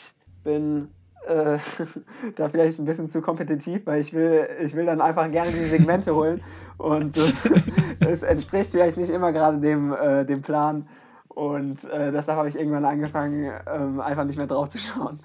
[0.43, 0.89] bin
[1.27, 1.59] äh,
[2.35, 5.65] da vielleicht ein bisschen zu kompetitiv, weil ich will, ich will dann einfach gerne die
[5.65, 6.41] Segmente holen
[6.77, 7.17] und
[7.99, 10.87] es entspricht vielleicht nicht immer gerade dem, äh, dem Plan.
[11.35, 15.19] Und äh, deshalb habe ich irgendwann angefangen, ähm, einfach nicht mehr drauf zu schauen.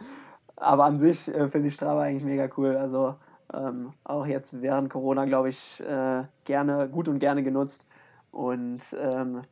[0.56, 2.76] Aber an sich äh, finde ich Strava eigentlich mega cool.
[2.76, 3.14] Also
[3.52, 7.86] ähm, auch jetzt während Corona, glaube ich, äh, gerne, gut und gerne genutzt.
[8.30, 9.42] Und ähm,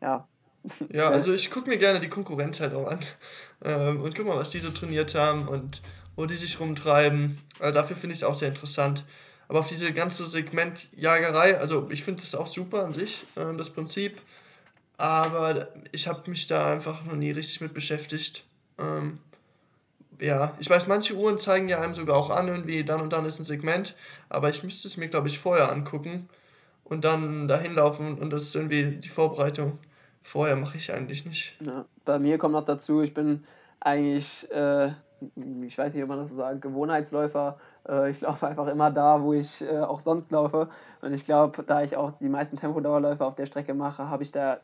[0.00, 0.26] ja.
[0.90, 2.98] Ja, also ich gucke mir gerne die Konkurrenz halt auch an
[3.64, 5.82] ähm, und guck mal, was die so trainiert haben und
[6.16, 7.38] wo die sich rumtreiben.
[7.60, 9.04] Also dafür finde ich es auch sehr interessant.
[9.48, 13.70] Aber auf diese ganze Segmentjagerei, also ich finde das auch super an sich, ähm, das
[13.70, 14.20] Prinzip.
[14.98, 18.46] Aber ich habe mich da einfach noch nie richtig mit beschäftigt.
[18.78, 19.18] Ähm,
[20.20, 23.26] ja, ich weiß, manche Uhren zeigen ja einem sogar auch an, irgendwie dann und dann
[23.26, 23.94] ist ein Segment,
[24.28, 26.28] aber ich müsste es mir, glaube ich, vorher angucken
[26.84, 29.78] und dann dahin laufen und das ist irgendwie die Vorbereitung.
[30.22, 31.54] Vorher mache ich eigentlich nicht.
[31.60, 33.44] Ja, bei mir kommt noch dazu, ich bin
[33.80, 34.88] eigentlich, äh,
[35.62, 37.58] ich weiß nicht, ob man das so sagt, Gewohnheitsläufer.
[37.88, 40.68] Äh, ich laufe einfach immer da, wo ich äh, auch sonst laufe.
[41.00, 44.32] Und ich glaube, da ich auch die meisten Tempodauerläufe auf der Strecke mache, habe ich
[44.32, 44.58] da,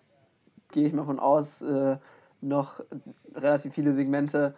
[0.72, 1.98] gehe ich mal von aus, äh,
[2.40, 2.80] noch
[3.34, 4.54] relativ viele Segmente.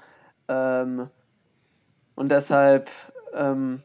[0.48, 1.08] Ähm,
[2.14, 2.90] und deshalb
[3.34, 3.82] ähm,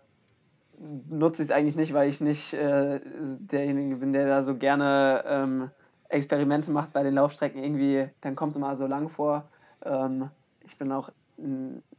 [1.10, 3.01] nutze ich es eigentlich nicht, weil ich nicht äh,
[3.39, 5.72] derjenige bin, der da so gerne ähm,
[6.07, 7.64] Experimente macht bei den Laufstrecken.
[7.64, 9.49] Irgendwie, dann kommt es immer so lang vor.
[9.84, 10.30] Ähm,
[10.65, 11.11] ich bin auch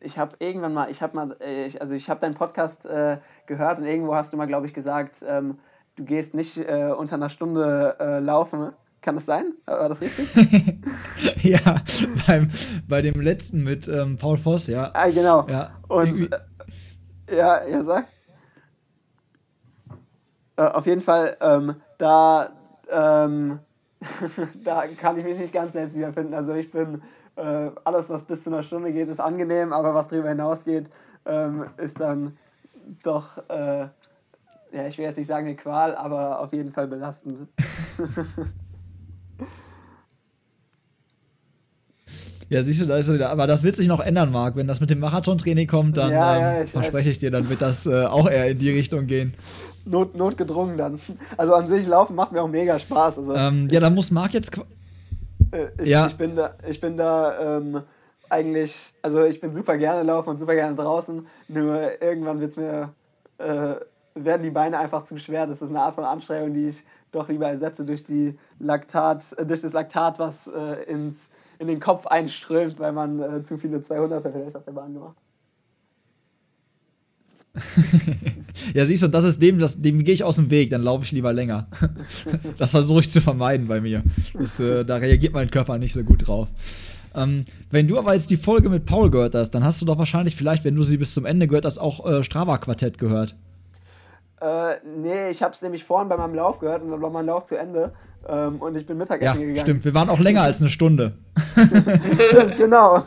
[0.01, 3.19] ich habe irgendwann mal, ich habe mal, äh, ich, also ich habe deinen Podcast äh,
[3.47, 5.59] gehört und irgendwo hast du mal, glaube ich, gesagt, ähm,
[5.97, 8.73] du gehst nicht äh, unter einer Stunde äh, laufen.
[9.01, 9.55] Kann das sein?
[9.65, 10.29] War das richtig?
[11.43, 11.83] ja,
[12.27, 12.49] beim,
[12.87, 14.91] bei dem letzten mit ähm, Paul Voss, ja.
[14.93, 15.47] Ah, genau.
[15.49, 18.07] Ja, und äh, ja, ja, sag.
[20.57, 22.51] Äh, auf jeden Fall, ähm, da,
[22.91, 23.61] ähm,
[24.65, 26.35] da kann ich mich nicht ganz selbst wiederfinden.
[26.35, 27.01] Also ich bin,
[27.37, 30.91] äh, alles was bis zu einer Stunde geht, ist angenehm, aber was darüber hinausgeht,
[31.25, 32.37] ähm, ist dann
[33.03, 33.89] doch, äh,
[34.73, 37.49] ja, ich will jetzt nicht sagen eine Qual, aber auf jeden Fall belastend.
[42.51, 43.31] Ja, siehst du, da ist er wieder.
[43.31, 44.57] Aber das wird sich noch ändern, Marc.
[44.57, 47.63] Wenn das mit dem Marathontraining kommt, dann Ja, ähm, ja, verspreche ich dir, dann wird
[47.63, 49.35] das äh, auch eher in die Richtung gehen.
[49.85, 50.99] Not, notgedrungen dann.
[51.37, 53.19] Also an sich laufen macht mir auch mega Spaß.
[53.19, 54.59] Also, Ähm, ja, dann muss Marc jetzt.
[55.53, 56.09] Äh, ich, Ja.
[56.09, 57.83] ich bin da, ich bin da ähm,
[58.29, 62.91] eigentlich, also ich bin super gerne laufen und super gerne draußen, nur irgendwann wird's mir,
[63.39, 63.75] äh,
[64.17, 65.47] werden die Beine einfach zu schwer.
[65.47, 66.83] Das ist eine Art von Anstrengung, die ich
[67.13, 71.29] doch lieber ersetze durch die Laktat, äh, durch das Laktat, was äh, ins,
[71.61, 75.16] in den Kopf einströmt, weil man äh, zu viele 200 vielleicht auf der Bahn gemacht.
[78.74, 81.05] Ja, siehst du, das ist dem, das, dem gehe ich aus dem Weg, dann laufe
[81.05, 81.66] ich lieber länger.
[82.59, 84.03] das versuche ich zu vermeiden bei mir.
[84.35, 86.47] Das, äh, da reagiert mein Körper nicht so gut drauf.
[87.15, 89.99] Ähm, wenn du aber jetzt die Folge mit Paul gehört hast, dann hast du doch
[89.99, 93.35] wahrscheinlich vielleicht, wenn du sie bis zum Ende gehört hast, auch äh, Strava-Quartett gehört.
[94.41, 97.27] Äh, nee, ich habe es nämlich vorhin bei meinem Lauf gehört und dann war mein
[97.27, 97.93] Lauf zu Ende
[98.29, 99.57] ähm, und ich bin Ja, Mittagessen gegangen.
[99.61, 99.85] stimmt.
[99.85, 101.15] Wir waren auch länger als eine Stunde.
[102.59, 103.05] Genau.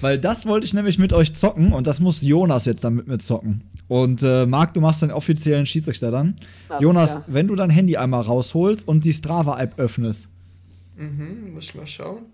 [0.00, 3.06] Weil das wollte ich nämlich mit euch zocken und das muss Jonas jetzt dann mit
[3.08, 3.62] mir zocken.
[3.88, 6.36] Und äh, Marc, du machst den offiziellen Schiedsrichter dann.
[6.68, 7.24] Alles Jonas, klar.
[7.28, 10.28] wenn du dein Handy einmal rausholst und die Strava-App öffnest.
[10.96, 12.26] Mhm, muss ich mal schauen.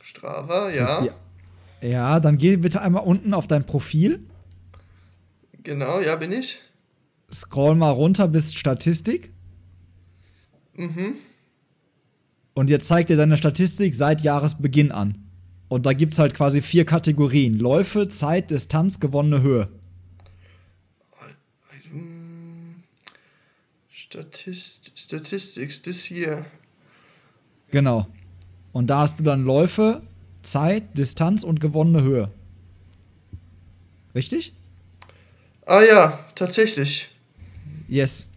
[0.00, 1.08] Strava, ja.
[1.80, 4.20] ja, dann geh bitte einmal unten auf dein Profil,
[5.64, 6.58] Genau, ja, bin ich.
[7.32, 9.32] scroll mal runter bis Statistik
[10.76, 11.16] Mhm.
[12.54, 15.18] und jetzt zeigt dir deine Statistik seit Jahresbeginn an.
[15.68, 19.68] Und da gibt es halt quasi vier Kategorien: Läufe, Zeit, Distanz, gewonnene Höhe.
[23.90, 26.44] Statist Statistics this year.
[27.70, 28.06] Genau.
[28.72, 30.02] Und da hast du dann Läufe,
[30.42, 32.30] Zeit, Distanz und gewonnene Höhe.
[34.14, 34.52] Richtig?
[35.66, 37.08] Ah ja, tatsächlich.
[37.88, 38.28] Yes.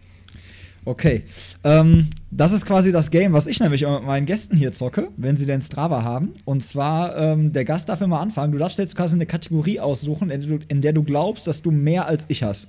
[0.84, 1.24] Okay.
[1.64, 5.36] Ähm, das ist quasi das Game, was ich nämlich mit meinen Gästen hier zocke, wenn
[5.36, 6.32] sie denn Strava haben.
[6.46, 8.52] Und zwar, ähm, der Gast darf immer anfangen.
[8.52, 11.60] Du darfst jetzt quasi eine Kategorie aussuchen, in der du, in der du glaubst, dass
[11.60, 12.68] du mehr als ich hast.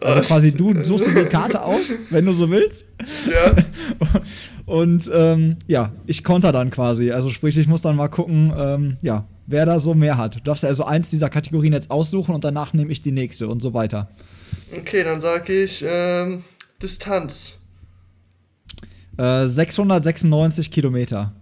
[0.00, 2.86] Also quasi du suchst dir die Karte aus, wenn du so willst.
[3.30, 3.54] Ja.
[4.66, 7.12] Und ähm, ja, ich konter dann quasi.
[7.12, 10.36] Also sprich, ich muss dann mal gucken, ähm, ja, wer da so mehr hat.
[10.36, 13.48] Du darfst ja also eins dieser Kategorien jetzt aussuchen und danach nehme ich die nächste
[13.48, 14.08] und so weiter.
[14.76, 16.44] Okay, dann sage ich ähm,
[16.82, 17.52] Distanz.
[19.18, 21.32] Äh, 696 Kilometer.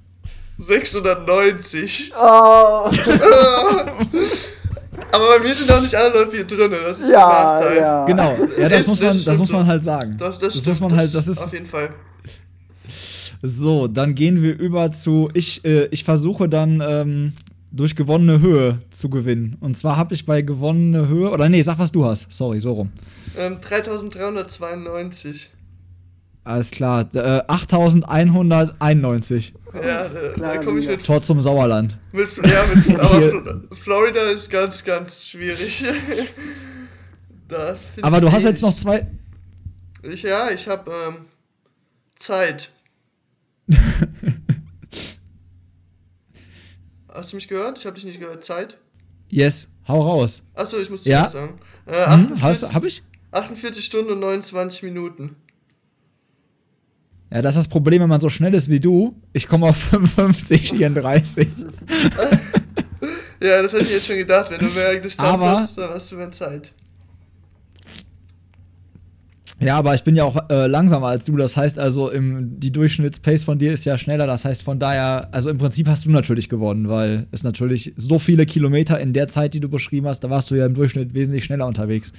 [0.59, 2.13] 690.
[2.21, 2.91] Oh,
[5.13, 7.29] Aber bei mir sind auch nicht alle Läufe hier drin, das ist der ja,
[7.61, 7.77] Nachteil.
[7.77, 8.05] ja.
[8.07, 10.17] Genau, ja, das Das- muss man, das muss man halt sagen.
[10.19, 11.91] Das, das, Das stimmt, muss man halt, das ist- Auf jeden Fall.
[13.41, 17.33] So, dann gehen wir über zu, ich, äh, ich versuche dann ähm,
[17.71, 19.57] durch gewonnene Höhe zu gewinnen.
[19.61, 22.33] Und zwar habe ich bei gewonnene Höhe, oder nee, sag was du hast.
[22.33, 22.91] Sorry, so rum.
[23.37, 25.51] Ähm, 3392.
[26.45, 29.53] Alles klar, äh, 8191.
[29.75, 31.99] Ja, äh, da komme ich mit, Tor zum Sauerland.
[32.13, 35.85] mit, ja, mit aber Florida ist ganz, ganz schwierig.
[38.03, 39.07] Aber du hast jetzt noch zwei.
[40.03, 41.25] Ich, ja, ich habe ähm,
[42.17, 42.71] Zeit.
[47.19, 47.79] Hast du mich gehört?
[47.79, 48.45] Ich habe dich nicht gehört.
[48.45, 48.79] Zeit?
[49.29, 50.45] Yes, hau raus.
[50.55, 51.29] Achso, ich muss Ja.
[51.29, 51.59] zuerst sagen.
[51.87, 53.03] Äh, Hm, 48, hast, hab ich?
[53.33, 55.35] 48 Stunden und 29 Minuten.
[57.33, 59.17] Ja, das ist das Problem, wenn man so schnell ist wie du.
[59.33, 61.49] Ich komme auf 55, 34.
[63.41, 64.51] Ja, das hätte ich jetzt schon gedacht.
[64.51, 66.73] Wenn du mehr Distanz Aber- hast, dann hast du mehr Zeit.
[69.61, 71.37] Ja, aber ich bin ja auch äh, langsamer als du.
[71.37, 74.27] Das heißt also, im, die Durchschnittspace von dir ist ja schneller.
[74.27, 78.21] Das heißt, von daher, also im Prinzip hast du natürlich gewonnen, weil es natürlich so
[78.21, 81.13] viele Kilometer in der Zeit, die du beschrieben hast, da warst du ja im Durchschnitt
[81.13, 82.13] wesentlich schneller unterwegs.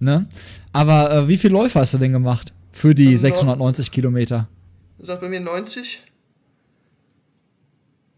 [0.00, 0.26] Ne?
[0.72, 4.48] Aber äh, wie viele Läufe hast du denn gemacht für die Ähm, 690 Kilometer?
[4.98, 6.02] Sagt bei mir 90?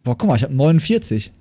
[0.02, 1.32] Boah, guck mal, ich habe 49.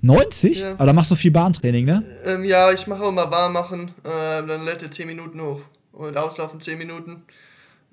[0.00, 0.60] 90?
[0.60, 0.72] Ja.
[0.72, 2.02] Aber da machst du viel Bahntraining, ne?
[2.24, 3.90] Ähm, ja, ich mache auch immer warm machen.
[4.04, 5.60] Ähm, dann lädt er 10 Minuten hoch.
[5.94, 7.22] Und auslaufen 10 Minuten.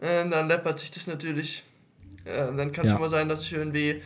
[0.02, 1.64] Ähm, dann läppert sich das natürlich.
[2.26, 2.95] Äh, dann kann es ja.
[2.95, 4.02] schon mal sein, dass ich irgendwie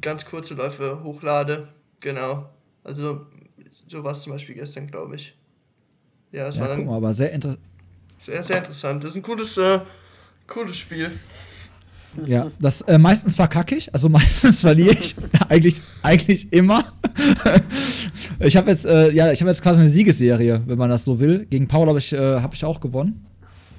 [0.00, 1.68] ganz kurze Läufe hochlade.
[2.00, 2.48] Genau.
[2.84, 3.26] Also
[3.86, 5.34] so war es zum Beispiel gestern, glaube ich.
[6.32, 7.62] Ja, das ja, war dann guck mal, aber sehr interessant.
[8.18, 9.04] Sehr, sehr interessant.
[9.04, 9.80] Das ist ein cooles, äh,
[10.46, 11.10] cooles Spiel.
[12.26, 15.14] Ja, das äh, meistens verkacke ich, also meistens verliere ich.
[15.48, 16.92] eigentlich, eigentlich immer.
[18.40, 21.20] ich habe jetzt, äh, ja, ich habe jetzt quasi eine Siegesserie, wenn man das so
[21.20, 21.46] will.
[21.46, 23.27] Gegen Paul habe ich, äh, hab ich auch gewonnen.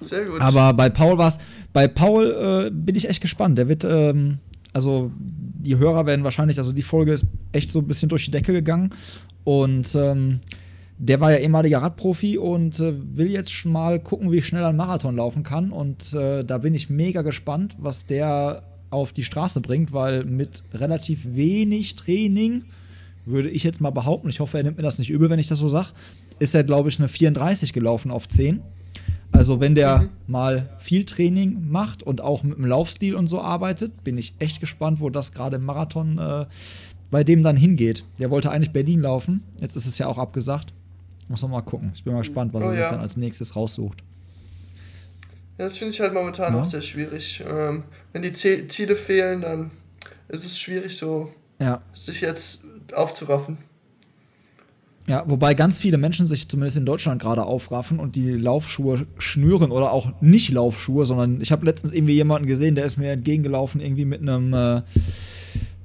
[0.01, 0.41] Sehr gut.
[0.41, 1.39] Aber bei Paul war es,
[1.73, 3.57] bei Paul äh, bin ich echt gespannt.
[3.57, 4.39] Der wird, ähm,
[4.73, 8.31] also die Hörer werden wahrscheinlich, also die Folge ist echt so ein bisschen durch die
[8.31, 8.91] Decke gegangen.
[9.43, 10.39] Und ähm,
[10.97, 15.15] der war ja ehemaliger Radprofi und äh, will jetzt mal gucken, wie schnell einen Marathon
[15.15, 15.71] laufen kann.
[15.71, 20.63] Und äh, da bin ich mega gespannt, was der auf die Straße bringt, weil mit
[20.73, 22.63] relativ wenig Training,
[23.25, 25.47] würde ich jetzt mal behaupten, ich hoffe, er nimmt mir das nicht übel, wenn ich
[25.47, 25.89] das so sage,
[26.39, 28.61] ist er, glaube ich, eine 34 gelaufen auf 10.
[29.31, 30.09] Also, wenn der mhm.
[30.27, 34.59] mal viel Training macht und auch mit dem Laufstil und so arbeitet, bin ich echt
[34.59, 36.45] gespannt, wo das gerade im Marathon äh,
[37.11, 38.05] bei dem dann hingeht.
[38.19, 40.73] Der wollte eigentlich Berlin laufen, jetzt ist es ja auch abgesagt.
[41.27, 41.91] Muss noch mal gucken.
[41.93, 42.89] Ich bin mal gespannt, was oh, er sich ja.
[42.89, 44.01] dann als nächstes raussucht.
[45.57, 46.61] Ja, das finde ich halt momentan ja.
[46.61, 47.43] auch sehr schwierig.
[47.47, 47.83] Ähm,
[48.13, 49.71] wenn die Ziele fehlen, dann
[50.27, 51.81] ist es schwierig, so ja.
[51.93, 53.57] sich jetzt aufzuraffen.
[55.09, 59.71] Ja, wobei ganz viele Menschen sich zumindest in Deutschland gerade aufraffen und die Laufschuhe schnüren
[59.71, 63.81] oder auch nicht Laufschuhe, sondern ich habe letztens irgendwie jemanden gesehen, der ist mir entgegengelaufen,
[63.81, 64.83] irgendwie mit einem, äh,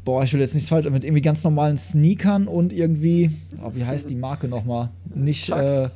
[0.04, 3.30] boah, ich will jetzt nichts falsch, mit irgendwie ganz normalen Sneakern und irgendwie,
[3.64, 4.90] oh, wie heißt die Marke nochmal?
[5.14, 5.88] Nicht, äh,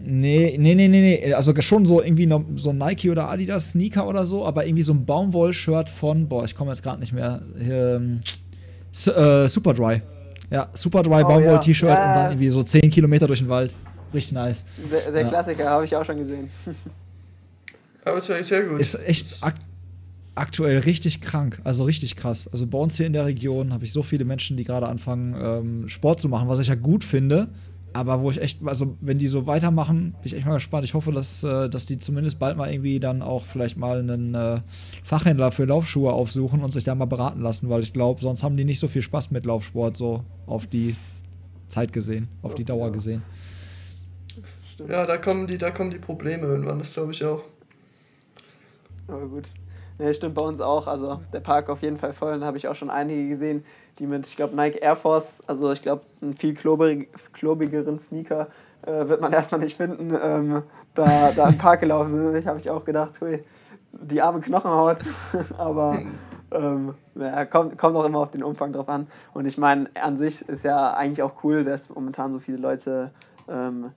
[0.00, 1.34] Nee, nee, nee, nee, nee.
[1.34, 5.04] Also schon so irgendwie so Nike oder Adidas Sneaker oder so, aber irgendwie so ein
[5.04, 7.42] Baumwoll-Shirt von, boah, ich komme jetzt gerade nicht mehr.
[7.60, 8.20] Ähm,
[9.06, 10.00] äh, Superdry.
[10.50, 12.08] Ja, Superdry oh, Baumwoll-T-Shirt ja.
[12.08, 13.74] und dann irgendwie so 10 Kilometer durch den Wald.
[14.14, 14.64] Richtig nice.
[14.90, 15.28] Der, der ja.
[15.28, 16.50] Klassiker habe ich auch schon gesehen.
[18.04, 18.80] Aber es war sehr gut.
[18.80, 19.54] Ist echt ak
[20.34, 22.48] aktuell richtig krank, also richtig krass.
[22.52, 25.34] Also bei uns hier in der Region habe ich so viele Menschen, die gerade anfangen,
[25.36, 27.48] ähm, Sport zu machen, was ich ja gut finde.
[27.92, 30.84] Aber wo ich echt, also wenn die so weitermachen, bin ich echt mal gespannt.
[30.84, 34.34] Ich hoffe, dass, äh, dass die zumindest bald mal irgendwie dann auch vielleicht mal einen
[34.34, 34.60] äh,
[35.02, 38.56] Fachhändler für Laufschuhe aufsuchen und sich da mal beraten lassen, weil ich glaube, sonst haben
[38.56, 40.96] die nicht so viel Spaß mit Laufsport, so auf die
[41.68, 43.22] Zeit gesehen, auf die Dauer gesehen.
[44.86, 47.42] Ja, da kommen die, da kommen die Probleme irgendwann, das glaube ich auch.
[49.08, 49.48] Aber gut.
[49.98, 50.86] Ja, stimmt bei uns auch.
[50.86, 52.38] Also der Park auf jeden Fall voll.
[52.38, 53.64] Da habe ich auch schon einige gesehen,
[53.98, 58.48] die mit, ich glaube, Nike Air Force, also ich glaube, einen viel klobig, klobigeren Sneaker
[58.82, 60.62] äh, wird man erstmal nicht finden, ähm,
[60.94, 62.36] da, da im Park gelaufen sind.
[62.36, 63.42] Ich habe ich auch gedacht, hui,
[63.92, 64.98] die arme Knochenhaut.
[65.58, 66.00] Aber
[66.50, 69.06] ähm, ja, kommt, kommt auch immer auf den Umfang drauf an.
[69.34, 73.10] Und ich meine, an sich ist ja eigentlich auch cool, dass momentan so viele Leute
[73.48, 73.90] ähm,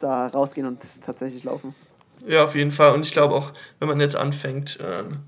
[0.00, 1.74] da rausgehen und tatsächlich laufen.
[2.26, 2.94] Ja, auf jeden Fall.
[2.94, 5.18] Und ich glaube auch, wenn man jetzt anfängt, ähm,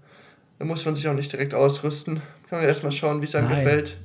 [0.59, 2.23] dann muss man sich auch nicht direkt ausrüsten.
[2.48, 3.65] Kann man erstmal schauen, wie es einem Nein.
[3.65, 3.98] gefällt.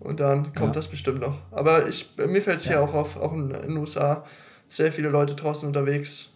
[0.00, 0.72] Und dann kommt ja.
[0.72, 1.40] das bestimmt noch.
[1.50, 2.72] Aber ich, mir fällt es ja.
[2.72, 4.24] hier auch auf, auch in, den USA,
[4.68, 6.30] sehr viele Leute draußen unterwegs.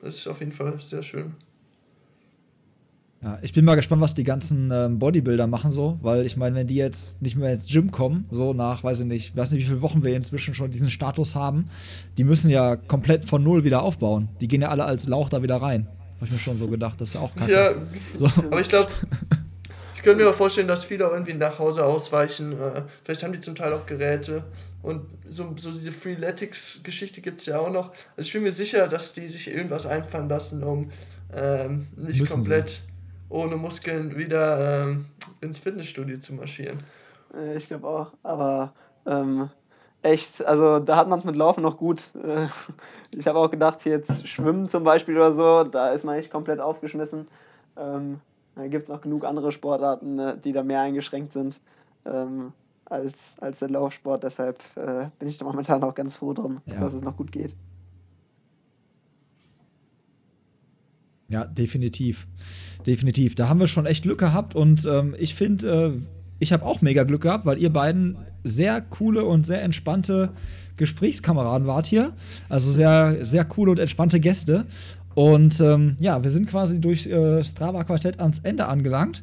[0.00, 1.34] Das ist auf jeden Fall sehr schön.
[3.22, 6.56] Ja, ich bin mal gespannt, was die ganzen ähm, Bodybuilder machen so, weil ich meine,
[6.56, 9.62] wenn die jetzt nicht mehr ins Gym kommen, so nach, weiß ich nicht, weiß nicht,
[9.62, 11.70] wie viele Wochen wir inzwischen schon diesen Status haben,
[12.18, 14.28] die müssen ja komplett von null wieder aufbauen.
[14.42, 15.88] Die gehen ja alle als Lauch da wieder rein.
[16.16, 17.50] Habe ich mir schon so gedacht, das ist ja auch kacke.
[17.50, 17.72] Ja,
[18.12, 18.26] so.
[18.26, 18.90] aber ich glaube,
[19.94, 22.52] ich könnte mir auch vorstellen, dass viele auch irgendwie nach Hause ausweichen.
[22.52, 24.44] Äh, vielleicht haben die zum Teil auch Geräte.
[24.82, 27.90] Und so, so diese Freeletics-Geschichte gibt es ja auch noch.
[28.16, 30.90] Also ich bin mir sicher, dass die sich irgendwas einfallen lassen, um
[31.32, 32.80] ähm, nicht Müssen komplett sie.
[33.28, 35.06] ohne Muskeln wieder ähm,
[35.40, 36.80] ins Fitnessstudio zu marschieren.
[37.34, 38.12] Äh, ich glaube auch.
[38.22, 38.72] Aber
[39.06, 39.48] ähm,
[40.02, 42.02] echt, also da hat man es mit Laufen noch gut.
[42.22, 42.48] Äh,
[43.16, 46.60] ich habe auch gedacht, jetzt Schwimmen zum Beispiel oder so, da ist man echt komplett
[46.60, 47.28] aufgeschmissen.
[47.76, 48.20] Ähm,
[48.54, 51.60] da gibt es noch genug andere Sportarten, ne, die da mehr eingeschränkt sind
[52.04, 52.52] ähm,
[52.84, 54.22] als, als der Laufsport.
[54.22, 56.80] Deshalb äh, bin ich da momentan auch ganz froh drum, ja.
[56.80, 57.54] dass es noch gut geht.
[61.28, 62.26] Ja, definitiv.
[62.86, 63.34] Definitiv.
[63.34, 66.00] Da haben wir schon echt Glück gehabt und ähm, ich finde, äh,
[66.38, 70.30] ich habe auch mega Glück gehabt, weil ihr beiden sehr coole und sehr entspannte
[70.76, 72.12] Gesprächskameraden wart hier.
[72.48, 74.66] Also sehr, sehr coole und entspannte Gäste.
[75.14, 79.22] Und ähm, ja, wir sind quasi durch äh, Strava Quartett ans Ende angelangt.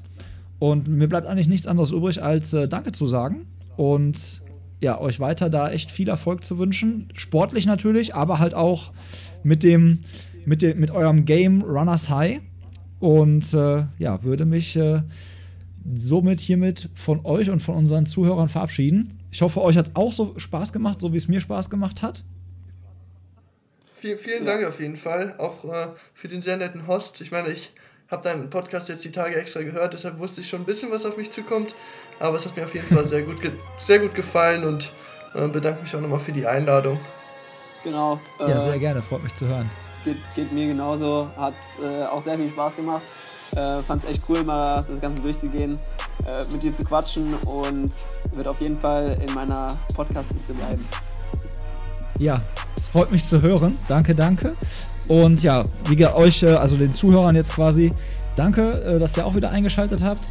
[0.59, 3.45] Und mir bleibt eigentlich nichts anderes übrig, als äh, Danke zu sagen.
[3.77, 4.41] Und
[4.80, 7.09] ja, euch weiter da echt viel Erfolg zu wünschen.
[7.15, 8.91] Sportlich natürlich, aber halt auch
[9.43, 9.99] mit dem,
[10.45, 12.41] mit dem, mit eurem Game Runners High.
[12.99, 15.01] Und äh, ja, würde mich äh,
[15.95, 19.19] somit hiermit von euch und von unseren Zuhörern verabschieden.
[19.31, 22.01] Ich hoffe, euch hat es auch so Spaß gemacht, so wie es mir Spaß gemacht
[22.01, 22.23] hat.
[24.01, 27.21] Vielen, vielen Dank auf jeden Fall, auch äh, für den sehr netten Host.
[27.21, 27.71] Ich meine, ich
[28.09, 31.05] habe deinen Podcast jetzt die Tage extra gehört, deshalb wusste ich schon ein bisschen, was
[31.05, 31.75] auf mich zukommt.
[32.19, 33.37] Aber es hat mir auf jeden Fall sehr gut,
[33.77, 34.91] sehr gut gefallen und
[35.35, 36.99] äh, bedanke mich auch nochmal für die Einladung.
[37.83, 38.19] Genau.
[38.39, 39.69] Äh, ja, sehr gerne, freut mich zu hören.
[40.03, 41.53] Geht, geht mir genauso, hat
[41.83, 43.03] äh, auch sehr viel Spaß gemacht.
[43.51, 45.77] Äh, Fand es echt cool, mal das Ganze durchzugehen,
[46.25, 47.91] äh, mit dir zu quatschen und
[48.33, 50.83] wird auf jeden Fall in meiner Podcast-Liste bleiben.
[52.22, 52.39] Ja,
[52.77, 53.76] es freut mich zu hören.
[53.88, 54.56] Danke, danke.
[55.07, 57.91] Und ja, wie euch, äh, also den Zuhörern jetzt quasi,
[58.35, 60.22] danke, äh, dass ihr auch wieder eingeschaltet habt.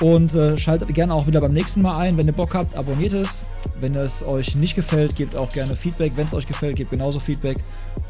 [0.00, 2.16] Und äh, schaltet gerne auch wieder beim nächsten Mal ein.
[2.16, 3.44] Wenn ihr Bock habt, abonniert es.
[3.80, 6.14] Wenn es euch nicht gefällt, gebt auch gerne Feedback.
[6.16, 7.58] Wenn es euch gefällt, gebt genauso Feedback.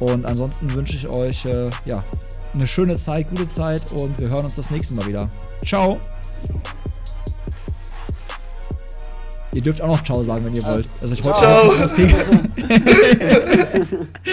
[0.01, 1.47] Und ansonsten wünsche ich euch
[1.85, 2.05] ja,
[2.55, 5.29] eine schöne Zeit, gute Zeit und wir hören uns das nächste Mal wieder.
[5.65, 5.99] Ciao!
[9.55, 10.89] Ihr dürft auch noch Ciao sagen, wenn ihr wollt.
[11.01, 11.71] Also ich wollte Ciao.
[11.95, 12.15] kriegen.